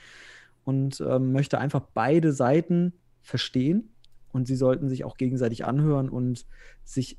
und 0.63 1.01
ähm, 1.01 1.33
möchte 1.33 1.59
einfach 1.59 1.81
beide 1.93 2.31
Seiten 2.31 2.93
verstehen. 3.21 3.89
Und 4.31 4.47
sie 4.47 4.55
sollten 4.55 4.89
sich 4.89 5.03
auch 5.03 5.17
gegenseitig 5.17 5.65
anhören 5.65 6.09
und 6.09 6.45
sich 6.83 7.17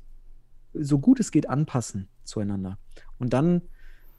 so 0.73 0.99
gut 0.99 1.19
es 1.19 1.31
geht 1.31 1.49
anpassen 1.49 2.07
zueinander. 2.23 2.77
Und 3.19 3.33
dann 3.33 3.61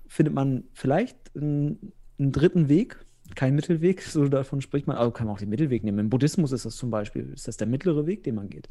findet 0.07 0.34
man 0.34 0.64
vielleicht 0.74 1.16
einen, 1.34 1.92
einen 2.18 2.32
dritten 2.32 2.68
Weg, 2.68 3.05
kein 3.34 3.55
Mittelweg, 3.55 4.03
so 4.03 4.28
davon 4.28 4.61
spricht 4.61 4.86
man, 4.86 4.96
aber 4.96 5.12
kann 5.12 5.26
man 5.26 5.34
auch 5.34 5.40
den 5.40 5.48
Mittelweg 5.48 5.82
nehmen. 5.82 5.98
Im 5.98 6.11
Buddhismus 6.11 6.53
ist 6.53 6.66
das 6.66 6.76
zum 6.76 6.90
Beispiel, 6.90 7.32
ist 7.32 7.48
das 7.48 7.57
der 7.57 7.66
mittlere 7.66 8.07
Weg, 8.07 8.22
den 8.24 8.34
man 8.34 8.50
geht. 8.50 8.68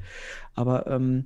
Aber 0.54 0.88
ähm, 0.88 1.26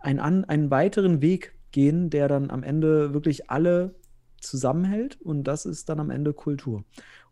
einen, 0.00 0.18
an, 0.18 0.44
einen 0.44 0.70
weiteren 0.70 1.22
Weg 1.22 1.54
gehen, 1.72 2.10
der 2.10 2.28
dann 2.28 2.50
am 2.50 2.62
Ende 2.62 3.14
wirklich 3.14 3.50
alle 3.50 3.94
zusammenhält 4.40 5.20
und 5.20 5.44
das 5.44 5.66
ist 5.66 5.88
dann 5.88 6.00
am 6.00 6.10
Ende 6.10 6.32
Kultur. 6.32 6.84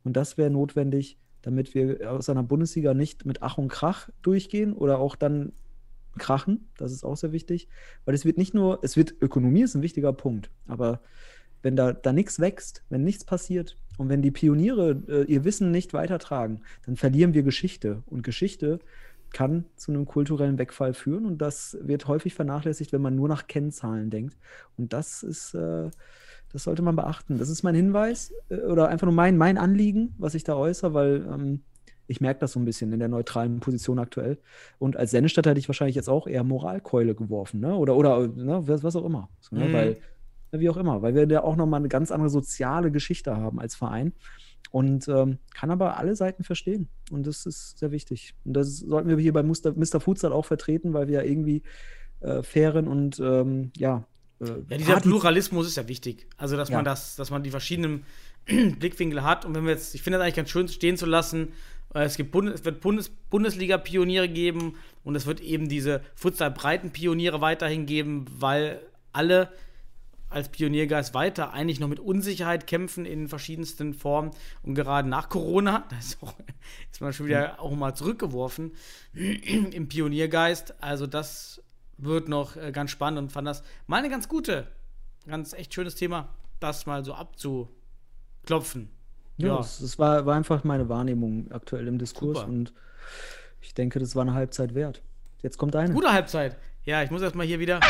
Und 0.05 0.17
das 0.17 0.39
wäre 0.39 0.51
notwendig, 0.51 1.19
damit 1.43 1.75
wir 1.75 2.11
aus 2.13 2.29
einer 2.29 2.43
Bundesliga 2.43 2.95
nicht 2.95 3.25
mit 3.25 3.43
Ach 3.43 3.59
und 3.59 3.69
Krach 3.69 4.11
durchgehen 4.23 4.73
oder 4.73 4.99
auch 4.99 5.17
dann 5.17 5.53
krachen. 6.19 6.69
Das 6.77 6.93
ist 6.93 7.05
auch 7.05 7.17
sehr 7.17 7.33
wichtig, 7.33 7.69
weil 8.05 8.15
es 8.15 8.25
wird 8.25 8.39
nicht 8.39 8.55
nur, 8.55 8.81
es 8.83 8.97
wird 8.97 9.15
Ökonomie 9.21 9.63
ist 9.63 9.75
ein 9.75 9.83
wichtiger 9.83 10.13
Punkt, 10.13 10.51
aber 10.67 11.01
wenn 11.63 11.77
da, 11.77 11.93
da 11.93 12.13
nichts 12.13 12.39
wächst, 12.39 12.85
wenn 12.89 13.05
nichts 13.05 13.25
passiert 13.25 13.77
und 13.97 14.09
wenn 14.09 14.23
die 14.23 14.31
Pioniere 14.31 15.03
äh, 15.09 15.25
ihr 15.25 15.45
Wissen 15.45 15.71
nicht 15.71 15.93
weitertragen, 15.93 16.63
dann 16.87 16.97
verlieren 16.97 17.35
wir 17.35 17.43
Geschichte. 17.43 18.03
Und 18.07 18.23
Geschichte 18.23 18.79
kann 19.33 19.65
zu 19.77 19.93
einem 19.93 20.07
kulturellen 20.07 20.59
Wegfall 20.59 20.95
führen 20.95 21.27
und 21.27 21.39
das 21.39 21.77
wird 21.81 22.09
häufig 22.09 22.35
vernachlässigt, 22.35 22.93
wenn 22.93 23.03
man 23.03 23.15
nur 23.15 23.29
nach 23.29 23.47
Kennzahlen 23.47 24.11
denkt. 24.11 24.37
Und 24.77 24.93
das 24.93 25.23
ist, 25.23 25.55
äh, 25.55 25.91
das 26.53 26.65
sollte 26.65 26.83
man 26.83 26.97
beachten. 26.97 27.39
Das 27.39 27.49
ist 27.49 27.63
mein 27.63 27.75
Hinweis 27.75 28.33
äh, 28.49 28.57
oder 28.57 28.89
einfach 28.89 29.07
nur 29.07 29.15
mein, 29.15 29.37
mein 29.37 29.59
Anliegen, 29.59 30.15
was 30.19 30.35
ich 30.35 30.45
da 30.45 30.57
äußere, 30.57 30.95
weil 30.95 31.27
ähm, 31.33 31.61
ich 32.07 32.21
merke 32.21 32.41
das 32.41 32.53
so 32.53 32.61
ein 32.61 32.65
bisschen 32.65 32.93
in 32.93 32.99
der 32.99 33.09
neutralen 33.09 33.61
Position 33.61 33.99
aktuell. 33.99 34.39
Und 34.79 34.97
als 34.97 35.11
Sennestadt 35.11 35.47
hätte 35.47 35.61
ich 35.61 35.69
wahrscheinlich 35.69 35.97
jetzt 35.97 36.09
auch 36.09 36.27
eher 36.27 36.43
Moralkeule 36.43 37.15
geworfen, 37.15 37.61
ne? 37.61 37.77
Oder, 37.77 37.97
oder 37.97 38.27
ne? 38.27 38.67
was, 38.67 38.83
was 38.83 38.97
auch 38.97 39.05
immer. 39.05 39.29
So, 39.41 39.57
ne? 39.57 39.67
Mhm. 39.67 39.73
Weil, 39.73 39.97
wie 40.53 40.71
auch 40.71 40.79
immer, 40.79 41.03
weil 41.03 41.15
wir 41.15 41.27
da 41.27 41.41
auch 41.41 41.57
nochmal 41.57 41.81
eine 41.81 41.89
ganz 41.89 42.11
andere 42.11 42.31
soziale 42.31 42.91
Geschichte 42.91 43.37
haben 43.37 43.61
als 43.61 43.75
Verein. 43.75 44.15
Und 44.71 45.09
ähm, 45.09 45.39
kann 45.55 45.71
aber 45.71 45.97
alle 45.97 46.15
Seiten 46.15 46.45
verstehen. 46.45 46.89
Und 47.11 47.27
das 47.27 47.47
ist 47.47 47.79
sehr 47.79 47.91
wichtig. 47.91 48.35
Und 48.45 48.53
das 48.53 48.77
sollten 48.79 49.09
wir 49.09 49.17
hier 49.17 49.33
bei 49.33 49.43
Mr. 49.43 49.73
Mr. 49.75 49.99
Futsal 50.01 50.33
auch 50.33 50.45
vertreten, 50.45 50.93
weil 50.93 51.09
wir 51.09 51.23
ja 51.23 51.23
irgendwie 51.23 51.63
äh, 52.21 52.43
fairen 52.43 52.87
und 52.87 53.19
ähm, 53.21 53.71
ja. 53.77 54.05
äh, 54.41 54.45
Ja, 54.69 54.77
dieser 54.77 54.93
Party- 54.93 55.09
Pluralismus 55.09 55.67
ist 55.67 55.77
ja 55.77 55.89
wichtig. 55.89 56.27
Also, 56.37 56.57
dass 56.57 56.69
Ja. 56.69 56.77
man 56.77 56.85
das, 56.85 57.17
dass 57.17 57.31
man 57.31 57.43
die 57.43 57.51
verschiedenen 57.51 58.05
Blickwinkel 58.47 59.23
hat. 59.23 59.45
Und 59.47 59.55
wenn 59.55 59.65
wir 59.65 59.71
jetzt, 59.73 59.95
ich 59.95 60.03
finde 60.03 60.19
das 60.19 60.25
eigentlich 60.25 60.37
ganz 60.37 60.51
schön 60.51 60.69
stehen 60.69 60.97
zu 60.99 61.07
lassen, 61.07 61.53
äh, 61.95 62.03
es, 62.03 62.17
gibt 62.19 62.31
Bundes, 62.33 62.57
es 62.61 62.65
wird 62.67 62.81
Bundes, 62.83 63.11
Bundesliga-Pioniere 63.31 64.29
geben 64.29 64.75
und 65.03 65.15
es 65.17 65.25
wird 65.25 65.41
eben 65.41 65.69
diese 65.71 66.03
Futsal-Breiten-Pioniere 66.17 67.41
weiterhin 67.41 67.87
geben, 67.87 68.27
weil 68.39 68.81
alle 69.13 69.49
als 70.31 70.49
Pioniergeist 70.51 71.15
weiter 71.15 71.53
eigentlich 71.53 71.81
noch 71.81 71.89
mit 71.89 72.01
Unsicherheit 72.01 72.67
kämpfen 72.67 73.05
in 73.05 73.29
verschiedensten 73.29 73.95
Formen 73.95 74.31
und 74.63 74.75
gerade 74.75 75.09
nach 75.09 75.29
Corona, 75.29 75.87
da 75.91 75.99
ist, 75.99 76.23
auch, 76.23 76.35
ist 76.91 77.01
man 77.01 77.13
schon 77.13 77.27
wieder 77.27 77.61
auch 77.61 77.75
mal 77.75 77.95
zurückgeworfen 77.95 78.73
im 79.15 79.89
Pioniergeist. 79.89 80.83
Also 80.83 81.07
das 81.07 81.63
wird 81.97 82.29
noch 82.29 82.57
äh, 82.57 82.73
ganz 82.73 82.91
spannend 82.91 83.19
und 83.19 83.33
fand 83.33 83.49
das 83.49 83.63
mal 83.87 83.99
eine 83.99 84.11
ganz 84.11 84.29
gute, 84.29 84.69
ganz 85.27 85.53
echt 85.53 85.75
schönes 85.75 85.95
Thema, 85.95 86.29
das 86.61 86.87
mal 86.87 87.05
so 87.05 87.15
abzuklopfen. 87.15 88.91
Ja, 89.37 89.49
Ja. 89.49 89.57
Das, 89.59 89.79
das 89.79 89.99
war, 89.99 90.27
war 90.27 90.37
einfach 90.37 90.65
meine 90.65 90.89
Wahrnehmung 90.89 91.51
aktuell 91.51 91.87
im 91.87 91.99
Diskurs 91.99 92.39
Super. 92.39 92.49
und 92.49 92.73
ich 93.61 93.75
denke, 93.75 93.99
das 93.99 94.15
war 94.15 94.23
eine 94.23 94.35
Halbzeit 94.35 94.75
wert. 94.75 95.03
Jetzt 95.43 95.59
kommt 95.59 95.75
eine. 95.77 95.95
Gute 95.95 96.13
Halbzeit. 96.13 96.57
Ja, 96.85 97.03
ich 97.03 97.11
muss 97.11 97.23
erstmal 97.23 97.47
hier 97.47 97.59
wieder. 97.59 97.81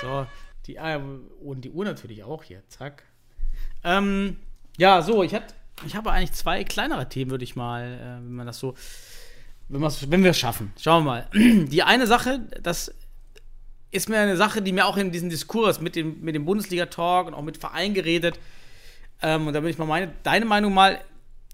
So, 0.00 0.26
die, 0.70 0.78
ah, 0.78 1.00
und 1.42 1.62
die 1.62 1.70
Uhr 1.70 1.84
natürlich 1.84 2.22
auch 2.24 2.44
hier. 2.44 2.62
Zack. 2.68 3.02
Ähm, 3.82 4.36
ja, 4.78 5.02
so, 5.02 5.22
ich, 5.22 5.34
hat, 5.34 5.54
ich 5.86 5.96
habe 5.96 6.12
eigentlich 6.12 6.32
zwei 6.32 6.64
kleinere 6.64 7.08
Themen, 7.08 7.30
würde 7.30 7.44
ich 7.44 7.56
mal, 7.56 7.84
äh, 7.84 8.24
wenn 8.24 8.34
man 8.34 8.46
das 8.46 8.58
so, 8.58 8.74
wenn, 9.68 9.82
wenn 9.82 10.22
wir 10.22 10.30
es 10.30 10.38
schaffen. 10.38 10.72
Schauen 10.80 11.04
wir 11.04 11.10
mal. 11.10 11.28
Die 11.66 11.82
eine 11.82 12.06
Sache, 12.06 12.40
das 12.62 12.94
ist 13.90 14.08
mir 14.08 14.20
eine 14.20 14.36
Sache, 14.36 14.62
die 14.62 14.72
mir 14.72 14.86
auch 14.86 14.96
in 14.96 15.10
diesem 15.10 15.30
Diskurs 15.30 15.80
mit 15.80 15.96
dem, 15.96 16.20
mit 16.20 16.36
dem 16.36 16.44
Bundesliga-Talk 16.44 17.26
und 17.26 17.34
auch 17.34 17.42
mit 17.42 17.56
Verein 17.56 17.92
geredet, 17.92 18.38
ähm, 19.22 19.46
und 19.46 19.52
da 19.52 19.60
bin 19.60 19.70
ich 19.70 19.78
mal 19.78 19.86
meine, 19.86 20.12
deine 20.22 20.44
Meinung 20.46 20.72
mal 20.72 21.00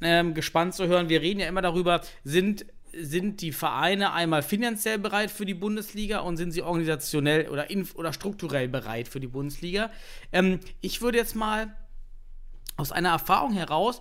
ähm, 0.00 0.34
gespannt 0.34 0.74
zu 0.74 0.86
hören. 0.86 1.08
Wir 1.08 1.20
reden 1.20 1.40
ja 1.40 1.48
immer 1.48 1.62
darüber, 1.62 2.00
sind, 2.22 2.66
sind 3.00 3.40
die 3.40 3.52
Vereine 3.52 4.12
einmal 4.12 4.42
finanziell 4.42 4.98
bereit 4.98 5.30
für 5.30 5.46
die 5.46 5.54
Bundesliga 5.54 6.20
und 6.20 6.36
sind 6.36 6.52
sie 6.52 6.62
organisationell 6.62 7.48
oder, 7.48 7.66
oder 7.94 8.12
strukturell 8.12 8.68
bereit 8.68 9.08
für 9.08 9.20
die 9.20 9.26
Bundesliga? 9.26 9.90
Ähm, 10.32 10.60
ich 10.80 11.00
würde 11.02 11.18
jetzt 11.18 11.34
mal 11.34 11.76
aus 12.76 12.92
einer 12.92 13.10
Erfahrung 13.10 13.52
heraus 13.52 14.00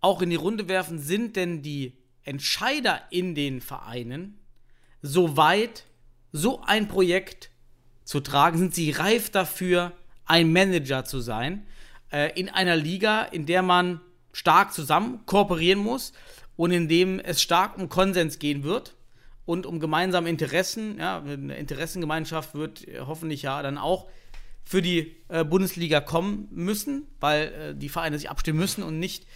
auch 0.00 0.22
in 0.22 0.30
die 0.30 0.36
Runde 0.36 0.68
werfen, 0.68 0.98
sind 0.98 1.36
denn 1.36 1.62
die 1.62 1.98
Entscheider 2.22 3.02
in 3.10 3.34
den 3.34 3.60
Vereinen 3.60 4.38
so 5.02 5.36
weit, 5.36 5.84
so 6.32 6.62
ein 6.62 6.88
Projekt 6.88 7.50
zu 8.04 8.20
tragen? 8.20 8.58
Sind 8.58 8.74
sie 8.74 8.90
reif 8.90 9.30
dafür, 9.30 9.92
ein 10.24 10.52
Manager 10.52 11.04
zu 11.04 11.20
sein? 11.20 11.66
Äh, 12.10 12.38
in 12.38 12.48
einer 12.48 12.76
Liga, 12.76 13.22
in 13.22 13.46
der 13.46 13.62
man 13.62 14.00
stark 14.32 14.72
zusammen 14.72 15.24
kooperieren 15.24 15.78
muss 15.78 16.12
und 16.56 16.70
in 16.70 16.88
dem 16.88 17.18
es 17.20 17.42
stark 17.42 17.78
um 17.78 17.88
Konsens 17.88 18.38
gehen 18.38 18.62
wird 18.62 18.94
und 19.44 19.66
um 19.66 19.80
gemeinsame 19.80 20.28
Interessen. 20.28 20.98
Ja, 20.98 21.22
eine 21.22 21.56
Interessengemeinschaft 21.56 22.54
wird 22.54 22.86
hoffentlich 23.00 23.42
ja 23.42 23.62
dann 23.62 23.78
auch 23.78 24.06
für 24.64 24.82
die 24.82 25.16
äh, 25.28 25.44
Bundesliga 25.44 26.00
kommen 26.00 26.48
müssen, 26.50 27.06
weil 27.20 27.42
äh, 27.44 27.74
die 27.74 27.88
Vereine 27.88 28.18
sich 28.18 28.28
abstimmen 28.28 28.58
müssen 28.58 28.82
und 28.82 28.98
nicht 28.98 29.26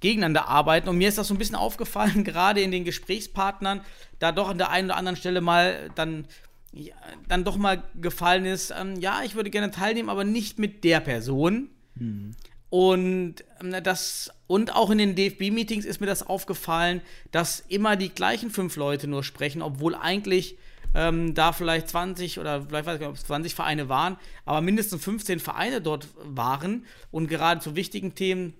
gegeneinander 0.00 0.46
arbeiten. 0.46 0.88
Und 0.88 0.98
mir 0.98 1.08
ist 1.08 1.18
das 1.18 1.28
so 1.28 1.34
ein 1.34 1.38
bisschen 1.38 1.56
aufgefallen, 1.56 2.22
gerade 2.24 2.60
in 2.60 2.70
den 2.70 2.84
Gesprächspartnern, 2.84 3.80
da 4.18 4.30
doch 4.30 4.48
an 4.48 4.58
der 4.58 4.70
einen 4.70 4.88
oder 4.88 4.96
anderen 4.96 5.16
Stelle 5.16 5.40
mal 5.40 5.90
dann, 5.94 6.26
ja, 6.72 6.94
dann 7.26 7.44
doch 7.44 7.56
mal 7.56 7.82
gefallen 7.94 8.44
ist, 8.44 8.72
ähm, 8.78 9.00
ja, 9.00 9.22
ich 9.24 9.34
würde 9.34 9.50
gerne 9.50 9.70
teilnehmen, 9.70 10.10
aber 10.10 10.24
nicht 10.24 10.58
mit 10.58 10.84
der 10.84 11.00
Person. 11.00 11.70
Mhm. 11.94 12.32
Und 12.70 13.36
ähm, 13.60 13.82
das 13.82 14.30
und 14.46 14.74
auch 14.74 14.90
in 14.90 14.98
den 14.98 15.14
DFB-Meetings 15.14 15.84
ist 15.84 16.00
mir 16.00 16.06
das 16.06 16.26
aufgefallen, 16.26 17.02
dass 17.30 17.60
immer 17.68 17.96
die 17.96 18.10
gleichen 18.10 18.50
fünf 18.50 18.76
Leute 18.76 19.08
nur 19.08 19.24
sprechen, 19.24 19.62
obwohl 19.62 19.94
eigentlich 19.94 20.58
ähm, 20.94 21.34
da 21.34 21.52
vielleicht 21.52 21.88
20 21.88 22.38
oder 22.38 22.62
vielleicht 22.62 22.86
weiß 22.86 22.94
ich 22.94 23.00
nicht, 23.00 23.08
ob 23.08 23.16
es 23.16 23.24
20 23.24 23.54
Vereine 23.54 23.88
waren, 23.88 24.16
aber 24.44 24.60
mindestens 24.60 25.02
15 25.04 25.40
Vereine 25.40 25.80
dort 25.80 26.08
waren 26.22 26.86
und 27.10 27.28
gerade 27.28 27.60
zu 27.60 27.76
wichtigen 27.76 28.14
Themen, 28.14 28.54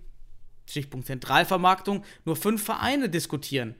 Stichpunkt 0.66 1.06
Zentralvermarktung, 1.06 2.04
nur 2.24 2.36
fünf 2.36 2.62
Vereine 2.62 3.08
diskutieren. 3.08 3.74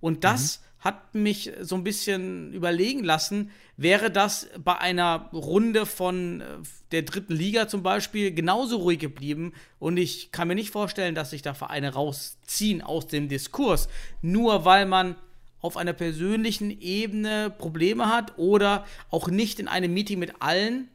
Und 0.00 0.22
das 0.22 0.60
mhm 0.60 0.67
hat 0.80 1.14
mich 1.14 1.52
so 1.60 1.74
ein 1.74 1.82
bisschen 1.82 2.52
überlegen 2.52 3.02
lassen, 3.02 3.50
wäre 3.76 4.10
das 4.10 4.48
bei 4.62 4.78
einer 4.78 5.28
Runde 5.32 5.86
von 5.86 6.40
äh, 6.40 6.44
der 6.92 7.02
dritten 7.02 7.34
Liga 7.34 7.68
zum 7.68 7.82
Beispiel 7.82 8.32
genauso 8.32 8.78
ruhig 8.78 8.98
geblieben. 8.98 9.52
Und 9.78 9.96
ich 9.96 10.30
kann 10.30 10.48
mir 10.48 10.54
nicht 10.54 10.70
vorstellen, 10.70 11.14
dass 11.14 11.30
sich 11.30 11.42
da 11.42 11.54
Vereine 11.54 11.94
rausziehen 11.94 12.82
aus 12.82 13.06
dem 13.08 13.28
Diskurs, 13.28 13.88
nur 14.22 14.64
weil 14.64 14.86
man 14.86 15.16
auf 15.60 15.76
einer 15.76 15.92
persönlichen 15.92 16.70
Ebene 16.80 17.50
Probleme 17.50 18.08
hat 18.08 18.38
oder 18.38 18.86
auch 19.10 19.28
nicht 19.28 19.58
in 19.58 19.66
einem 19.66 19.92
Meeting 19.92 20.20
mit 20.20 20.40
allen 20.40 20.88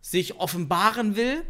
sich 0.00 0.36
offenbaren 0.36 1.16
will. 1.16 1.42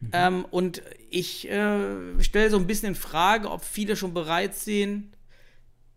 Mhm. 0.00 0.10
Ähm, 0.12 0.46
und 0.50 0.82
ich 1.10 1.50
äh, 1.50 2.22
stelle 2.22 2.50
so 2.50 2.58
ein 2.58 2.68
bisschen 2.68 2.90
in 2.90 2.94
Frage, 2.94 3.50
ob 3.50 3.64
viele 3.64 3.96
schon 3.96 4.14
bereit 4.14 4.54
sind, 4.54 5.12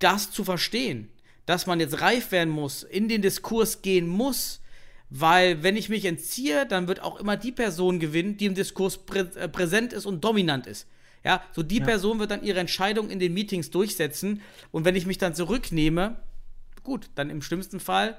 das 0.04 0.32
zu 0.32 0.44
verstehen, 0.44 1.10
dass 1.46 1.66
man 1.66 1.80
jetzt 1.80 2.02
reif 2.02 2.32
werden 2.32 2.50
muss, 2.50 2.84
in 2.84 3.08
den 3.08 3.22
Diskurs 3.22 3.82
gehen 3.82 4.08
muss, 4.08 4.62
weil 5.10 5.62
wenn 5.64 5.78
ich 5.78 5.90
mich 5.90 6.06
entziehe, 6.06 6.66
dann 6.66 6.88
wird 6.88 7.02
auch 7.02 7.20
immer 7.20 7.38
die 7.38 7.52
Person 7.52 8.00
gewinnen, 8.00 8.38
die 8.38 8.46
im 8.46 8.56
Diskurs 8.56 9.06
prä 9.06 9.26
äh, 9.36 9.48
präsent 9.48 9.94
ist 9.94 10.06
und 10.06 10.24
dominant 10.24 10.68
ist. 10.68 10.88
Ja, 11.24 11.42
so 11.54 11.64
die 11.64 11.78
ja. 11.78 11.86
Person 11.86 12.20
wird 12.20 12.32
dann 12.32 12.44
ihre 12.44 12.60
Entscheidung 12.60 13.10
in 13.10 13.20
den 13.20 13.34
Meetings 13.34 13.70
durchsetzen 13.70 14.42
und 14.72 14.86
wenn 14.86 14.96
ich 14.96 15.06
mich 15.06 15.18
dann 15.18 15.36
zurücknehme, 15.36 16.18
gut, 16.84 17.10
dann 17.16 17.30
im 17.30 17.42
schlimmsten 17.42 17.80
Fall 17.80 18.18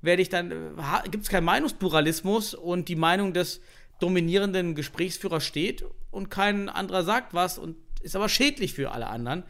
werde 0.00 0.22
ich 0.22 0.28
dann, 0.28 0.50
äh, 0.52 1.08
gibt 1.10 1.24
es 1.24 1.30
keinen 1.30 1.44
Meinungspluralismus 1.44 2.54
und 2.54 2.88
die 2.88 2.96
Meinung 2.96 3.32
des 3.32 3.60
dominierenden 3.98 4.74
Gesprächsführers 4.74 5.44
steht 5.44 5.84
und 6.10 6.30
kein 6.30 6.68
anderer 6.68 7.02
sagt 7.02 7.34
was 7.34 7.58
und 7.58 7.76
ist 8.02 8.14
aber 8.14 8.28
schädlich 8.28 8.74
für 8.74 8.92
alle 8.92 9.08
anderen 9.08 9.42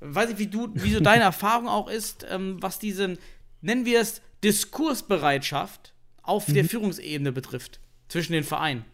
weiß 0.00 0.30
ich, 0.30 0.38
wie 0.38 0.46
du, 0.46 0.68
wie 0.74 0.92
so 0.92 1.00
deine 1.00 1.24
Erfahrung 1.24 1.68
auch 1.68 1.88
ist, 1.88 2.26
ähm, 2.30 2.56
was 2.60 2.78
diese, 2.78 3.16
nennen 3.60 3.84
wir 3.84 4.00
es, 4.00 4.20
Diskursbereitschaft 4.44 5.94
auf 6.22 6.48
mhm. 6.48 6.54
der 6.54 6.64
Führungsebene 6.64 7.32
betrifft, 7.32 7.80
zwischen 8.08 8.32
den 8.32 8.44
Vereinen. 8.44 8.84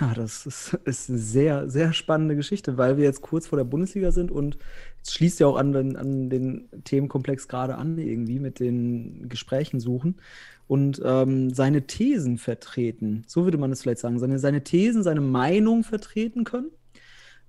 Ja, 0.00 0.14
das 0.14 0.46
ist, 0.46 0.74
ist, 0.84 1.10
eine 1.10 1.18
sehr, 1.18 1.68
sehr 1.68 1.92
spannende 1.92 2.36
Geschichte, 2.36 2.78
weil 2.78 2.96
wir 2.96 3.04
jetzt 3.04 3.22
kurz 3.22 3.48
vor 3.48 3.58
der 3.58 3.64
Bundesliga 3.64 4.12
sind 4.12 4.30
und 4.30 4.56
es 5.02 5.12
schließt 5.12 5.40
ja 5.40 5.46
auch 5.46 5.56
an 5.56 5.72
den, 5.72 5.96
an 5.96 6.30
den 6.30 6.68
Themenkomplex 6.84 7.48
gerade 7.48 7.74
an, 7.74 7.98
irgendwie 7.98 8.38
mit 8.38 8.60
den 8.60 9.28
Gesprächen 9.28 9.80
suchen 9.80 10.20
und 10.66 11.02
ähm, 11.04 11.52
seine 11.52 11.86
Thesen 11.86 12.38
vertreten. 12.38 13.24
So 13.26 13.44
würde 13.44 13.58
man 13.58 13.72
es 13.72 13.82
vielleicht 13.82 13.98
sagen. 13.98 14.18
Seine, 14.18 14.38
seine 14.38 14.64
Thesen, 14.64 15.02
seine 15.02 15.20
Meinung 15.20 15.82
vertreten 15.82 16.44
können 16.44 16.70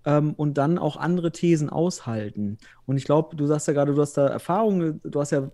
ähm, 0.06 0.34
und 0.34 0.58
dann 0.58 0.78
auch 0.78 0.98
andere 0.98 1.32
Thesen 1.32 1.70
aushalten. 1.70 2.58
Und 2.86 2.98
ich 2.98 3.06
glaube, 3.06 3.36
du 3.36 3.46
sagst 3.46 3.68
ja 3.68 3.74
gerade, 3.74 3.94
du 3.94 4.02
hast 4.02 4.14
da 4.14 4.28
Erfahrungen, 4.28 5.02
du 5.04 5.20
hast 5.20 5.32
ja, 5.32 5.52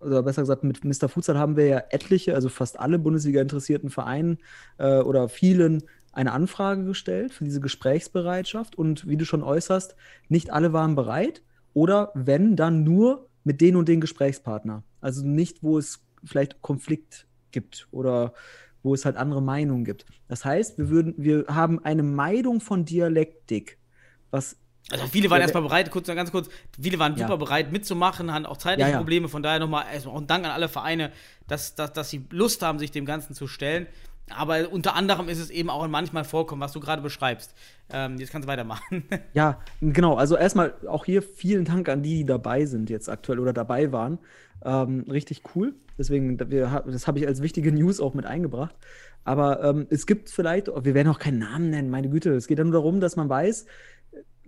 oder 0.00 0.22
besser 0.22 0.42
gesagt, 0.42 0.64
mit 0.64 0.84
Mr. 0.84 1.08
Futsal 1.08 1.38
haben 1.38 1.56
wir 1.56 1.66
ja 1.66 1.82
etliche, 1.90 2.34
also 2.34 2.48
fast 2.48 2.78
alle 2.78 2.98
Bundesliga-interessierten 2.98 3.90
Vereinen 3.90 4.38
äh, 4.78 5.00
oder 5.00 5.28
vielen 5.28 5.84
eine 6.12 6.32
Anfrage 6.32 6.84
gestellt 6.84 7.32
für 7.32 7.44
diese 7.44 7.60
Gesprächsbereitschaft. 7.60 8.76
Und 8.76 9.08
wie 9.08 9.16
du 9.16 9.24
schon 9.24 9.42
äußerst, 9.42 9.96
nicht 10.28 10.52
alle 10.52 10.72
waren 10.72 10.94
bereit. 10.94 11.42
Oder 11.72 12.12
wenn, 12.14 12.54
dann 12.54 12.84
nur 12.84 13.28
mit 13.42 13.60
den 13.60 13.74
und 13.76 13.88
den 13.88 14.00
Gesprächspartner. 14.00 14.84
Also 15.00 15.26
nicht, 15.26 15.62
wo 15.62 15.76
es 15.76 16.04
vielleicht 16.24 16.62
Konflikt 16.62 17.26
gibt 17.50 17.88
oder 17.90 18.32
wo 18.84 18.94
es 18.94 19.04
halt 19.04 19.16
andere 19.16 19.42
Meinungen 19.42 19.84
gibt. 19.84 20.06
Das 20.28 20.44
heißt, 20.44 20.78
wir 20.78 20.90
würden, 20.90 21.14
wir 21.16 21.46
haben 21.48 21.84
eine 21.84 22.04
Meidung 22.04 22.60
von 22.60 22.84
Dialektik, 22.84 23.78
was 24.30 24.56
also 24.90 25.06
viele 25.06 25.30
waren 25.30 25.40
erstmal 25.40 25.62
bereit, 25.62 25.90
kurz 25.90 26.08
ganz 26.08 26.30
kurz, 26.30 26.50
viele 26.78 26.98
waren 26.98 27.16
super 27.16 27.30
ja. 27.30 27.36
bereit 27.36 27.72
mitzumachen, 27.72 28.30
hatten 28.30 28.44
auch 28.44 28.58
zeitliche 28.58 28.90
ja, 28.90 28.92
ja. 28.92 28.98
Probleme, 28.98 29.28
von 29.28 29.42
daher 29.42 29.58
nochmal 29.58 29.86
erstmal 29.90 30.14
auch 30.14 30.20
ein 30.20 30.26
Dank 30.26 30.44
an 30.44 30.50
alle 30.50 30.68
Vereine, 30.68 31.10
dass, 31.48 31.74
dass, 31.74 31.94
dass 31.94 32.10
sie 32.10 32.26
Lust 32.28 32.60
haben, 32.60 32.78
sich 32.78 32.90
dem 32.90 33.06
Ganzen 33.06 33.34
zu 33.34 33.46
stellen. 33.46 33.86
Aber 34.30 34.70
unter 34.70 34.94
anderem 34.94 35.28
ist 35.28 35.38
es 35.38 35.48
eben 35.50 35.70
auch 35.70 35.86
manchmal 35.88 36.24
vorkommen, 36.24 36.60
was 36.60 36.72
du 36.72 36.80
gerade 36.80 37.00
beschreibst. 37.00 37.54
Ähm, 37.90 38.18
jetzt 38.18 38.30
kannst 38.30 38.46
du 38.46 38.52
weitermachen. 38.52 39.04
Ja, 39.32 39.60
genau. 39.80 40.16
Also 40.16 40.36
erstmal 40.36 40.74
auch 40.86 41.04
hier 41.04 41.22
vielen 41.22 41.64
Dank 41.64 41.88
an 41.88 42.02
die, 42.02 42.18
die 42.18 42.24
dabei 42.24 42.66
sind 42.66 42.90
jetzt 42.90 43.08
aktuell 43.08 43.38
oder 43.38 43.52
dabei 43.52 43.90
waren. 43.92 44.18
Ähm, 44.64 45.04
richtig 45.10 45.42
cool. 45.54 45.74
Deswegen, 45.98 46.36
das 46.38 47.06
habe 47.06 47.18
ich 47.18 47.26
als 47.26 47.42
wichtige 47.42 47.70
News 47.72 48.00
auch 48.00 48.14
mit 48.14 48.26
eingebracht. 48.26 48.74
Aber 49.24 49.62
ähm, 49.62 49.86
es 49.90 50.06
gibt 50.06 50.30
vielleicht, 50.30 50.68
wir 50.68 50.94
werden 50.94 51.08
auch 51.08 51.18
keinen 51.18 51.38
Namen 51.38 51.70
nennen, 51.70 51.90
meine 51.90 52.08
Güte. 52.08 52.34
Es 52.34 52.46
geht 52.46 52.58
ja 52.58 52.64
nur 52.64 52.72
darum, 52.72 53.00
dass 53.00 53.16
man 53.16 53.28
weiß, 53.28 53.66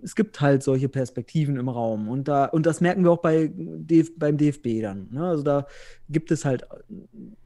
es 0.01 0.15
gibt 0.15 0.41
halt 0.41 0.61
solche 0.61 0.89
Perspektiven 0.89 1.57
im 1.57 1.69
Raum. 1.69 2.07
Und, 2.09 2.27
da, 2.27 2.45
und 2.45 2.65
das 2.65 2.81
merken 2.81 3.03
wir 3.03 3.11
auch 3.11 3.21
bei 3.21 3.51
DF, 3.53 4.11
beim 4.17 4.37
DFB 4.37 4.81
dann. 4.81 5.07
Ne? 5.11 5.25
Also 5.25 5.43
da 5.43 5.67
gibt 6.09 6.31
es 6.31 6.45
halt 6.45 6.67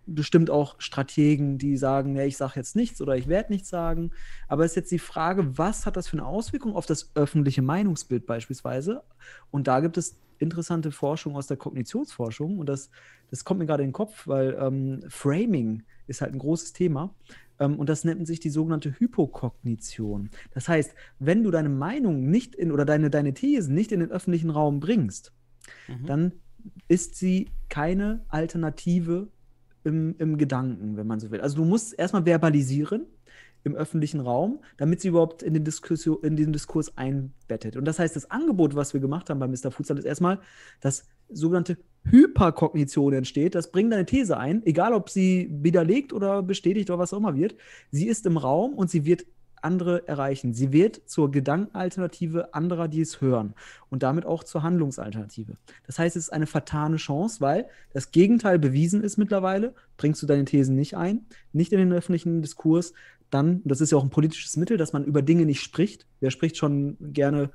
bestimmt 0.05 0.49
auch 0.49 0.75
Strategen, 0.79 1.57
die 1.57 1.77
sagen, 1.77 2.15
ja, 2.15 2.23
ich 2.23 2.35
sage 2.35 2.53
jetzt 2.57 2.75
nichts 2.75 3.01
oder 3.01 3.15
ich 3.15 3.27
werde 3.27 3.53
nichts 3.53 3.69
sagen. 3.69 4.11
Aber 4.47 4.65
es 4.65 4.71
ist 4.71 4.75
jetzt 4.75 4.91
die 4.91 4.99
Frage, 4.99 5.57
was 5.57 5.85
hat 5.85 5.95
das 5.95 6.07
für 6.07 6.17
eine 6.17 6.25
Auswirkung 6.25 6.75
auf 6.75 6.85
das 6.85 7.11
öffentliche 7.15 7.61
Meinungsbild 7.61 8.25
beispielsweise? 8.25 9.03
Und 9.49 9.67
da 9.67 9.79
gibt 9.79 9.97
es 9.97 10.17
interessante 10.41 10.91
Forschung 10.91 11.35
aus 11.35 11.47
der 11.47 11.57
Kognitionsforschung 11.57 12.59
und 12.59 12.67
das, 12.67 12.89
das 13.29 13.45
kommt 13.45 13.59
mir 13.59 13.65
gerade 13.65 13.83
in 13.83 13.89
den 13.89 13.93
Kopf, 13.93 14.27
weil 14.27 14.57
ähm, 14.59 15.03
Framing 15.07 15.83
ist 16.07 16.21
halt 16.21 16.33
ein 16.33 16.39
großes 16.39 16.73
Thema 16.73 17.13
ähm, 17.59 17.77
und 17.77 17.87
das 17.87 18.03
nennt 18.03 18.25
sich 18.27 18.39
die 18.39 18.49
sogenannte 18.49 18.99
Hypokognition. 18.99 20.29
Das 20.53 20.67
heißt, 20.67 20.93
wenn 21.19 21.43
du 21.43 21.51
deine 21.51 21.69
Meinung 21.69 22.29
nicht 22.29 22.55
in 22.55 22.71
oder 22.71 22.85
deine, 22.85 23.09
deine 23.09 23.33
Thesen 23.33 23.75
nicht 23.75 23.91
in 23.91 23.99
den 23.99 24.11
öffentlichen 24.11 24.49
Raum 24.49 24.79
bringst, 24.79 25.31
mhm. 25.87 26.05
dann 26.05 26.31
ist 26.87 27.15
sie 27.15 27.49
keine 27.69 28.25
Alternative 28.27 29.29
im, 29.83 30.15
im 30.17 30.37
Gedanken, 30.37 30.97
wenn 30.97 31.07
man 31.07 31.19
so 31.19 31.31
will. 31.31 31.41
Also 31.41 31.57
du 31.57 31.65
musst 31.65 31.97
erstmal 31.97 32.25
verbalisieren, 32.25 33.05
im 33.63 33.75
öffentlichen 33.75 34.19
Raum, 34.19 34.59
damit 34.77 35.01
sie 35.01 35.09
überhaupt 35.09 35.43
in 35.43 35.53
den, 35.53 35.63
Diskussion, 35.63 36.17
in 36.23 36.35
den 36.35 36.51
Diskurs 36.53 36.97
einbettet. 36.97 37.77
Und 37.77 37.85
das 37.85 37.99
heißt, 37.99 38.15
das 38.15 38.31
Angebot, 38.31 38.75
was 38.75 38.93
wir 38.93 39.01
gemacht 39.01 39.29
haben 39.29 39.39
bei 39.39 39.47
Mr. 39.47 39.71
Futsal, 39.71 39.97
ist 39.97 40.05
erstmal, 40.05 40.39
dass 40.79 41.07
sogenannte 41.29 41.77
Hyperkognition 42.03 43.13
entsteht. 43.13 43.55
Das 43.55 43.71
bringt 43.71 43.93
eine 43.93 44.05
These 44.05 44.37
ein, 44.37 44.65
egal 44.65 44.93
ob 44.93 45.09
sie 45.09 45.49
widerlegt 45.51 46.13
oder 46.13 46.41
bestätigt 46.41 46.89
oder 46.89 46.99
was 46.99 47.13
auch 47.13 47.19
immer 47.19 47.35
wird. 47.35 47.55
Sie 47.91 48.07
ist 48.07 48.25
im 48.25 48.37
Raum 48.37 48.73
und 48.73 48.89
sie 48.89 49.05
wird 49.05 49.25
andere 49.63 50.07
erreichen. 50.07 50.53
Sie 50.53 50.71
wird 50.71 51.07
zur 51.07 51.31
Gedankenalternative 51.31 52.53
anderer, 52.53 52.87
die 52.87 53.01
es 53.01 53.21
hören 53.21 53.53
und 53.89 54.03
damit 54.03 54.25
auch 54.25 54.43
zur 54.43 54.63
Handlungsalternative. 54.63 55.53
Das 55.85 55.99
heißt, 55.99 56.15
es 56.15 56.23
ist 56.23 56.33
eine 56.33 56.47
vertane 56.47 56.97
Chance, 56.97 57.41
weil 57.41 57.67
das 57.93 58.11
Gegenteil 58.11 58.59
bewiesen 58.59 59.03
ist 59.03 59.17
mittlerweile. 59.17 59.73
Bringst 59.97 60.21
du 60.21 60.27
deine 60.27 60.45
Thesen 60.45 60.75
nicht 60.75 60.97
ein, 60.97 61.25
nicht 61.53 61.71
in 61.71 61.79
den 61.79 61.93
öffentlichen 61.93 62.41
Diskurs, 62.41 62.93
dann, 63.31 63.61
das 63.65 63.81
ist 63.81 63.91
ja 63.91 63.97
auch 63.97 64.03
ein 64.03 64.09
politisches 64.09 64.57
Mittel, 64.57 64.77
dass 64.77 64.93
man 64.93 65.03
über 65.03 65.21
Dinge 65.21 65.45
nicht 65.45 65.61
spricht. 65.61 66.05
Wer 66.19 66.31
spricht 66.31 66.57
schon 66.57 66.97
gerne 66.99 67.51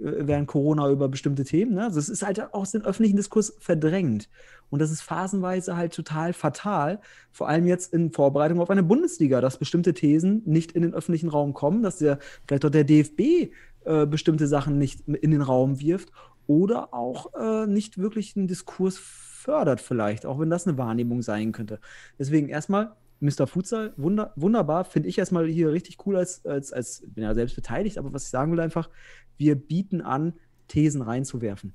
äh, 0.00 0.26
während 0.26 0.46
Corona 0.46 0.90
über 0.90 1.08
bestimmte 1.08 1.44
Themen. 1.44 1.74
Ne? 1.74 1.84
Also 1.84 1.98
es 1.98 2.08
ist 2.08 2.24
halt 2.24 2.54
aus 2.54 2.72
dem 2.72 2.82
öffentlichen 2.82 3.16
Diskurs 3.16 3.54
verdrängt. 3.58 4.28
Und 4.70 4.80
das 4.80 4.90
ist 4.90 5.02
phasenweise 5.02 5.76
halt 5.76 5.94
total 5.94 6.32
fatal, 6.32 7.00
vor 7.32 7.48
allem 7.48 7.66
jetzt 7.66 7.92
in 7.92 8.12
Vorbereitung 8.12 8.60
auf 8.60 8.70
eine 8.70 8.82
Bundesliga, 8.82 9.40
dass 9.40 9.58
bestimmte 9.58 9.94
Thesen 9.94 10.42
nicht 10.44 10.72
in 10.72 10.82
den 10.82 10.94
öffentlichen 10.94 11.28
Raum 11.28 11.54
kommen, 11.54 11.82
dass 11.82 11.98
der, 11.98 12.18
vielleicht 12.46 12.64
auch 12.64 12.70
der 12.70 12.84
DFB 12.84 13.52
äh, 13.84 14.06
bestimmte 14.06 14.46
Sachen 14.46 14.78
nicht 14.78 15.06
in 15.06 15.30
den 15.30 15.42
Raum 15.42 15.80
wirft 15.80 16.10
oder 16.46 16.92
auch 16.92 17.34
äh, 17.34 17.66
nicht 17.66 17.98
wirklich 17.98 18.36
einen 18.36 18.48
Diskurs 18.48 18.98
fördert, 18.98 19.80
vielleicht, 19.80 20.26
auch 20.26 20.40
wenn 20.40 20.50
das 20.50 20.66
eine 20.66 20.76
Wahrnehmung 20.78 21.22
sein 21.22 21.52
könnte. 21.52 21.78
Deswegen 22.18 22.48
erstmal 22.48 22.96
Mr. 23.20 23.46
Futsal, 23.46 23.94
wunder, 23.96 24.32
wunderbar, 24.36 24.84
finde 24.84 25.08
ich 25.08 25.18
erstmal 25.18 25.46
hier 25.46 25.72
richtig 25.72 26.04
cool 26.06 26.16
als, 26.16 26.44
als, 26.44 26.72
als, 26.72 27.02
bin 27.06 27.24
ja 27.24 27.34
selbst 27.34 27.56
beteiligt, 27.56 27.98
aber 27.98 28.12
was 28.12 28.24
ich 28.24 28.30
sagen 28.30 28.52
will 28.52 28.60
einfach, 28.60 28.90
wir 29.38 29.54
bieten 29.54 30.02
an, 30.02 30.34
Thesen 30.68 31.00
reinzuwerfen. 31.02 31.72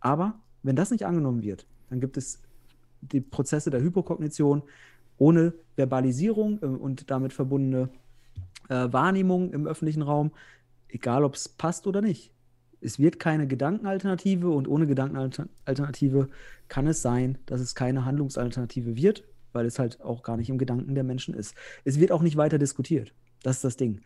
Aber 0.00 0.40
wenn 0.62 0.76
das 0.76 0.90
nicht 0.90 1.04
angenommen 1.04 1.42
wird, 1.42 1.66
dann 1.90 2.00
gibt 2.00 2.16
es 2.16 2.40
die 3.00 3.20
Prozesse 3.20 3.70
der 3.70 3.82
Hypokognition 3.82 4.62
ohne 5.18 5.52
Verbalisierung 5.76 6.58
äh, 6.62 6.66
und 6.66 7.10
damit 7.10 7.32
verbundene 7.32 7.88
äh, 8.68 8.92
Wahrnehmung 8.92 9.52
im 9.52 9.66
öffentlichen 9.66 10.02
Raum, 10.02 10.32
egal 10.88 11.24
ob 11.24 11.34
es 11.34 11.48
passt 11.48 11.86
oder 11.86 12.00
nicht. 12.00 12.32
Es 12.80 12.98
wird 12.98 13.18
keine 13.18 13.48
Gedankenalternative 13.48 14.48
und 14.48 14.68
ohne 14.68 14.86
Gedankenalternative 14.86 16.28
kann 16.68 16.86
es 16.86 17.02
sein, 17.02 17.38
dass 17.46 17.60
es 17.60 17.74
keine 17.74 18.04
Handlungsalternative 18.04 18.96
wird, 18.96 19.24
weil 19.52 19.66
es 19.66 19.78
halt 19.78 20.00
auch 20.00 20.22
gar 20.22 20.36
nicht 20.36 20.50
im 20.50 20.58
Gedanken 20.58 20.94
der 20.94 21.04
Menschen 21.04 21.34
ist. 21.34 21.54
Es 21.84 21.98
wird 21.98 22.12
auch 22.12 22.22
nicht 22.22 22.36
weiter 22.36 22.58
diskutiert. 22.58 23.12
Das 23.42 23.56
ist 23.56 23.64
das 23.64 23.76
Ding. 23.76 24.00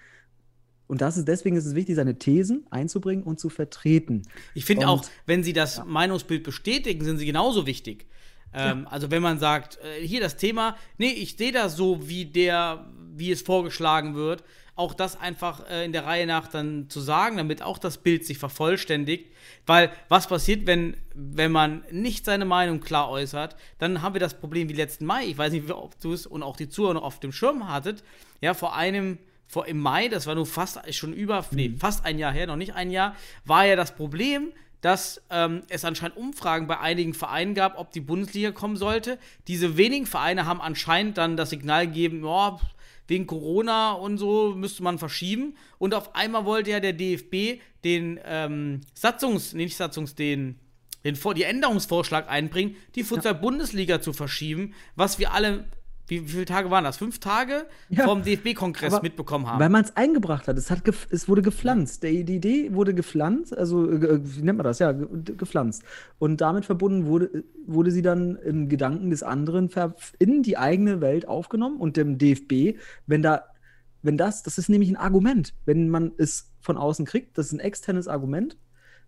Und 0.86 1.00
das 1.00 1.16
ist, 1.16 1.26
deswegen 1.26 1.56
ist 1.56 1.64
es 1.64 1.74
wichtig, 1.74 1.96
seine 1.96 2.18
Thesen 2.18 2.66
einzubringen 2.70 3.24
und 3.24 3.40
zu 3.40 3.48
vertreten. 3.48 4.22
Ich 4.54 4.64
finde 4.64 4.88
auch, 4.88 5.04
wenn 5.24 5.42
sie 5.42 5.52
das 5.54 5.78
ja. 5.78 5.84
Meinungsbild 5.84 6.42
bestätigen, 6.42 7.04
sind 7.04 7.18
sie 7.18 7.26
genauso 7.26 7.66
wichtig. 7.66 8.06
Ähm, 8.52 8.86
Also 8.90 9.10
wenn 9.10 9.22
man 9.22 9.38
sagt, 9.38 9.78
äh, 9.78 10.06
hier 10.06 10.20
das 10.20 10.36
Thema, 10.36 10.76
nee, 10.98 11.10
ich 11.10 11.36
sehe 11.36 11.52
das 11.52 11.76
so, 11.76 12.08
wie 12.08 12.26
der, 12.26 12.90
wie 13.14 13.30
es 13.30 13.40
vorgeschlagen 13.40 14.14
wird, 14.14 14.44
auch 14.74 14.94
das 14.94 15.20
einfach 15.20 15.68
äh, 15.68 15.84
in 15.84 15.92
der 15.92 16.06
Reihe 16.06 16.26
nach 16.26 16.48
dann 16.48 16.88
zu 16.88 17.00
sagen, 17.00 17.36
damit 17.36 17.62
auch 17.62 17.78
das 17.78 17.98
Bild 17.98 18.24
sich 18.24 18.38
vervollständigt. 18.38 19.26
Weil 19.66 19.90
was 20.08 20.26
passiert, 20.28 20.66
wenn, 20.66 20.96
wenn 21.14 21.52
man 21.52 21.84
nicht 21.90 22.24
seine 22.24 22.46
Meinung 22.46 22.80
klar 22.80 23.10
äußert, 23.10 23.56
dann 23.78 24.00
haben 24.02 24.14
wir 24.14 24.20
das 24.20 24.34
Problem 24.40 24.68
wie 24.68 24.72
letzten 24.74 25.04
Mai. 25.04 25.24
Ich 25.26 25.36
weiß 25.36 25.52
nicht, 25.52 25.68
wie- 25.68 25.72
ob 25.72 26.00
du 26.00 26.12
es 26.12 26.26
und 26.26 26.42
auch 26.42 26.56
die 26.56 26.68
Zuhörer 26.68 26.94
noch 26.94 27.02
auf 27.02 27.20
dem 27.20 27.32
Schirm 27.32 27.68
hattet. 27.68 28.02
Ja, 28.40 28.54
vor 28.54 28.74
einem, 28.74 29.18
vor 29.46 29.66
im 29.66 29.78
Mai, 29.78 30.08
das 30.08 30.26
war 30.26 30.34
nur 30.34 30.46
fast 30.46 30.80
schon 30.94 31.12
über, 31.12 31.44
nee, 31.50 31.74
fast 31.78 32.04
ein 32.06 32.18
Jahr 32.18 32.32
her, 32.32 32.46
noch 32.46 32.56
nicht 32.56 32.74
ein 32.74 32.90
Jahr, 32.90 33.14
war 33.44 33.66
ja 33.66 33.76
das 33.76 33.94
Problem, 33.94 34.52
dass 34.80 35.22
ähm, 35.30 35.62
es 35.68 35.84
anscheinend 35.84 36.16
Umfragen 36.16 36.66
bei 36.66 36.80
einigen 36.80 37.14
Vereinen 37.14 37.54
gab, 37.54 37.78
ob 37.78 37.92
die 37.92 38.00
Bundesliga 38.00 38.50
kommen 38.50 38.76
sollte. 38.76 39.18
Diese 39.46 39.76
wenigen 39.76 40.06
Vereine 40.06 40.46
haben 40.46 40.60
anscheinend 40.60 41.18
dann 41.18 41.36
das 41.36 41.50
Signal 41.50 41.86
gegeben, 41.86 42.24
ja, 42.24 42.58
wegen 43.12 43.26
Corona 43.26 43.92
und 43.92 44.16
so 44.16 44.54
müsste 44.56 44.82
man 44.82 44.98
verschieben. 44.98 45.54
Und 45.78 45.94
auf 45.94 46.14
einmal 46.14 46.46
wollte 46.46 46.70
ja 46.70 46.80
der 46.80 46.94
DFB 46.94 47.60
den 47.84 48.18
ähm, 48.24 48.80
Satzungs, 48.94 49.52
nee, 49.52 49.64
nicht 49.64 49.76
Satzungs, 49.76 50.14
den, 50.14 50.58
den 51.04 51.18
die 51.36 51.42
Änderungsvorschlag 51.42 52.30
einbringen, 52.30 52.76
die 52.94 53.04
Futsal-Bundesliga 53.04 54.00
zu 54.00 54.14
verschieben, 54.14 54.72
was 54.96 55.18
wir 55.18 55.32
alle, 55.32 55.66
wie, 56.12 56.26
wie 56.26 56.30
viele 56.30 56.44
Tage 56.44 56.70
waren 56.70 56.84
das? 56.84 56.98
Fünf 56.98 57.18
Tage 57.18 57.66
Ja, 57.88 58.04
vom 58.04 58.22
DFB-Kongress 58.22 59.00
mitbekommen 59.00 59.46
haben. 59.46 59.60
Weil 59.60 59.70
man 59.70 59.82
es 59.84 59.96
eingebracht 59.96 60.46
hat. 60.46 60.58
Es, 60.58 60.70
hat 60.70 60.82
es 61.10 61.28
wurde 61.28 61.42
gepflanzt. 61.42 62.02
Die, 62.02 62.24
die 62.24 62.36
Idee 62.36 62.74
wurde 62.74 62.94
gepflanzt, 62.94 63.56
also 63.56 63.90
äh, 63.90 64.20
wie 64.22 64.42
nennt 64.42 64.58
man 64.58 64.64
das? 64.64 64.78
Ja, 64.78 64.92
ge 64.92 65.06
gepflanzt. 65.36 65.84
Und 66.18 66.40
damit 66.40 66.66
verbunden 66.66 67.06
wurde, 67.06 67.44
wurde 67.66 67.90
sie 67.90 68.02
dann 68.02 68.36
im 68.36 68.68
Gedanken 68.68 69.10
des 69.10 69.22
anderen 69.22 69.70
in 70.18 70.42
die 70.42 70.58
eigene 70.58 71.00
Welt 71.00 71.26
aufgenommen 71.26 71.78
und 71.78 71.96
dem 71.96 72.18
DFB, 72.18 72.78
wenn 73.06 73.22
da, 73.22 73.44
wenn 74.02 74.18
das, 74.18 74.42
das 74.42 74.58
ist 74.58 74.68
nämlich 74.68 74.90
ein 74.90 74.96
Argument, 74.96 75.54
wenn 75.64 75.88
man 75.88 76.12
es 76.18 76.52
von 76.60 76.76
außen 76.76 77.06
kriegt, 77.06 77.38
das 77.38 77.46
ist 77.46 77.52
ein 77.52 77.60
externes 77.60 78.08
Argument, 78.08 78.58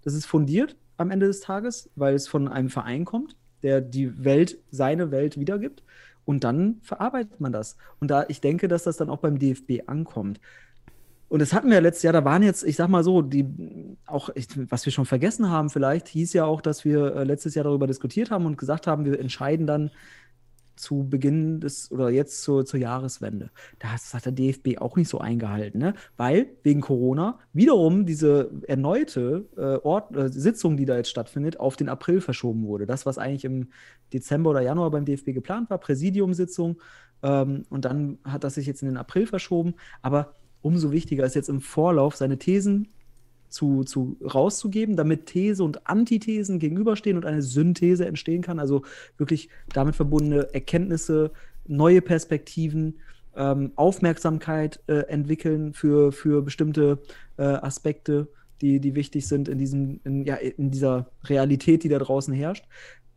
das 0.02 0.14
ist 0.14 0.26
fundiert 0.26 0.76
am 0.96 1.10
Ende 1.10 1.26
des 1.26 1.40
Tages, 1.40 1.90
weil 1.96 2.14
es 2.14 2.28
von 2.28 2.48
einem 2.48 2.70
Verein 2.70 3.04
kommt, 3.04 3.36
der 3.62 3.80
die 3.80 4.24
Welt, 4.24 4.58
seine 4.70 5.10
Welt 5.10 5.38
wiedergibt. 5.38 5.82
Und 6.24 6.44
dann 6.44 6.78
verarbeitet 6.82 7.40
man 7.40 7.52
das. 7.52 7.76
Und 8.00 8.10
da, 8.10 8.24
ich 8.28 8.40
denke, 8.40 8.68
dass 8.68 8.84
das 8.84 8.96
dann 8.96 9.10
auch 9.10 9.18
beim 9.18 9.38
DFB 9.38 9.82
ankommt. 9.86 10.40
Und 11.28 11.40
das 11.40 11.52
hatten 11.52 11.68
wir 11.68 11.74
ja 11.74 11.80
letztes 11.80 12.02
Jahr, 12.04 12.12
da 12.12 12.24
waren 12.24 12.42
jetzt, 12.42 12.62
ich 12.64 12.76
sag 12.76 12.88
mal 12.88 13.02
so, 13.02 13.22
die 13.22 13.46
auch, 14.06 14.30
was 14.68 14.84
wir 14.84 14.92
schon 14.92 15.06
vergessen 15.06 15.50
haben, 15.50 15.70
vielleicht 15.70 16.08
hieß 16.08 16.32
ja 16.32 16.44
auch, 16.44 16.60
dass 16.60 16.84
wir 16.84 17.16
äh, 17.16 17.24
letztes 17.24 17.54
Jahr 17.54 17.64
darüber 17.64 17.86
diskutiert 17.86 18.30
haben 18.30 18.46
und 18.46 18.56
gesagt 18.56 18.86
haben, 18.86 19.04
wir 19.04 19.18
entscheiden 19.18 19.66
dann 19.66 19.90
zu 20.76 21.08
Beginn 21.08 21.60
des 21.60 21.90
oder 21.90 22.10
jetzt 22.10 22.42
zur, 22.42 22.64
zur 22.64 22.80
Jahreswende. 22.80 23.50
Das 23.78 24.14
hat 24.14 24.24
der 24.24 24.32
DFB 24.32 24.78
auch 24.78 24.96
nicht 24.96 25.08
so 25.08 25.18
eingehalten, 25.18 25.78
ne? 25.78 25.94
Weil 26.16 26.46
wegen 26.62 26.80
Corona 26.80 27.38
wiederum 27.52 28.06
diese 28.06 28.50
erneute 28.66 29.46
äh, 29.56 29.86
Ort, 29.86 30.14
äh, 30.16 30.28
Sitzung, 30.28 30.76
die 30.76 30.84
da 30.84 30.96
jetzt 30.96 31.10
stattfindet, 31.10 31.60
auf 31.60 31.76
den 31.76 31.88
April 31.88 32.20
verschoben 32.20 32.66
wurde. 32.66 32.86
Das, 32.86 33.06
was 33.06 33.18
eigentlich 33.18 33.44
im 33.44 33.68
Dezember 34.12 34.50
oder 34.50 34.60
Januar 34.60 34.90
beim 34.90 35.04
DFB 35.04 35.32
geplant 35.32 35.70
war, 35.70 35.78
Präsidiumssitzung, 35.78 36.78
ähm, 37.24 37.64
und 37.70 37.84
dann 37.84 38.18
hat 38.24 38.44
das 38.44 38.54
sich 38.54 38.66
jetzt 38.66 38.82
in 38.82 38.88
den 38.88 38.98
April 38.98 39.26
verschoben. 39.26 39.74
Aber 40.02 40.34
umso 40.60 40.92
wichtiger 40.92 41.24
ist 41.24 41.34
jetzt 41.34 41.48
im 41.48 41.60
Vorlauf 41.60 42.16
seine 42.16 42.38
Thesen 42.38 42.88
zu, 43.54 43.84
zu 43.84 44.16
rauszugeben, 44.22 44.96
damit 44.96 45.26
These 45.26 45.62
und 45.62 45.86
Antithesen 45.86 46.58
gegenüberstehen 46.58 47.16
und 47.16 47.24
eine 47.24 47.40
Synthese 47.40 48.04
entstehen 48.04 48.42
kann. 48.42 48.58
Also 48.58 48.82
wirklich 49.16 49.48
damit 49.72 49.94
verbundene 49.94 50.52
Erkenntnisse, 50.52 51.30
neue 51.66 52.02
Perspektiven, 52.02 52.98
ähm, 53.36 53.72
Aufmerksamkeit 53.76 54.80
äh, 54.88 55.06
entwickeln 55.06 55.72
für, 55.72 56.12
für 56.12 56.42
bestimmte 56.42 56.98
äh, 57.36 57.42
Aspekte, 57.42 58.28
die, 58.60 58.80
die 58.80 58.94
wichtig 58.94 59.26
sind 59.26 59.48
in, 59.48 59.58
diesem, 59.58 60.00
in, 60.04 60.24
ja, 60.24 60.34
in 60.34 60.70
dieser 60.70 61.10
Realität, 61.24 61.84
die 61.84 61.88
da 61.88 61.98
draußen 61.98 62.34
herrscht. 62.34 62.64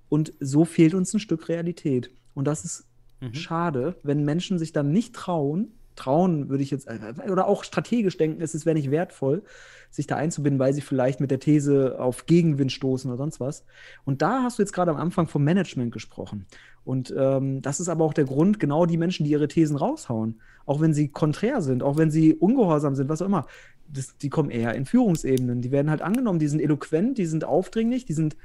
Und 0.10 0.34
so 0.40 0.66
fehlt 0.66 0.94
uns 0.94 1.14
ein 1.14 1.20
Stück 1.20 1.50
Realität. 1.50 2.12
Und 2.34 2.46
das 2.46 2.64
ist 2.64 2.88
schade, 3.32 3.96
wenn 4.04 4.24
Menschen 4.24 4.60
sich 4.60 4.72
dann 4.72 4.92
nicht 4.92 5.16
trauen, 5.16 5.72
trauen 5.98 6.50
würde 6.50 6.64
ich 6.64 6.72
jetzt, 6.72 6.88
äh, 6.88 7.30
oder 7.30 7.48
auch 7.48 7.64
strategisch 7.64 8.18
denken, 8.18 8.42
es 8.42 8.66
wäre 8.66 8.76
nicht 8.76 8.92
wertvoll, 8.92 9.44
sich 9.90 10.08
da 10.08 10.16
einzubinden, 10.16 10.60
weil 10.60 10.74
sie 10.74 10.82
vielleicht 10.82 11.20
mit 11.20 11.32
der 11.32 11.40
These 11.40 12.00
auf 12.00 12.26
Gegenwind 12.26 12.72
stoßen 12.72 13.10
oder 13.10 13.18
sonst 13.18 13.40
was. 13.40 13.66
Und 14.06 14.22
da 14.22 14.44
hast 14.44 14.58
du 14.58 14.64
jetzt 14.64 14.74
gerade 14.74 14.92
am 14.92 14.98
Anfang 14.98 15.28
vom 15.28 15.44
Management 15.44 15.92
gesprochen. 15.92 16.46
Und 16.84 17.14
ähm, 17.18 17.62
das 17.62 17.80
ist 17.80 17.90
aber 17.90 18.06
auch 18.06 18.14
der 18.14 18.26
Grund, 18.26 18.60
genau 18.60 18.86
die 18.86 18.98
Menschen, 18.98 19.26
die 19.26 19.32
ihre 19.32 19.48
Thesen 19.50 19.76
raushauen, 19.76 20.40
auch 20.66 20.80
wenn 20.80 20.94
sie 20.94 21.10
konträr 21.10 21.62
sind, 21.62 21.84
auch 21.84 21.98
wenn 21.98 22.12
sie 22.12 22.34
ungehorsam 22.34 22.96
sind, 22.96 23.10
was 23.10 23.22
auch 23.22 23.26
immer, 23.26 23.46
das, 23.90 24.18
die 24.18 24.30
kommen 24.30 24.50
eher 24.50 24.74
in 24.76 24.86
Führungsebenen. 24.86 25.62
Die 25.62 25.72
werden 25.72 25.90
halt 25.90 26.02
angenommen, 26.02 26.40
die 26.40 26.48
sind 26.48 26.62
eloquent, 26.62 27.18
die 27.18 27.26
sind 27.26 27.44
aufdringlich, 27.44 28.06
die 28.06 28.14
sind 28.14 28.38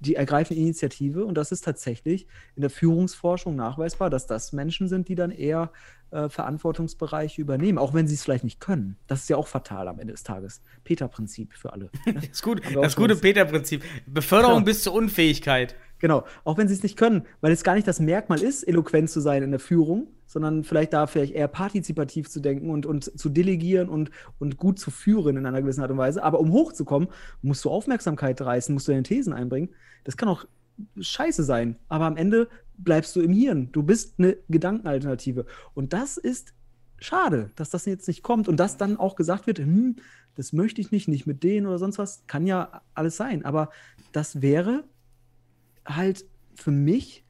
die 0.00 0.14
ergreifen 0.16 0.56
Initiative 0.56 1.24
und 1.24 1.34
das 1.34 1.52
ist 1.52 1.64
tatsächlich 1.64 2.26
in 2.56 2.60
der 2.62 2.70
Führungsforschung 2.70 3.56
nachweisbar, 3.56 4.10
dass 4.10 4.26
das 4.26 4.52
Menschen 4.52 4.88
sind, 4.88 5.08
die 5.08 5.14
dann 5.14 5.30
eher 5.30 5.70
äh, 6.10 6.28
Verantwortungsbereiche 6.28 7.40
übernehmen, 7.40 7.78
auch 7.78 7.94
wenn 7.94 8.06
sie 8.06 8.14
es 8.14 8.22
vielleicht 8.22 8.44
nicht 8.44 8.60
können. 8.60 8.96
Das 9.06 9.20
ist 9.22 9.28
ja 9.30 9.36
auch 9.36 9.46
fatal 9.48 9.88
am 9.88 9.98
Ende 9.98 10.12
des 10.12 10.22
Tages. 10.22 10.60
Peter-Prinzip 10.84 11.54
für 11.54 11.72
alle. 11.72 11.90
ne? 12.06 12.14
Das, 12.14 12.24
ist 12.32 12.42
gut, 12.42 12.62
das 12.74 12.96
gute 12.96 13.16
Peter-Prinzip. 13.16 13.82
Beförderung 14.06 14.58
Ja. 14.58 14.64
bis 14.64 14.82
zur 14.82 14.94
Unfähigkeit. 14.94 15.74
Genau, 15.98 16.24
auch 16.44 16.58
wenn 16.58 16.68
sie 16.68 16.74
es 16.74 16.82
nicht 16.82 16.98
können, 16.98 17.22
weil 17.40 17.52
es 17.52 17.64
gar 17.64 17.74
nicht 17.74 17.86
das 17.86 18.00
Merkmal 18.00 18.42
ist, 18.42 18.62
eloquent 18.64 19.08
zu 19.08 19.20
sein 19.20 19.42
in 19.42 19.50
der 19.50 19.60
Führung, 19.60 20.08
sondern 20.26 20.64
vielleicht 20.64 20.92
da 20.92 21.06
vielleicht 21.06 21.32
eher 21.32 21.48
partizipativ 21.48 22.28
zu 22.28 22.40
denken 22.40 22.70
und, 22.70 22.86
und 22.86 23.18
zu 23.18 23.28
delegieren 23.28 23.88
und, 23.88 24.10
und 24.38 24.56
gut 24.56 24.78
zu 24.78 24.90
führen 24.90 25.36
in 25.36 25.46
einer 25.46 25.62
gewissen 25.62 25.82
Art 25.82 25.90
und 25.90 25.98
Weise. 25.98 26.22
Aber 26.22 26.40
um 26.40 26.52
hochzukommen, 26.52 27.08
musst 27.42 27.64
du 27.64 27.70
Aufmerksamkeit 27.70 28.40
reißen, 28.40 28.74
musst 28.74 28.88
du 28.88 28.92
deine 28.92 29.04
Thesen 29.04 29.32
einbringen. 29.32 29.70
Das 30.02 30.16
kann 30.16 30.28
auch 30.28 30.44
scheiße 30.98 31.44
sein, 31.44 31.76
aber 31.88 32.06
am 32.06 32.16
Ende 32.16 32.48
bleibst 32.76 33.14
du 33.16 33.20
im 33.20 33.32
Hirn. 33.32 33.70
Du 33.72 33.82
bist 33.82 34.14
eine 34.18 34.36
Gedankenalternative. 34.48 35.46
Und 35.74 35.92
das 35.92 36.16
ist 36.16 36.52
schade, 36.98 37.50
dass 37.56 37.70
das 37.70 37.84
jetzt 37.84 38.08
nicht 38.08 38.22
kommt 38.22 38.48
und 38.48 38.58
dass 38.58 38.76
dann 38.76 38.96
auch 38.96 39.14
gesagt 39.14 39.46
wird, 39.46 39.58
hm, 39.58 39.96
das 40.34 40.52
möchte 40.52 40.80
ich 40.80 40.90
nicht, 40.90 41.06
nicht 41.06 41.26
mit 41.26 41.42
denen 41.42 41.66
oder 41.66 41.78
sonst 41.78 41.98
was. 41.98 42.24
Kann 42.26 42.46
ja 42.46 42.82
alles 42.94 43.16
sein, 43.16 43.44
aber 43.44 43.70
das 44.12 44.42
wäre 44.42 44.84
halt 45.86 46.24
für 46.54 46.70
mich 46.70 47.24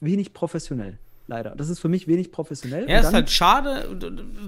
wenig 0.00 0.32
professionell. 0.32 0.98
Leider. 1.30 1.54
Das 1.54 1.68
ist 1.68 1.78
für 1.78 1.88
mich 1.88 2.08
wenig 2.08 2.32
professionell. 2.32 2.90
Ja, 2.90 2.98
ist 2.98 3.12
halt 3.12 3.30
schade, 3.30 3.88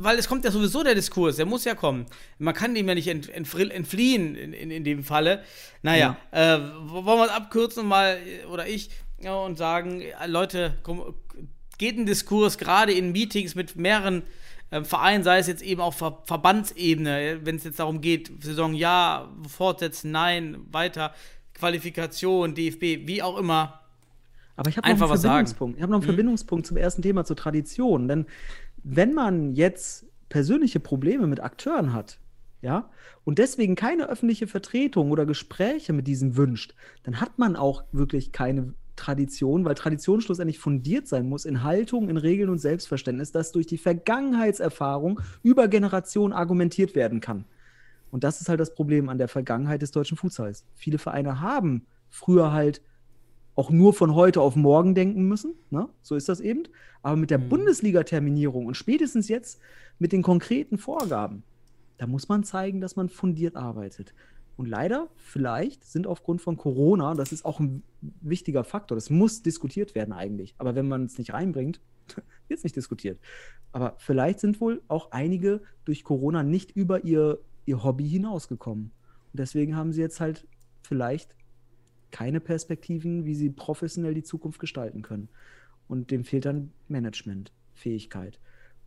weil 0.01 0.19
es 0.19 0.27
kommt 0.27 0.45
ja 0.45 0.51
sowieso 0.51 0.83
der 0.83 0.97
Diskurs, 0.97 1.37
der 1.37 1.47
muss 1.47 1.65
ja 1.65 1.77
kommen. 1.77 2.07
Man 2.39 2.55
kann 2.55 2.75
dem 2.75 2.89
ja 2.89 2.97
nicht 2.97 3.07
ent, 3.07 3.29
entfliehen 3.29 4.35
in, 4.35 4.53
in, 4.53 4.73
in 4.73 4.83
dem 4.83 5.05
Falle. 5.05 5.45
Naja, 5.83 6.17
äh, 6.33 6.59
wollen 6.59 7.07
wir 7.07 7.27
es 7.27 7.31
abkürzen 7.31 7.87
mal, 7.87 8.17
äh, 8.17 8.47
oder 8.47 8.67
ich, 8.67 8.91
ja, 9.21 9.33
und 9.37 9.59
sagen, 9.59 10.01
äh, 10.01 10.27
Leute, 10.27 10.75
komm, 10.83 11.15
geht 11.79 11.97
ein 11.99 12.07
Diskurs 12.07 12.59
gerade 12.59 12.91
in 12.91 13.13
Meetings 13.13 13.55
mit 13.55 13.77
mehreren 13.77 14.25
ähm, 14.73 14.85
Verein, 14.85 15.23
sei 15.23 15.39
es 15.39 15.47
jetzt 15.47 15.63
eben 15.63 15.81
auf 15.81 15.99
Ver 15.99 16.23
Verbandsebene, 16.25 17.43
wenn 17.45 17.57
es 17.57 17.65
jetzt 17.65 17.79
darum 17.79 18.01
geht, 18.01 18.43
Saison 18.43 18.75
ja, 18.75 19.31
fortsetzen, 19.47 20.11
nein, 20.11 20.57
weiter, 20.73 21.15
Qualifikation, 21.55 22.55
DFB, 22.55 23.07
wie 23.07 23.23
auch 23.23 23.39
immer. 23.39 23.81
Aber 24.57 24.69
ich 24.69 24.77
habe 24.77 24.89
noch, 24.89 25.01
einen 25.01 25.21
Verbindungspunkt. 25.21 25.77
Ich 25.77 25.83
hab 25.83 25.91
noch 25.91 25.97
einen 25.97 26.05
mhm. 26.05 26.09
Verbindungspunkt 26.09 26.67
zum 26.67 26.77
ersten 26.77 27.03
Thema, 27.03 27.25
zur 27.25 27.37
Tradition. 27.37 28.09
Denn 28.09 28.27
wenn 28.83 29.15
man 29.15 29.55
jetzt 29.55 30.07
persönliche 30.29 30.81
Probleme 30.81 31.27
mit 31.27 31.41
Akteuren 31.41 31.93
hat, 31.93 32.19
ja, 32.61 32.91
und 33.25 33.39
deswegen 33.39 33.75
keine 33.75 34.09
öffentliche 34.09 34.47
Vertretung 34.47 35.11
oder 35.11 35.27
Gespräche 35.27 35.93
mit 35.93 36.07
diesen 36.07 36.37
wünscht, 36.37 36.75
dann 37.03 37.21
hat 37.21 37.39
man 37.39 37.57
auch 37.57 37.85
wirklich 37.93 38.33
keine 38.33 38.75
Tradition, 38.95 39.65
weil 39.65 39.75
Tradition 39.75 40.21
schlussendlich 40.21 40.59
fundiert 40.59 41.09
sein 41.09 41.29
muss 41.29 41.45
in 41.45 41.63
Haltung, 41.65 42.09
in 42.09 42.17
Regeln 42.17 42.51
und 42.51 42.59
Selbstverständnis, 42.59 43.33
das 43.33 43.51
durch 43.53 43.67
die 43.67 43.79
Vergangenheitserfahrung 43.79 45.21
über 45.43 45.67
Generationen 45.69 46.33
argumentiert 46.33 46.95
werden 46.95 47.21
kann. 47.21 47.45
Und 48.13 48.23
das 48.23 48.41
ist 48.41 48.49
halt 48.49 48.61
das 48.61 48.75
Problem 48.75 49.09
an 49.09 49.19
der 49.19 49.27
Vergangenheit 49.27 49.83
des 49.83 49.91
deutschen 49.91 50.17
Futsals. 50.17 50.65
Viele 50.75 50.99
Vereine 50.99 51.41
haben 51.41 51.87
früher 52.11 52.53
halt 52.53 52.83
auch 53.55 53.71
nur 53.71 53.95
von 53.95 54.15
heute 54.15 54.41
auf 54.41 54.55
morgen 54.55 54.95
denken 54.95 55.25
müssen. 55.25 55.55
Ne? 55.71 55.89
So 56.03 56.15
ist 56.15 56.29
das 56.29 56.41
eben. 56.41 56.65
Aber 57.03 57.17
mit 57.17 57.31
der 57.31 57.39
mhm. 57.39 57.49
Bundesliga-Terminierung 57.49 58.67
und 58.67 58.77
spätestens 58.77 59.29
jetzt 59.29 59.61
mit 59.99 60.13
den 60.13 60.23
konkreten 60.23 60.79
Vorgaben, 60.79 61.43
da 61.97 62.07
muss 62.07 62.29
man 62.29 62.45
zeigen, 62.45 62.81
dass 62.81 62.97
man 62.97 63.09
fundiert 63.09 63.57
arbeitet. 63.57 64.15
Und 64.57 64.67
leider, 64.67 65.09
vielleicht 65.17 65.85
sind 65.85 66.07
aufgrund 66.07 66.43
von 66.43 66.57
Corona, 66.57 67.15
das 67.15 67.33
ist 67.33 67.45
auch 67.45 67.61
ein 67.61 67.83
wichtiger 68.21 68.65
Faktor, 68.65 68.95
das 68.97 69.09
muss 69.09 69.43
diskutiert 69.43 69.95
werden 69.95 70.13
eigentlich. 70.13 70.55
Aber 70.59 70.75
wenn 70.75 70.87
man 70.87 71.07
es 71.07 71.17
nicht 71.17 71.33
reinbringt, 71.33 71.81
wird 72.49 72.59
es 72.59 72.65
nicht 72.65 72.77
diskutiert. 72.77 73.19
Aber 73.73 73.95
vielleicht 73.99 74.41
sind 74.41 74.61
wohl 74.61 74.83
auch 74.89 75.13
einige 75.13 75.63
durch 75.85 76.05
Corona 76.05 76.43
nicht 76.43 76.73
über 76.73 77.05
ihr, 77.05 77.39
ihr 77.65 77.83
Hobby 77.83 78.09
hinausgekommen. 78.09 78.93
Und 79.33 79.39
deswegen 79.39 79.77
haben 79.77 79.93
sie 79.93 80.01
jetzt 80.01 80.21
halt 80.21 80.47
vielleicht 80.83 81.37
keine 82.11 82.41
Perspektiven, 82.41 83.25
wie 83.25 83.35
sie 83.35 83.51
professionell 83.51 84.15
die 84.15 84.23
Zukunft 84.23 84.61
gestalten 84.61 85.03
können. 85.03 85.29
Und 85.89 86.11
dem 86.11 86.25
fehlt 86.25 86.45
dann 86.45 86.73
Management, 86.89 87.53
Fähigkeit. 87.75 88.39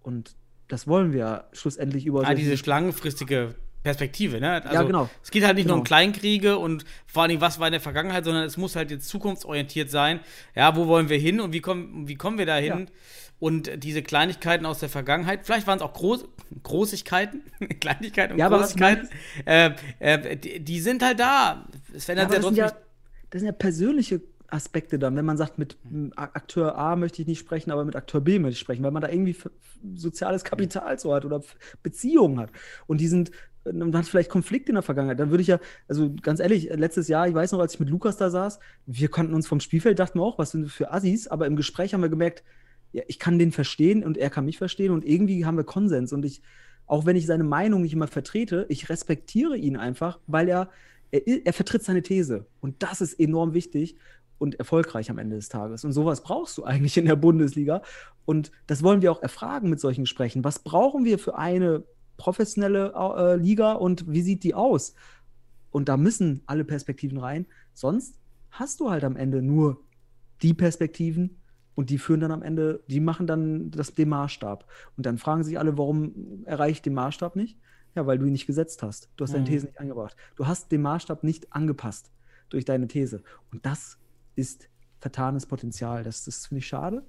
Und 0.02 0.36
das 0.68 0.88
wollen 0.88 1.14
wir 1.14 1.50
schlussendlich 1.52 2.06
über. 2.06 2.26
Ah, 2.26 2.34
diese 2.34 2.56
langfristige 2.70 3.56
Perspektive, 3.86 4.40
ne? 4.40 4.64
Also, 4.64 4.74
ja, 4.74 4.82
genau. 4.82 5.10
Es 5.22 5.30
geht 5.30 5.46
halt 5.46 5.58
nicht 5.58 5.66
genau. 5.66 5.76
nur 5.76 5.82
um 5.82 5.86
Kleinkriege 5.86 6.58
und 6.58 6.86
vor 7.06 7.22
allem, 7.22 7.40
was 7.40 7.60
war 7.60 7.68
in 7.68 7.72
der 7.72 7.80
Vergangenheit, 7.80 8.26
sondern 8.26 8.44
es 8.44 8.58
muss 8.58 8.76
halt 8.76 8.90
jetzt 8.90 9.08
zukunftsorientiert 9.08 9.92
sein. 9.92 10.22
Ja, 10.56 10.76
wo 10.76 10.88
wollen 10.88 11.08
wir 11.08 11.20
hin 11.20 11.40
und 11.40 11.54
wie 11.54 11.62
kommen, 11.62 12.08
wie 12.08 12.16
kommen 12.16 12.40
wir 12.40 12.48
da 12.48 12.56
hin? 12.56 12.80
Ja. 12.80 12.94
Und 13.38 13.84
diese 13.84 14.02
Kleinigkeiten 14.02 14.66
aus 14.66 14.80
der 14.80 14.90
Vergangenheit, 14.90 15.42
vielleicht 15.44 15.68
waren 15.68 15.78
es 15.78 15.84
auch 15.84 15.94
Groß, 15.94 16.26
Großigkeiten, 16.64 17.44
Kleinigkeiten 17.80 18.34
und 18.34 18.40
ja, 18.40 18.50
Großigkeiten, 18.50 19.08
äh, 19.46 19.70
äh, 20.00 20.36
die, 20.36 20.62
die, 20.62 20.80
sind 20.80 21.04
halt 21.04 21.20
da. 21.20 21.68
Es 21.94 22.06
verändert 22.06 22.34
ja, 22.34 22.40
trotzdem. 22.40 22.56
Ja, 22.56 22.72
das 23.30 23.42
sind 23.42 23.46
ja 23.46 23.52
persönliche 23.52 24.22
Aspekte 24.48 24.98
dann, 24.98 25.16
wenn 25.16 25.26
man 25.26 25.38
sagt, 25.38 25.60
mit 25.60 25.78
Akteur 26.16 26.76
A 26.76 26.96
möchte 26.96 27.22
ich 27.22 27.28
nicht 27.28 27.40
sprechen, 27.40 27.70
aber 27.70 27.86
mit 27.86 27.96
Akteur 27.96 28.22
B 28.22 28.40
möchte 28.40 28.54
ich 28.54 28.60
sprechen, 28.60 28.84
weil 28.84 28.92
man 28.92 29.04
da 29.04 29.10
irgendwie 29.10 29.36
soziales 29.96 30.44
Kapital 30.44 30.98
so 30.98 31.14
hat 31.14 31.26
oder 31.26 31.44
Beziehungen 31.84 32.40
hat. 32.40 32.52
Und 32.88 33.00
die 33.00 33.08
sind, 33.08 33.32
man 33.72 33.96
hat 33.96 34.06
vielleicht 34.06 34.30
Konflikte 34.30 34.70
in 34.70 34.76
der 34.76 34.84
Vergangenheit. 34.84 35.20
Dann 35.20 35.32
würde 35.32 35.42
ich 35.42 35.48
ja, 35.48 35.60
also 35.88 36.14
ganz 36.22 36.40
ehrlich, 36.40 36.70
letztes 36.72 37.08
Jahr, 37.08 37.28
ich 37.28 37.34
weiß 37.34 37.52
noch, 37.52 37.60
als 37.60 37.74
ich 37.74 37.80
mit 37.80 37.90
Lukas 37.90 38.18
da 38.18 38.30
saß, 38.30 38.60
wir 38.86 39.08
konnten 39.10 39.34
uns 39.34 39.48
vom 39.48 39.60
Spielfeld, 39.60 40.00
dachten 40.00 40.20
wir 40.20 40.24
auch, 40.24 40.38
was 40.38 40.52
sind 40.52 40.70
für 40.70 40.92
Assis, 40.92 41.28
aber 41.28 41.48
im 41.48 41.56
Gespräch 41.56 41.94
haben 41.94 42.02
wir 42.02 42.10
gemerkt, 42.10 42.44
ja, 42.92 43.04
ich 43.08 43.20
kann 43.20 43.40
den 43.40 43.52
verstehen 43.52 44.04
und 44.04 44.18
er 44.18 44.30
kann 44.30 44.46
mich 44.46 44.58
verstehen 44.58 44.92
und 44.92 45.06
irgendwie 45.06 45.46
haben 45.46 45.58
wir 45.58 45.64
Konsens. 45.64 46.14
Und 46.14 46.26
ich, 46.26 46.42
auch 46.86 47.06
wenn 47.06 47.16
ich 47.16 47.26
seine 47.26 47.44
Meinung 47.44 47.82
nicht 47.82 47.94
immer 47.94 48.08
vertrete, 48.08 48.66
ich 48.70 48.90
respektiere 48.90 49.58
ihn 49.58 49.78
einfach, 49.78 50.20
weil 50.28 50.48
er, 50.48 50.70
er, 51.12 51.46
er 51.46 51.54
vertritt 51.54 51.84
seine 51.84 52.04
These. 52.04 52.46
Und 52.62 52.84
das 52.84 53.02
ist 53.02 53.20
enorm 53.20 53.54
wichtig 53.54 53.98
und 54.38 54.56
erfolgreich 54.60 55.10
am 55.10 55.18
Ende 55.18 55.36
des 55.36 55.50
Tages. 55.50 55.84
Und 55.84 55.94
sowas 55.94 56.22
brauchst 56.22 56.58
du 56.58 56.64
eigentlich 56.64 56.98
in 56.98 57.06
der 57.06 57.16
Bundesliga. 57.16 57.82
Und 58.26 58.52
das 58.68 58.84
wollen 58.84 59.02
wir 59.02 59.12
auch 59.12 59.22
erfragen 59.22 59.70
mit 59.70 59.80
solchen 59.80 60.04
Gesprächen. 60.04 60.44
Was 60.44 60.60
brauchen 60.60 61.06
wir 61.06 61.20
für 61.20 61.38
eine 61.38 61.84
professionelle 62.18 62.94
äh, 62.94 63.36
Liga 63.36 63.74
und 63.74 64.12
wie 64.12 64.22
sieht 64.22 64.44
die 64.44 64.54
aus? 64.54 64.96
Und 65.72 65.90
da 65.90 65.98
müssen 65.98 66.42
alle 66.46 66.64
Perspektiven 66.64 67.18
rein. 67.18 67.46
Sonst 67.74 68.18
hast 68.50 68.80
du 68.80 68.90
halt 68.90 69.04
am 69.04 69.18
Ende 69.18 69.42
nur 69.42 69.82
die 70.42 70.54
Perspektiven 70.54 71.42
und 71.76 71.90
die 71.90 71.98
führen 71.98 72.22
dann 72.22 72.32
am 72.32 72.42
Ende, 72.42 72.84
die 72.88 73.02
machen 73.02 73.28
dann 73.28 73.72
das, 73.72 73.94
den 73.94 74.10
Maßstab. 74.10 74.66
Und 74.96 75.06
dann 75.06 75.18
fragen 75.18 75.44
sich 75.44 75.60
alle, 75.60 75.78
warum 75.78 76.44
erreicht 76.46 76.86
den 76.86 76.94
Maßstab 76.94 77.36
nicht? 77.36 77.60
Ja, 77.96 78.06
weil 78.08 78.18
du 78.18 78.26
ihn 78.26 78.32
nicht 78.32 78.48
gesetzt 78.48 78.84
hast. 78.84 79.10
Du 79.16 79.24
hast 79.24 79.34
deine 79.34 79.44
mhm. 79.44 79.50
These 79.50 79.66
nicht 79.68 79.80
angebracht. 79.80 80.16
Du 80.36 80.48
hast 80.48 80.72
den 80.72 80.82
Maßstab 80.82 81.24
nicht 81.24 81.52
angepasst 81.54 82.12
durch 82.50 82.66
deine 82.66 82.88
These. 82.88 83.24
Und 83.52 83.66
das 83.66 83.98
ist 84.36 84.70
vertanes 85.00 85.46
Potenzial. 85.46 86.04
Das, 86.04 86.26
das 86.26 86.48
finde 86.48 86.60
ich 86.60 86.68
schade. 86.68 87.06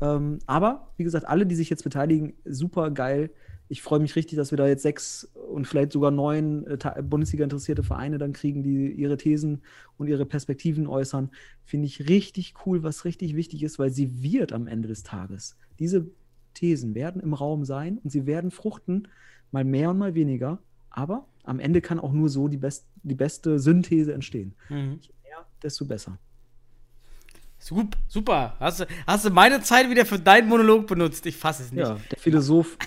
Ähm, 0.00 0.38
aber, 0.46 0.92
wie 0.96 1.04
gesagt, 1.04 1.26
alle, 1.26 1.46
die 1.46 1.54
sich 1.54 1.70
jetzt 1.70 1.84
beteiligen, 1.84 2.34
super 2.44 2.90
geil. 2.90 3.30
Ich 3.68 3.82
freue 3.82 4.00
mich 4.00 4.16
richtig, 4.16 4.36
dass 4.36 4.50
wir 4.50 4.58
da 4.58 4.66
jetzt 4.66 4.82
sechs 4.82 5.30
und 5.52 5.66
vielleicht 5.66 5.92
sogar 5.92 6.10
neun 6.10 6.66
äh, 6.66 7.02
Bundesliga-interessierte 7.02 7.84
Vereine 7.84 8.18
dann 8.18 8.32
kriegen, 8.32 8.62
die 8.62 8.90
ihre 8.90 9.16
Thesen 9.16 9.62
und 9.96 10.08
ihre 10.08 10.26
Perspektiven 10.26 10.86
äußern. 10.86 11.30
Finde 11.64 11.86
ich 11.86 12.08
richtig 12.08 12.54
cool, 12.66 12.82
was 12.82 13.04
richtig 13.04 13.36
wichtig 13.36 13.62
ist, 13.62 13.78
weil 13.78 13.90
sie 13.90 14.22
wird 14.22 14.52
am 14.52 14.66
Ende 14.66 14.88
des 14.88 15.04
Tages. 15.04 15.56
Diese 15.78 16.06
Thesen 16.54 16.94
werden 16.94 17.22
im 17.22 17.32
Raum 17.32 17.64
sein 17.64 17.98
und 18.02 18.10
sie 18.10 18.26
werden 18.26 18.50
fruchten, 18.50 19.06
mal 19.52 19.64
mehr 19.64 19.90
und 19.90 19.98
mal 19.98 20.14
weniger. 20.14 20.58
Aber 20.90 21.26
am 21.44 21.60
Ende 21.60 21.80
kann 21.80 22.00
auch 22.00 22.12
nur 22.12 22.28
so 22.28 22.48
die, 22.48 22.56
best, 22.56 22.86
die 23.02 23.14
beste 23.14 23.58
Synthese 23.60 24.12
entstehen. 24.12 24.54
Mhm. 24.68 24.98
Je 25.00 25.12
mehr, 25.22 25.46
desto 25.62 25.84
besser. 25.84 26.18
Super. 27.62 28.56
Hast 28.58 28.80
du, 28.80 28.86
hast 29.06 29.26
du 29.26 29.30
meine 29.30 29.60
Zeit 29.60 29.90
wieder 29.90 30.06
für 30.06 30.18
deinen 30.18 30.48
Monolog 30.48 30.86
benutzt? 30.86 31.26
Ich 31.26 31.36
fasse 31.36 31.62
es 31.62 31.72
nicht. 31.72 31.86
Ja, 31.86 31.98
der 32.10 32.18
Philosoph 32.18 32.78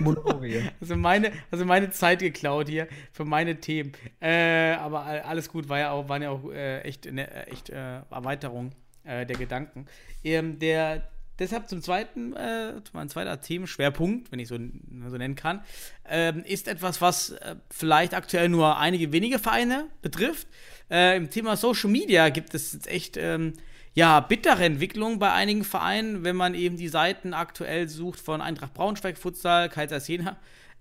Monolog 0.00 0.42
hier. 0.44 0.72
Also 0.80 0.96
meine, 0.96 1.30
also 1.50 1.64
meine 1.66 1.90
Zeit 1.90 2.20
geklaut 2.20 2.68
hier 2.68 2.88
für 3.12 3.26
meine 3.26 3.60
Themen. 3.60 3.92
Äh, 4.20 4.72
aber 4.76 5.04
alles 5.04 5.50
gut, 5.50 5.68
war 5.68 5.78
ja 5.78 5.90
auch, 5.90 6.08
waren 6.08 6.22
ja 6.22 6.30
auch 6.30 6.50
äh, 6.50 6.80
echt, 6.80 7.06
eine 7.06 7.46
echt 7.48 7.68
äh, 7.68 7.98
Erweiterung 8.10 8.72
äh, 9.04 9.26
der 9.26 9.36
Gedanken. 9.36 9.86
Ähm, 10.24 10.58
der, 10.58 11.06
deshalb 11.38 11.68
zum 11.68 11.82
zweiten, 11.82 12.32
äh, 12.34 12.72
mein 12.94 13.10
zweiter 13.10 13.40
Themenschwerpunkt, 13.42 14.32
wenn 14.32 14.38
ich 14.38 14.48
so, 14.48 14.56
so 14.56 15.16
nennen 15.18 15.34
kann, 15.34 15.62
ähm, 16.08 16.42
ist 16.46 16.66
etwas, 16.66 17.02
was 17.02 17.34
vielleicht 17.68 18.14
aktuell 18.14 18.48
nur 18.48 18.78
einige 18.78 19.12
wenige 19.12 19.38
Vereine 19.38 19.88
betrifft. 20.00 20.48
Im 20.88 21.30
Thema 21.30 21.56
Social 21.56 21.90
Media 21.90 22.28
gibt 22.28 22.54
es 22.54 22.74
jetzt 22.74 22.86
echt 22.86 23.16
ähm, 23.16 23.54
ja, 23.94 24.20
bittere 24.20 24.64
Entwicklung 24.64 25.18
bei 25.18 25.32
einigen 25.32 25.64
Vereinen, 25.64 26.24
wenn 26.24 26.36
man 26.36 26.54
eben 26.54 26.76
die 26.76 26.88
Seiten 26.88 27.32
aktuell 27.32 27.88
sucht 27.88 28.20
von 28.20 28.40
Eintracht 28.40 28.74
Braunschweig 28.74 29.16
Futsal, 29.16 29.68
Kaiserslautern 29.68 30.36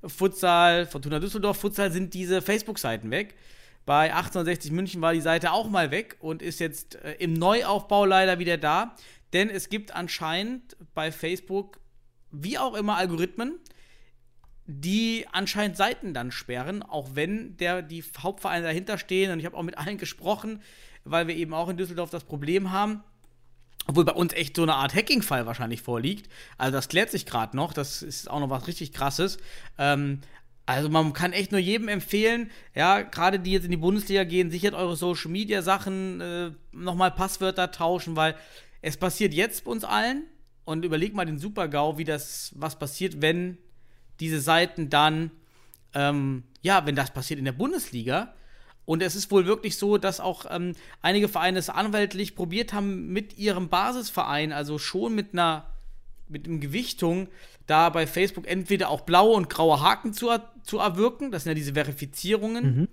Futsal, 0.05 0.85
Fortuna 0.85 1.19
Düsseldorf 1.19 1.57
Futsal, 1.57 1.91
sind 1.91 2.13
diese 2.13 2.41
Facebook-Seiten 2.41 3.11
weg. 3.11 3.35
Bei 3.85 4.13
1860 4.13 4.71
München 4.71 5.01
war 5.01 5.13
die 5.13 5.21
Seite 5.21 5.51
auch 5.51 5.69
mal 5.69 5.91
weg 5.91 6.17
und 6.19 6.41
ist 6.41 6.59
jetzt 6.59 6.95
äh, 6.95 7.13
im 7.19 7.33
Neuaufbau 7.33 8.05
leider 8.05 8.39
wieder 8.39 8.57
da. 8.57 8.95
Denn 9.33 9.49
es 9.49 9.69
gibt 9.69 9.93
anscheinend 9.93 10.77
bei 10.93 11.11
Facebook, 11.11 11.79
wie 12.31 12.57
auch 12.57 12.75
immer, 12.75 12.97
Algorithmen, 12.97 13.59
die 14.65 15.25
anscheinend 15.31 15.75
Seiten 15.75 16.13
dann 16.13 16.31
sperren, 16.31 16.83
auch 16.83 17.09
wenn 17.13 17.57
der, 17.57 17.81
die 17.81 18.03
Hauptvereine 18.17 18.65
dahinter 18.65 18.97
stehen. 18.97 19.31
Und 19.31 19.39
ich 19.39 19.45
habe 19.45 19.57
auch 19.57 19.63
mit 19.63 19.77
allen 19.77 19.97
gesprochen, 19.97 20.61
weil 21.05 21.27
wir 21.27 21.35
eben 21.35 21.53
auch 21.53 21.69
in 21.69 21.77
Düsseldorf 21.77 22.09
das 22.09 22.23
Problem 22.23 22.71
haben. 22.71 23.03
Obwohl 23.85 24.05
bei 24.05 24.13
uns 24.13 24.33
echt 24.33 24.55
so 24.55 24.63
eine 24.63 24.75
Art 24.75 24.95
Hacking-Fall 24.95 25.45
wahrscheinlich 25.45 25.81
vorliegt. 25.81 26.29
Also 26.57 26.71
das 26.71 26.87
klärt 26.87 27.11
sich 27.11 27.25
gerade 27.25 27.55
noch. 27.57 27.73
Das 27.73 28.01
ist 28.01 28.29
auch 28.29 28.39
noch 28.39 28.49
was 28.49 28.67
richtig 28.67 28.93
krasses. 28.93 29.37
Ähm, 29.77 30.21
also 30.65 30.87
man 30.89 31.11
kann 31.11 31.33
echt 31.33 31.51
nur 31.51 31.59
jedem 31.59 31.89
empfehlen, 31.89 32.49
ja, 32.73 33.01
gerade 33.01 33.39
die 33.39 33.51
jetzt 33.51 33.65
in 33.65 33.71
die 33.71 33.77
Bundesliga 33.77 34.23
gehen, 34.23 34.49
sichert 34.49 34.73
eure 34.73 34.95
Social 34.95 35.29
Media 35.29 35.61
Sachen, 35.61 36.21
äh, 36.21 36.51
nochmal 36.71 37.11
Passwörter 37.11 37.71
tauschen, 37.71 38.15
weil 38.15 38.35
es 38.81 38.95
passiert 38.95 39.33
jetzt 39.33 39.67
uns 39.67 39.83
allen. 39.83 40.23
Und 40.65 40.85
überleg 40.85 41.13
mal 41.13 41.25
den 41.25 41.39
Super-GAU, 41.39 41.97
wie 41.97 42.05
das, 42.05 42.53
was 42.55 42.79
passiert, 42.79 43.21
wenn 43.21 43.57
diese 44.21 44.39
Seiten 44.39 44.89
dann, 44.89 45.31
ähm, 45.93 46.43
ja, 46.61 46.85
wenn 46.85 46.95
das 46.95 47.11
passiert 47.11 47.37
in 47.39 47.45
der 47.45 47.51
Bundesliga. 47.51 48.33
Und 48.85 49.01
es 49.01 49.15
ist 49.15 49.31
wohl 49.31 49.45
wirklich 49.45 49.77
so, 49.77 49.97
dass 49.97 50.19
auch 50.19 50.45
ähm, 50.49 50.73
einige 51.01 51.29
Vereine 51.29 51.59
es 51.59 51.69
anwaltlich 51.69 52.35
probiert 52.35 52.73
haben, 52.73 53.07
mit 53.13 53.37
ihrem 53.37 53.69
Basisverein, 53.69 54.51
also 54.51 54.77
schon 54.77 55.15
mit 55.15 55.33
einer 55.33 55.65
mit 56.29 56.47
einer 56.47 56.57
Gewichtung, 56.57 57.27
da 57.67 57.89
bei 57.89 58.07
Facebook 58.07 58.47
entweder 58.47 58.89
auch 58.89 59.01
blaue 59.01 59.35
und 59.35 59.49
graue 59.49 59.81
Haken 59.81 60.13
zu, 60.13 60.29
zu 60.63 60.79
erwirken. 60.79 61.31
Das 61.31 61.43
sind 61.43 61.51
ja 61.51 61.55
diese 61.55 61.73
Verifizierungen. 61.73 62.77
Mhm. 62.77 62.87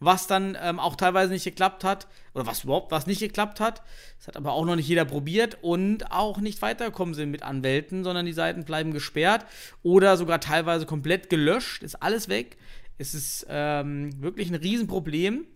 was 0.00 0.26
dann 0.26 0.58
ähm, 0.60 0.78
auch 0.80 0.96
teilweise 0.96 1.32
nicht 1.32 1.44
geklappt 1.44 1.82
hat 1.82 2.08
oder 2.34 2.46
was 2.46 2.64
überhaupt 2.64 2.90
was 2.90 3.06
nicht 3.06 3.20
geklappt 3.20 3.58
hat. 3.58 3.82
Das 4.18 4.28
hat 4.28 4.36
aber 4.36 4.52
auch 4.52 4.66
noch 4.66 4.76
nicht 4.76 4.88
jeder 4.88 5.06
probiert 5.06 5.58
und 5.62 6.10
auch 6.12 6.38
nicht 6.38 6.60
weitergekommen 6.60 7.14
sind 7.14 7.30
mit 7.30 7.42
Anwälten, 7.42 8.04
sondern 8.04 8.26
die 8.26 8.34
Seiten 8.34 8.64
bleiben 8.64 8.92
gesperrt 8.92 9.46
oder 9.82 10.16
sogar 10.18 10.40
teilweise 10.40 10.84
komplett 10.84 11.30
gelöscht. 11.30 11.82
Ist 11.82 12.02
alles 12.02 12.28
weg. 12.28 12.58
Es 12.98 13.14
ist 13.14 13.46
ähm, 13.48 14.22
wirklich 14.22 14.48
ein 14.48 14.54
Riesenproblem 14.54 15.46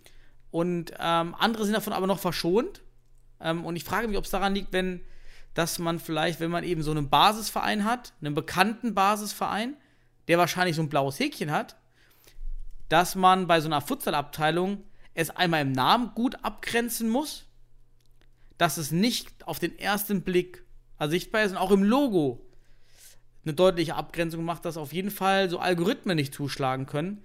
und 0.51 0.93
ähm, 0.99 1.35
andere 1.39 1.65
sind 1.65 1.75
davon 1.75 1.93
aber 1.93 2.07
noch 2.07 2.19
verschont. 2.19 2.83
Ähm, 3.41 3.65
und 3.65 3.77
ich 3.77 3.85
frage 3.85 4.09
mich, 4.09 4.17
ob 4.17 4.25
es 4.25 4.31
daran 4.31 4.55
liegt, 4.55 4.73
wenn 4.73 5.01
dass 5.59 5.81
man 5.81 5.99
vielleicht, 5.99 6.39
wenn 6.39 6.53
man 6.53 6.63
eben 6.63 6.85
so 6.85 6.93
einen 6.93 7.09
Basisverein 7.09 7.85
hat, 7.85 8.13
einen 8.21 8.35
bekannten 8.35 8.95
Basisverein, 8.95 9.77
der 10.29 10.39
wahrscheinlich 10.39 10.77
so 10.77 10.83
ein 10.83 10.89
blaues 10.89 11.19
Häkchen 11.19 11.51
hat, 11.51 11.75
dass 12.89 13.17
man 13.17 13.49
bei 13.49 13.61
so 13.61 13.67
einer 13.67 13.81
Futsalabteilung 13.81 14.85
es 15.15 15.31
einmal 15.31 15.63
im 15.63 15.73
Namen 15.73 16.13
gut 16.15 16.45
abgrenzen 16.45 17.09
muss, 17.09 17.47
dass 18.57 18.77
es 18.77 18.93
nicht 18.93 19.49
auf 19.49 19.59
den 19.59 19.77
ersten 19.79 20.23
Blick 20.23 20.65
sichtbar 21.01 21.43
ist 21.43 21.51
und 21.51 21.57
auch 21.57 21.73
im 21.73 21.83
Logo 21.83 22.48
eine 23.45 23.55
deutliche 23.55 23.95
Abgrenzung 23.95 24.45
macht, 24.45 24.65
dass 24.65 24.77
auf 24.77 24.93
jeden 24.93 25.11
Fall 25.11 25.49
so 25.49 25.59
Algorithmen 25.59 26.17
nicht 26.17 26.35
zuschlagen 26.35 26.87
können. 26.87 27.23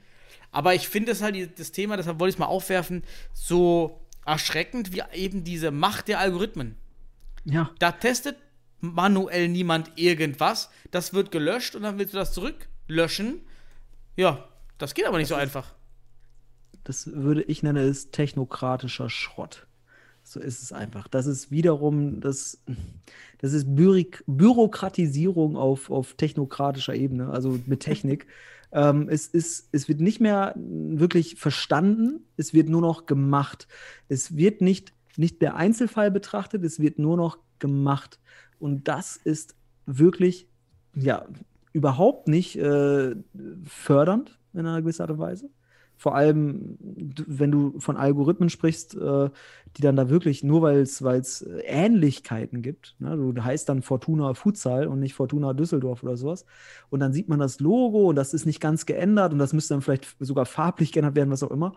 Aber 0.51 0.76
ich 0.76 0.88
finde 0.88 1.11
es 1.11 1.22
halt 1.22 1.59
das 1.59 1.72
Thema, 1.72 1.97
deshalb 1.97 2.20
wollte 2.20 2.30
ich 2.30 2.36
es 2.36 2.39
mal 2.39 2.45
aufwerfen, 2.45 3.03
so 3.34 3.99
erschreckend 4.26 4.93
wie 4.93 5.01
eben 5.14 5.43
diese 5.43 5.72
Macht 5.72 6.07
der 6.07 6.20
Algorithmen. 6.20 6.78
Ja. 7.45 7.72
Da 7.80 7.91
testet 7.91 8.38
manuell 8.80 9.47
niemand 9.47 9.91
irgendwas, 9.95 10.70
das 10.91 11.14
wird 11.14 11.32
gelöscht 11.32 11.76
und 11.76 11.84
dann 11.84 11.97
willst 11.97 12.14
du 12.14 12.18
das 12.18 12.34
zurücklöschen. 12.34 13.41
Ja, 14.16 14.47
das 14.78 14.93
geht 14.93 15.07
aber 15.07 15.18
nicht 15.18 15.30
so 15.30 15.36
einfach. 15.36 15.74
Das 16.84 17.07
würde 17.07 17.43
ich 17.43 17.64
nennen, 17.64 17.89
ist 17.89 18.11
technokratischer 18.11 19.09
Schrott. 19.09 19.68
So 20.24 20.39
ist 20.39 20.63
es 20.63 20.71
einfach. 20.71 21.07
Das 21.07 21.26
ist 21.26 21.51
wiederum, 21.51 22.21
das, 22.21 22.61
das 23.39 23.53
ist 23.53 23.76
Bürik 23.76 24.24
Bürokratisierung 24.26 25.57
auf, 25.57 25.91
auf 25.91 26.13
technokratischer 26.13 26.95
Ebene, 26.95 27.30
also 27.30 27.59
mit 27.65 27.82
Technik. 27.82 28.28
ähm, 28.71 29.09
es, 29.09 29.28
ist, 29.28 29.69
es 29.71 29.88
wird 29.88 29.99
nicht 29.99 30.19
mehr 30.19 30.53
wirklich 30.55 31.36
verstanden, 31.36 32.26
es 32.38 32.53
wird 32.53 32.69
nur 32.69 32.82
noch 32.82 33.05
gemacht. 33.05 33.67
Es 34.07 34.36
wird 34.36 34.61
nicht, 34.61 34.93
nicht 35.17 35.41
der 35.41 35.55
Einzelfall 35.55 36.09
betrachtet, 36.09 36.63
es 36.63 36.80
wird 36.80 36.99
nur 36.99 37.17
noch 37.17 37.38
gemacht. 37.59 38.19
Und 38.59 38.88
das 38.88 39.17
ist 39.17 39.55
wirklich, 39.86 40.47
ja, 40.95 41.28
überhaupt 41.74 42.28
nicht 42.28 42.55
äh, 42.55 43.15
fördernd 43.65 44.39
in 44.53 44.61
einer 44.61 44.82
gewissen 44.82 45.01
Art 45.01 45.11
und 45.11 45.19
Weise. 45.19 45.49
Vor 46.04 46.16
allem, 46.16 46.78
wenn 46.82 47.49
du 47.49 47.80
von 47.80 47.95
Algorithmen 47.95 48.49
sprichst, 48.49 48.93
äh, 48.95 49.30
die 49.78 49.82
dann 49.82 49.95
da 49.95 50.10
wirklich, 50.10 50.43
nur 50.43 50.62
weil 50.62 50.82
es 50.82 51.45
Ähnlichkeiten 51.64 52.62
gibt, 52.62 52.97
ne? 52.99 53.16
du 53.16 53.41
heißt 53.41 53.70
dann 53.70 53.82
Fortuna 53.82 54.34
Futsal 54.34 54.88
und 54.88 54.99
nicht 54.99 55.14
Fortuna 55.14 55.54
Düsseldorf 55.54 56.04
oder 56.04 56.18
sowas, 56.18 56.45
und 56.89 56.99
dann 56.99 57.14
sieht 57.14 57.30
man 57.30 57.39
das 57.39 57.62
Logo 57.62 58.10
und 58.10 58.18
das 58.18 58.34
ist 58.34 58.45
nicht 58.45 58.60
ganz 58.60 58.86
geändert 58.86 59.32
und 59.32 59.39
das 59.39 59.54
müsste 59.54 59.76
dann 59.76 59.82
vielleicht 59.82 60.18
sogar 60.20 60.45
farblich 60.45 60.91
geändert 60.91 61.16
werden, 61.16 61.32
was 61.32 61.41
auch 61.41 61.51
immer. 61.51 61.72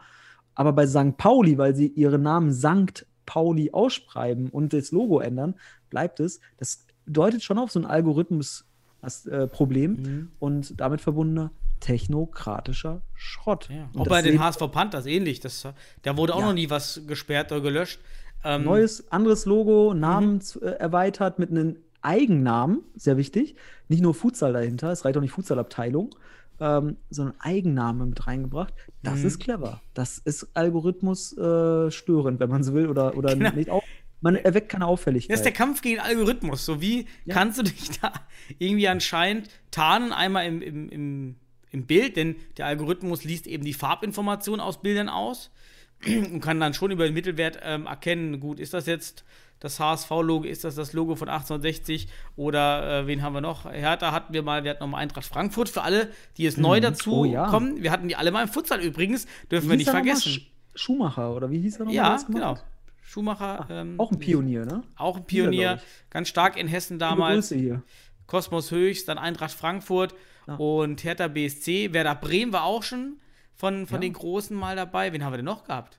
Aber 0.57 0.72
bei 0.72 0.89
St. 0.89 1.16
Pauli, 1.16 1.57
weil 1.57 1.77
sie 1.77 1.87
ihren 1.87 2.22
Namen 2.22 2.53
St. 2.53 3.07
Pauli 3.27 3.70
ausschreiben 3.70 4.49
und 4.49 4.72
das 4.72 4.91
Logo 4.91 5.20
ändern, 5.20 5.55
bleibt 5.89 6.18
es. 6.18 6.41
Das 6.57 6.85
deutet 7.07 7.45
schon 7.45 7.59
auf 7.59 7.70
so 7.70 7.79
ein 7.79 7.87
Algorithmus-Problem 7.87 9.95
äh, 9.95 10.09
mhm. 10.09 10.33
und 10.41 10.81
damit 10.81 11.01
verbundener 11.01 11.53
technokratischer 11.81 13.03
Schrott. 13.14 13.68
Ja. 13.70 13.89
Auch 13.97 14.07
bei 14.07 14.22
den 14.22 14.41
HSV 14.41 14.70
Panthers 14.72 15.07
ähnlich. 15.07 15.41
Das, 15.41 15.66
da 16.03 16.16
wurde 16.16 16.35
auch 16.35 16.41
ja. 16.41 16.47
noch 16.47 16.55
nie 16.55 16.70
was 16.70 17.03
gesperrt 17.07 17.53
oder 17.53 17.61
gelöscht. 17.61 18.01
Ähm, 18.45 18.64
Neues, 18.64 19.11
anderes 19.11 19.47
Logo, 19.47 19.95
Namen 19.95 20.35
mhm. 20.35 20.66
äh, 20.66 20.70
erweitert 20.72 21.39
mit 21.39 21.51
einem 21.51 21.77
Eigennamen, 22.03 22.83
sehr 22.95 23.16
wichtig. 23.16 23.57
Nicht 23.89 24.03
nur 24.03 24.14
Futsal 24.14 24.53
dahinter, 24.53 24.93
es 24.93 25.05
reicht 25.05 25.16
auch 25.16 25.20
nicht 25.20 25.33
Futsalabteilung, 25.33 26.14
ähm, 26.61 26.97
sondern 27.11 27.35
Eigenname 27.41 28.07
mit 28.07 28.27
reingebracht. 28.27 28.72
Das 29.03 29.20
mhm. 29.20 29.27
ist 29.27 29.39
clever. 29.41 29.81
Das 29.95 30.18
ist 30.18 30.49
Algorithmus 30.55 31.37
äh, 31.37 31.91
störend, 31.91 32.39
wenn 32.39 32.49
man 32.49 32.62
so 32.62 32.74
will, 32.74 32.89
oder, 32.89 33.16
oder 33.16 33.35
genau. 33.35 33.51
nicht 33.53 33.70
auch. 33.70 33.83
Man 34.20 34.37
erweckt 34.37 34.70
keine 34.70 34.87
Auffälligkeit. 34.87 35.31
Das 35.31 35.41
ist 35.41 35.45
der 35.45 35.53
Kampf 35.53 35.83
gegen 35.83 36.01
Algorithmus. 36.01 36.64
So 36.64 36.81
wie 36.81 37.07
ja. 37.24 37.35
kannst 37.35 37.59
du 37.59 37.64
dich 37.64 38.01
da 38.01 38.12
irgendwie 38.59 38.89
anscheinend 38.89 39.51
tarnen, 39.70 40.12
einmal 40.12 40.47
im, 40.47 40.62
im, 40.62 40.89
im 40.89 41.37
im 41.71 41.87
Bild, 41.87 42.17
denn 42.17 42.37
der 42.57 42.67
Algorithmus 42.67 43.25
liest 43.25 43.47
eben 43.47 43.64
die 43.64 43.75
Farbinformation 43.75 44.61
aus 44.61 44.81
Bildern 44.81 45.09
aus 45.09 45.51
und 46.07 46.41
kann 46.41 46.61
dann 46.61 46.75
schon 46.75 46.91
über 46.91 47.05
den 47.05 47.14
Mittelwert 47.14 47.59
ähm, 47.62 47.87
erkennen, 47.87 48.41
gut, 48.41 48.61
ist 48.61 48.75
das 48.75 48.87
jetzt 48.87 49.25
das 49.61 49.81
HSV-Logo, 49.81 50.45
ist 50.45 50.64
das 50.64 50.75
das 50.75 50.93
Logo 50.93 51.17
von 51.17 51.29
1860 51.29 52.09
oder 52.37 53.01
äh, 53.01 53.07
wen 53.07 53.23
haben 53.23 53.33
wir 53.33 53.41
noch? 53.41 53.64
Hertha 53.64 54.12
hatten 54.12 54.35
wir 54.35 54.43
mal, 54.43 54.64
wir 54.64 54.71
hatten 54.71 54.83
nochmal 54.83 55.03
Eintracht 55.03 55.27
Frankfurt 55.27 55.69
für 55.69 55.83
alle, 55.83 56.11
die 56.37 56.43
jetzt 56.43 56.59
neu 56.59 56.79
mhm. 56.79 56.83
dazu 56.83 57.12
oh, 57.12 57.25
ja. 57.25 57.49
kommen. 57.49 57.83
Wir 57.83 57.91
hatten 57.91 58.09
die 58.09 58.17
alle 58.17 58.31
mal 58.31 58.43
im 58.43 58.49
Futsal 58.49 58.81
übrigens, 58.81 59.27
dürfen 59.51 59.67
wie 59.67 59.71
wir 59.71 59.77
nicht 59.79 59.91
vergessen. 59.91 60.33
Sch 60.33 60.41
Schumacher 60.75 61.35
oder 61.35 61.51
wie 61.51 61.59
hieß 61.61 61.77
er 61.77 61.87
nochmal? 61.87 61.95
Ja, 61.95 62.19
genau. 62.29 62.59
Schumacher. 63.01 63.67
Ähm, 63.71 63.99
auch 63.99 64.12
ein 64.12 64.19
Pionier, 64.19 64.67
ne? 64.67 64.83
Auch 64.97 65.17
ein 65.17 65.25
Pionier, 65.25 65.81
ganz 66.11 66.29
stark 66.29 66.59
in 66.59 66.69
Hessen 66.69 66.99
damals. 66.99 67.49
Hier. 67.49 67.83
Kosmos 68.27 68.71
Höchst, 68.73 69.09
dann 69.09 69.17
Eintracht 69.17 69.53
Frankfurt 69.53 70.14
ja. 70.47 70.55
und 70.55 71.05
Hertha 71.05 71.28
BSC. 71.28 71.92
Werder 71.92 72.14
Bremen 72.14 72.53
war 72.53 72.64
auch 72.64 72.82
schon 72.82 73.18
von, 73.55 73.86
von 73.86 73.97
ja. 73.97 74.01
den 74.03 74.12
Großen 74.12 74.57
mal 74.57 74.76
dabei. 74.76 75.12
Wen 75.12 75.24
haben 75.24 75.32
wir 75.32 75.38
denn 75.38 75.47
noch 75.47 75.64
gehabt? 75.64 75.99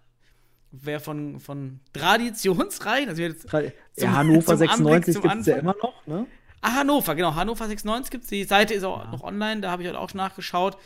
Wer 0.71 0.99
von, 0.99 1.39
von 1.39 1.79
Traditionsreihen? 1.93 3.09
Also 3.09 3.21
jetzt 3.21 3.49
zum, 3.49 3.61
ja, 3.95 4.11
Hannover 4.15 4.57
96 4.57 5.21
gibt 5.21 5.35
es 5.35 5.45
ja 5.45 5.57
immer 5.57 5.75
noch, 5.81 6.05
ne? 6.05 6.25
Ah, 6.61 6.75
Hannover, 6.75 7.15
genau. 7.15 7.35
Hannover 7.35 7.67
96 7.67 8.11
gibt 8.11 8.23
es. 8.23 8.29
Die 8.29 8.43
Seite 8.43 8.73
ist 8.73 8.83
auch 8.83 9.05
ja. 9.05 9.11
noch 9.11 9.23
online, 9.23 9.61
da 9.61 9.71
habe 9.71 9.83
ich 9.83 9.87
halt 9.87 9.97
auch 9.97 10.09
schon 10.09 10.17
nachgeschaut. 10.17 10.77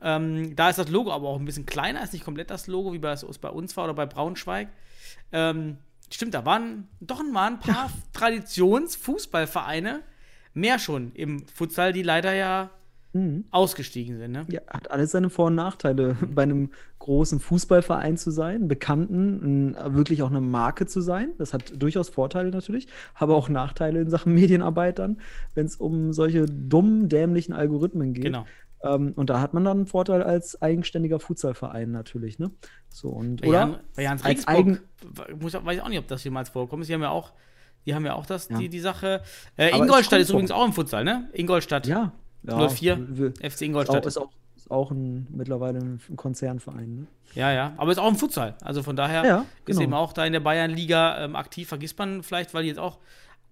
Ähm, 0.00 0.54
da 0.54 0.68
ist 0.68 0.78
das 0.78 0.88
Logo 0.88 1.10
aber 1.10 1.28
auch 1.28 1.38
ein 1.38 1.46
bisschen 1.46 1.64
kleiner, 1.64 2.02
ist 2.02 2.12
nicht 2.12 2.24
komplett 2.24 2.50
das 2.50 2.66
Logo, 2.66 2.92
wie 2.92 2.98
bei, 2.98 3.12
es 3.12 3.38
bei 3.38 3.48
uns 3.48 3.76
war 3.76 3.84
oder 3.84 3.94
bei 3.94 4.04
Braunschweig. 4.04 4.68
Ähm, 5.32 5.78
stimmt, 6.10 6.34
da 6.34 6.44
waren 6.44 6.86
doch 7.00 7.22
mal 7.22 7.52
ein 7.52 7.60
paar. 7.60 7.90
Traditionsfußballvereine 8.12 10.02
mehr 10.56 10.78
schon 10.78 11.12
im 11.12 11.46
Futsal, 11.48 11.92
die 11.92 12.02
leider 12.02 12.32
ja 12.34 12.70
mhm. 13.16 13.44
ausgestiegen 13.50 14.18
sind. 14.18 14.32
Ne? 14.32 14.46
Ja, 14.48 14.60
hat 14.68 14.90
alles 14.90 15.10
seine 15.10 15.30
Vor- 15.30 15.46
und 15.46 15.54
Nachteile, 15.54 16.16
bei 16.34 16.42
einem 16.42 16.70
großen 16.98 17.40
Fußballverein 17.40 18.16
zu 18.16 18.30
sein, 18.30 18.68
bekannten, 18.68 19.76
wirklich 19.86 20.22
auch 20.22 20.30
eine 20.30 20.40
Marke 20.40 20.86
zu 20.86 21.00
sein. 21.00 21.30
Das 21.38 21.52
hat 21.52 21.72
durchaus 21.80 22.08
Vorteile 22.08 22.50
natürlich, 22.50 22.88
aber 23.14 23.36
auch 23.36 23.48
Nachteile 23.48 24.00
in 24.00 24.10
Sachen 24.10 24.34
Medienarbeit 24.34 24.98
dann, 24.98 25.18
wenn 25.54 25.66
es 25.66 25.76
um 25.76 26.12
solche 26.12 26.46
dummen, 26.46 27.08
dämlichen 27.08 27.52
Algorithmen 27.52 28.12
geht. 28.12 28.24
Genau. 28.24 28.46
Ähm, 28.82 29.12
und 29.16 29.30
da 29.30 29.40
hat 29.40 29.54
man 29.54 29.64
dann 29.64 29.78
einen 29.78 29.86
Vorteil 29.86 30.22
als 30.22 30.60
eigenständiger 30.60 31.20
Futsalverein 31.20 31.90
natürlich, 31.90 32.38
ne? 32.38 32.50
So 32.88 33.08
und 33.08 33.40
bei 33.40 33.48
oder 33.48 33.58
Jan, 33.58 33.76
bei 33.94 34.02
Jans 34.02 34.24
als 34.24 34.46
eigen 34.46 34.80
muss, 35.40 35.54
weiß 35.54 35.76
ich 35.76 35.82
auch 35.82 35.88
nicht, 35.88 35.98
ob 35.98 36.08
das 36.08 36.22
jemals 36.24 36.50
vorkommt. 36.50 36.84
Sie 36.84 36.92
haben 36.92 37.02
ja 37.02 37.10
auch 37.10 37.32
die 37.86 37.94
haben 37.94 38.04
ja 38.04 38.14
auch 38.14 38.26
das, 38.26 38.48
ja. 38.48 38.58
Die, 38.58 38.68
die 38.68 38.80
Sache. 38.80 39.22
Äh, 39.56 39.70
Ingolstadt 39.70 40.20
ist 40.20 40.30
übrigens 40.30 40.50
auch 40.50 40.66
im 40.66 40.72
Futsal, 40.72 41.04
ne? 41.04 41.30
Ingolstadt. 41.32 41.86
Ja. 41.86 42.12
Ja 42.46 42.68
04, 42.68 43.32
FC 43.42 43.62
Ingolstadt. 43.62 44.06
Ist 44.06 44.18
auch, 44.18 44.30
ist 44.56 44.70
auch 44.70 44.90
ein, 44.90 45.26
mittlerweile 45.30 45.78
ein 45.78 46.00
Konzernverein, 46.16 46.94
ne? 46.94 47.06
Ja, 47.34 47.52
ja. 47.52 47.74
Aber 47.76 47.92
ist 47.92 47.98
auch 47.98 48.08
im 48.08 48.16
Futsal. 48.16 48.54
Also 48.62 48.82
von 48.82 48.96
daher 48.96 49.24
ja, 49.24 49.36
genau. 49.36 49.46
ist 49.66 49.80
eben 49.80 49.94
auch 49.94 50.12
da 50.12 50.24
in 50.24 50.32
der 50.32 50.40
Bayernliga 50.40 51.24
ähm, 51.24 51.36
aktiv. 51.36 51.68
Vergisst 51.68 51.98
man 51.98 52.22
vielleicht, 52.22 52.54
weil 52.54 52.62
die 52.62 52.68
jetzt 52.68 52.78
auch 52.78 52.98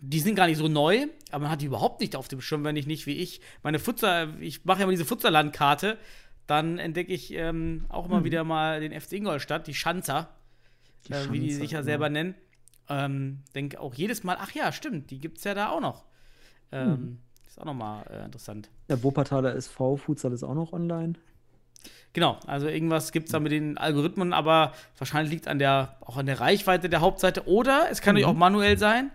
die 0.01 0.20
sind 0.20 0.34
gar 0.34 0.47
nicht 0.47 0.59
so 0.59 0.68
neu, 0.68 1.07
aber 1.30 1.42
man 1.42 1.51
hat 1.51 1.62
die 1.62 1.66
überhaupt 1.66 2.01
nicht 2.01 2.16
auf 2.16 2.28
dem 2.28 2.40
Schirm, 2.40 2.64
wenn 2.64 2.76
ich 2.76 2.86
nicht 2.86 3.07
wie 3.07 3.16
ich 3.16 3.40
meine 3.62 3.78
Futsal, 3.78 4.34
ich 4.40 4.64
mache 4.64 4.80
ja 4.80 4.86
mal 4.86 4.92
diese 4.92 5.05
Futsallandkarte, 5.05 5.99
dann 6.47 6.78
entdecke 6.78 7.12
ich 7.12 7.32
ähm, 7.32 7.86
auch 7.88 8.09
mal 8.09 8.18
hm. 8.18 8.24
wieder 8.24 8.45
mal 8.45 8.80
den 8.80 8.99
FC 8.99 9.12
Ingolstadt, 9.12 9.66
die 9.66 9.74
Schanzer, 9.74 10.28
die 11.07 11.12
äh, 11.12 11.32
wie 11.32 11.40
die 11.40 11.53
sich 11.53 11.70
ja 11.70 11.82
selber 11.82 12.11
nennen. 12.11 12.34
Ähm, 12.88 13.40
denke 13.55 13.80
auch 13.80 13.95
jedes 13.95 14.24
Mal, 14.24 14.36
ach 14.38 14.53
ja, 14.53 14.72
stimmt, 14.72 15.11
die 15.11 15.18
gibt 15.18 15.38
es 15.38 15.45
ja 15.45 15.55
da 15.55 15.70
auch 15.70 15.80
noch. 15.80 16.05
Ähm, 16.70 16.88
hm. 16.88 17.18
Ist 17.55 17.61
auch 17.61 17.66
nochmal 17.66 18.05
äh, 18.11 18.24
interessant. 18.24 18.68
Der 18.88 19.00
Wuppertaler 19.05 19.55
SV 19.55 19.96
Futsal 19.96 20.32
ist 20.32 20.42
auch 20.42 20.57
noch 20.57 20.72
online. 20.72 21.12
Genau, 22.12 22.36
also 22.48 22.66
irgendwas 22.66 23.12
gibt 23.12 23.26
es 23.26 23.32
da 23.32 23.38
mit 23.38 23.52
den 23.52 23.78
Algorithmen, 23.78 24.32
aber 24.32 24.72
wahrscheinlich 24.98 25.32
liegt 25.32 25.46
an 25.46 25.61
der, 25.61 25.96
auch 26.00 26.16
an 26.16 26.26
der 26.26 26.40
Reichweite 26.40 26.88
der 26.88 27.00
Hauptseite. 27.00 27.46
Oder 27.46 27.86
es 27.92 28.00
kann 28.00 28.16
mhm. 28.16 28.24
auch 28.24 28.34
manuell 28.34 28.76
sein, 28.76 29.12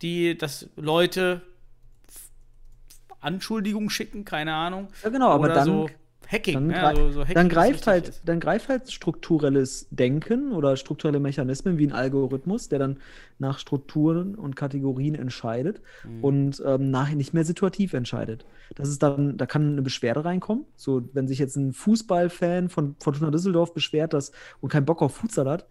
die, 0.00 0.38
dass 0.38 0.68
Leute 0.76 1.42
Anschuldigungen 3.18 3.90
schicken, 3.90 4.24
keine 4.24 4.54
Ahnung. 4.54 4.86
Ja, 5.02 5.08
genau, 5.08 5.30
aber 5.30 5.48
dann, 5.48 5.64
so 5.64 5.90
Hacking, 6.30 6.54
Dann, 6.54 6.70
ja, 6.70 6.90
grei- 6.92 6.94
so, 6.96 7.10
so 7.12 7.20
Hacking, 7.22 7.34
dann 7.34 7.48
greift 7.48 7.86
halt, 7.86 8.08
ist. 8.08 8.22
dann 8.24 8.40
greift 8.40 8.68
halt 8.68 8.90
strukturelles 8.90 9.86
Denken 9.90 10.52
oder 10.52 10.76
strukturelle 10.76 11.20
Mechanismen 11.20 11.78
wie 11.78 11.86
ein 11.86 11.92
Algorithmus, 11.92 12.68
der 12.68 12.78
dann 12.80 12.98
nach 13.38 13.58
Strukturen 13.58 14.34
und 14.34 14.56
Kategorien 14.56 15.14
entscheidet 15.14 15.80
Mhm. 16.04 16.24
und 16.24 16.62
ähm, 16.66 16.90
nachher 16.90 17.16
nicht 17.16 17.32
mehr 17.34 17.44
situativ 17.44 17.92
entscheidet. 17.94 18.44
Das 18.74 18.88
ist 18.88 19.02
dann, 19.02 19.36
da 19.36 19.46
kann 19.46 19.72
eine 19.72 19.82
Beschwerde 19.82 20.24
reinkommen. 20.24 20.64
So, 20.76 21.08
wenn 21.12 21.28
sich 21.28 21.38
jetzt 21.38 21.56
ein 21.56 21.72
Fußballfan 21.72 22.68
von 22.68 22.96
Fortuna 23.00 23.30
Düsseldorf 23.30 23.72
beschwert, 23.74 24.12
dass 24.12 24.32
und 24.60 24.70
keinen 24.72 24.86
Bock 24.86 25.02
auf 25.02 25.14
Futsal 25.16 25.48
hat, 25.48 25.66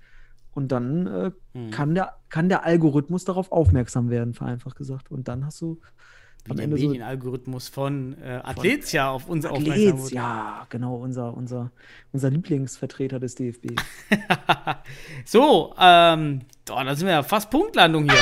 und 0.54 0.72
dann 0.72 1.06
äh, 1.08 1.32
Mhm. 1.54 1.70
kann, 1.72 1.96
der, 1.96 2.14
kann 2.30 2.48
der 2.48 2.64
Algorithmus 2.64 3.26
darauf 3.26 3.52
aufmerksam 3.52 4.10
werden, 4.10 4.34
vereinfacht 4.34 4.78
gesagt. 4.78 5.12
Und 5.12 5.28
dann 5.28 5.46
hast 5.46 5.60
du 5.60 5.82
Wie 6.46 6.52
am 6.52 6.58
der 6.58 6.64
Ende 6.66 6.78
so 6.78 6.86
Medienalgorithmus 6.88 7.70
von 7.70 8.16
äh, 8.22 8.40
Athletia 8.44 9.10
auf 9.10 9.28
uns 9.28 9.46
aufmerksam 9.46 9.72
Athlet, 9.74 9.98
wurde. 9.98 10.16
ja, 10.16 10.68
genau, 10.70 10.96
unser, 10.96 11.36
unser, 11.36 11.72
unser 12.14 12.30
Lieblingsvertreter 12.30 13.20
des 13.20 13.36
DFB. 13.36 13.72
So, 15.26 15.74
ähm, 15.80 16.42
oh, 16.70 16.82
da 16.84 16.96
sind 16.96 17.08
wir 17.08 17.14
ja 17.14 17.24
fast 17.24 17.50
Punktlandung 17.50 18.04
hier. 18.04 18.20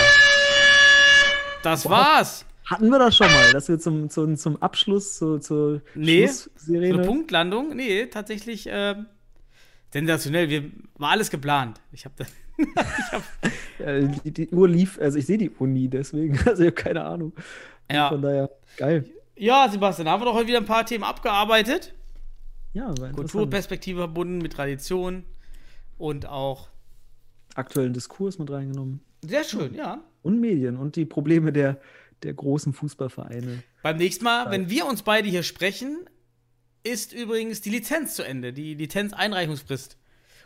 Das 1.63 1.89
war's. 1.89 2.45
Hatten 2.65 2.89
wir 2.89 2.97
das 2.99 3.15
schon 3.17 3.27
mal, 3.27 3.51
dass 3.51 3.67
wir 3.67 3.77
zum, 3.77 4.09
zum, 4.09 4.37
zum 4.37 4.61
Abschluss, 4.61 5.17
zu, 5.17 5.39
zur 5.39 5.81
Nee, 5.95 6.27
So 6.27 6.49
Schlusssirene. 6.51 6.93
eine 6.93 7.03
Punktlandung? 7.05 7.75
Nee, 7.75 8.05
tatsächlich 8.07 8.67
ähm, 8.69 9.07
sensationell. 9.91 10.49
Wir, 10.49 10.71
war 10.95 11.09
alles 11.11 11.29
geplant. 11.29 11.81
Ich 11.91 12.05
habe 12.05 12.15
Äh, 13.79 14.07
die, 14.23 14.31
die 14.31 14.49
Uhr 14.49 14.69
lief, 14.69 14.97
also 15.01 15.17
ich 15.17 15.25
sehe 15.25 15.37
die 15.37 15.49
Uhr 15.49 15.67
nie, 15.67 15.89
deswegen, 15.89 16.37
also 16.45 16.63
ich 16.63 16.67
habe 16.67 16.71
keine 16.71 17.03
Ahnung. 17.03 17.33
ja. 17.91 18.07
Von 18.07 18.21
daher, 18.21 18.49
geil. 18.77 19.03
ja, 19.35 19.67
Sebastian, 19.67 20.07
haben 20.07 20.21
wir 20.21 20.25
doch 20.25 20.35
heute 20.35 20.47
wieder 20.47 20.59
ein 20.59 20.65
paar 20.65 20.85
Themen 20.85 21.03
abgearbeitet. 21.03 21.93
Ja, 22.73 22.93
war. 22.99 23.11
Kulturperspektive 23.11 23.99
verbunden 23.99 24.37
mit 24.37 24.53
Tradition 24.53 25.25
und 25.97 26.27
auch 26.27 26.69
Aktuellen 27.55 27.93
Diskurs 27.93 28.39
mit 28.39 28.49
reingenommen. 28.49 29.01
sehr 29.21 29.43
schön, 29.43 29.75
ja. 29.75 30.03
Und 30.21 30.39
Medien 30.39 30.77
und 30.77 30.95
die 30.95 31.05
Probleme 31.05 31.51
der, 31.51 31.81
der 32.23 32.33
großen 32.33 32.73
Fußballvereine. 32.73 33.63
Beim 33.81 33.97
nächsten 33.97 34.23
Mal, 34.23 34.49
wenn 34.49 34.69
wir 34.69 34.85
uns 34.85 35.03
beide 35.03 35.27
hier 35.27 35.43
sprechen, 35.43 36.05
ist 36.83 37.13
übrigens 37.13 37.61
die 37.61 37.69
Lizenz 37.69 38.15
zu 38.15 38.23
Ende, 38.23 38.53
die 38.53 38.75
Lizenzeinreichungsfrist. 38.75 39.97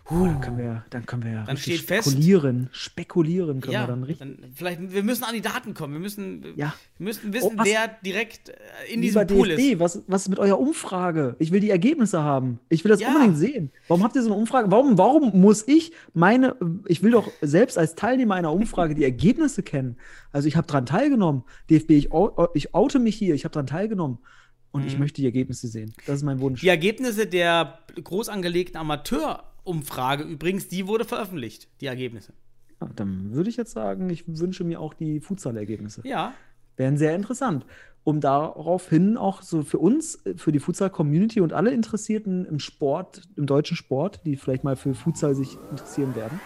Oh, 0.10 0.24
dann 0.24 0.39
können 0.39 0.58
wir, 0.58 0.86
dann 0.89 1.05
können 1.05 1.24
wir 1.26 1.32
ja 1.32 1.43
Dann 1.43 1.58
steht 1.58 1.82
fest- 1.82 2.08
spekulieren. 2.12 2.70
Spekulieren 2.72 3.60
können 3.60 3.74
ja, 3.74 3.84
wir 3.84 3.88
dann 3.88 4.03
richtig. 4.03 4.20
dann 4.39 4.51
vielleicht, 4.55 4.80
wir 4.93 5.03
müssen 5.03 5.26
an 5.26 5.34
die 5.34 5.41
Daten 5.41 5.74
kommen. 5.74 5.93
Wir 5.93 5.99
müssen, 5.99 6.45
Ja. 6.55 6.74
wir 6.97 7.03
müssen 7.08 7.34
wissen, 7.34 7.58
Oh, 7.60 7.64
wer 7.66 7.89
direkt 8.05 8.49
äh, 8.49 8.53
in 8.93 9.01
diesem 9.01 9.28
Pool 9.28 9.49
DFB, 9.49 9.74
ist. 9.74 9.80
was, 9.82 10.01
was 10.08 10.22
ist 10.24 10.30
mit 10.30 10.39
eurer 10.39 10.60
Umfrage? 10.60 11.36
Ich 11.39 11.51
will 11.51 11.60
die 11.60 11.70
Ergebnisse 11.72 12.24
haben. 12.24 12.60
Ich 12.70 12.86
will 12.86 12.89
das 12.89 13.01
Ja. 13.01 13.10
unbedingt 13.10 13.38
sehen. 13.38 13.72
Warum 13.89 14.01
habt 14.03 14.16
ihr 14.16 14.22
so 14.24 14.30
eine 14.32 14.39
Umfrage? 14.39 14.72
Warum, 14.72 14.97
warum 14.97 15.39
muss 15.41 15.68
ich 15.68 15.91
meine, 16.14 16.55
ich 16.86 17.03
will 17.03 17.12
doch 17.12 17.30
selbst 17.41 17.78
als 17.78 17.95
Teilnehmer 17.95 18.36
einer 18.36 18.53
Umfrage 18.53 18.95
die 18.95 19.03
Ergebnisse 19.03 19.62
kennen. 19.62 19.97
Also 20.32 20.47
ich 20.47 20.55
habe 20.55 20.68
daran 20.68 20.86
teilgenommen. 20.86 21.43
DFB, 21.70 21.91
ich, 21.91 22.10
ich 22.53 22.74
oute 22.74 22.99
mich 22.99 23.16
hier, 23.18 23.36
ich 23.36 23.43
habe 23.43 23.51
daran 23.51 23.68
teilgenommen. 23.68 24.20
Und 24.72 24.86
ich 24.86 24.99
möchte 24.99 25.22
die 25.22 25.26
Ergebnisse 25.26 25.68
sehen. 25.68 25.91
Das 26.05 26.18
ist 26.18 26.24
mein 26.24 26.39
Wunsch. 26.39 26.62
Mhm. 26.62 26.66
Die 26.66 26.70
Ergebnisse 26.70 27.26
der 27.26 27.80
groß 28.03 28.30
angelegten 28.30 28.78
Amateurumfrage 29.68 30.24
übrigens, 30.24 30.68
die 30.68 30.88
wurde 30.88 31.05
veröffentlicht, 31.05 31.68
die 31.82 31.88
Ergebnisse. 31.88 32.34
Ja, 32.82 32.89
dann 32.95 33.34
würde 33.34 33.49
ich 33.49 33.57
jetzt 33.57 33.72
sagen, 33.72 34.09
ich 34.09 34.24
wünsche 34.28 34.63
mir 34.63 34.80
auch 34.80 34.93
die 34.93 35.20
Futsal-Ergebnisse. 35.20 36.01
Ja, 36.05 36.34
Wären 36.78 36.97
sehr 36.97 37.15
interessant. 37.15 37.65
Um 38.03 38.22
daraufhin 38.22 39.18
auch 39.18 39.41
so 39.41 39.63
für 39.63 39.80
uns, 39.80 40.24
äh, 40.26 40.36
für 40.38 40.51
die 40.51 40.59
Futsal-Community 40.59 41.41
und 41.41 41.53
alle 41.53 41.72
Interessierten 41.72 42.45
im 42.45 42.59
Sport, 42.59 43.24
im 43.36 43.47
deutschen 43.47 43.76
Sport, 43.76 44.22
die 44.26 44.38
vielleicht 44.38 44.63
mal 44.63 44.76
für 44.76 44.93
Futsal 44.93 45.36
sich 45.36 45.57
interessieren 45.72 46.15
werden, 46.15 46.39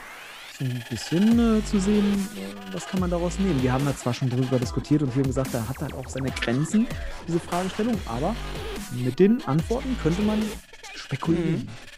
so 0.57 0.65
ein 0.65 0.83
bisschen 0.89 1.57
äh, 1.57 1.63
zu 1.65 1.79
sehen, 1.79 2.27
was 2.71 2.87
kann 2.87 3.01
man 3.01 3.09
daraus 3.09 3.37
nehmen. 3.39 3.61
Wir 3.61 3.73
haben 3.73 3.85
da 3.85 3.95
zwar 3.95 4.13
schon 4.13 4.29
drüber 4.29 4.57
diskutiert 4.57 5.03
und 5.03 5.13
wir 5.15 5.21
haben 5.21 5.29
gesagt, 5.29 5.53
da 5.53 5.67
hat 5.67 5.79
halt 5.79 5.93
auch 5.93 6.07
seine 6.07 6.31
Grenzen, 6.31 6.87
diese 7.27 7.39
Fragestellung, 7.39 7.97
aber 8.05 8.35
mit 8.95 9.19
den 9.19 9.43
Antworten 9.45 9.97
könnte 10.01 10.21
man 10.21 10.41
spekulieren. 10.95 11.67
Wunderbar. 11.67 11.90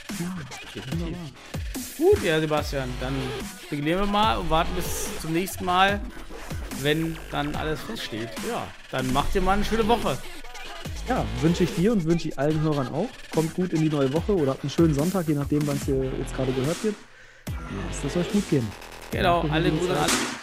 Gut, 1.98 2.24
ja, 2.24 2.40
Sebastian. 2.40 2.90
Dann 3.00 3.14
spekulieren 3.66 4.02
wir 4.02 4.08
mal 4.08 4.38
und 4.38 4.50
warten 4.50 4.74
bis 4.76 5.10
zum 5.22 5.34
nächsten 5.34 5.66
Mal, 5.66 6.02
wenn 6.82 7.18
dann 7.32 7.56
alles 7.56 7.82
feststeht. 7.82 8.30
Ja, 8.48 8.68
dann 8.92 9.12
macht 9.14 9.36
ihr 9.36 9.42
mal 9.42 9.54
eine 9.54 9.66
schöne 9.66 9.88
Woche. 9.88 10.18
Ja, 11.08 11.26
wünsche 11.42 11.66
ich 11.66 11.76
dir 11.76 11.92
und 11.92 12.06
wünsche 12.06 12.30
ich 12.30 12.40
allen 12.40 12.62
Hörern 12.62 12.88
auch. 12.90 13.10
Kommt 13.34 13.54
gut 13.54 13.74
in 13.74 13.82
die 13.82 13.90
neue 13.90 14.14
Woche 14.14 14.36
oder 14.36 14.52
habt 14.52 14.64
einen 14.64 14.70
schönen 14.70 14.94
Sonntag, 14.94 15.28
je 15.28 15.36
nachdem, 15.36 15.66
wann 15.68 15.76
es 15.76 15.84
hier 15.84 16.12
jetzt 16.20 16.36
gerade 16.36 16.52
gehört 16.54 16.82
wird. 16.84 16.96
Lasst 17.90 18.06
es 18.06 18.16
euch 18.18 18.32
gut 18.32 18.50
gehen. 18.50 18.68
Genau, 19.12 19.42
alle 19.52 19.70
gute 19.70 19.86
Grüße 19.86 20.00
an 20.00 20.04
alle. 20.04 20.43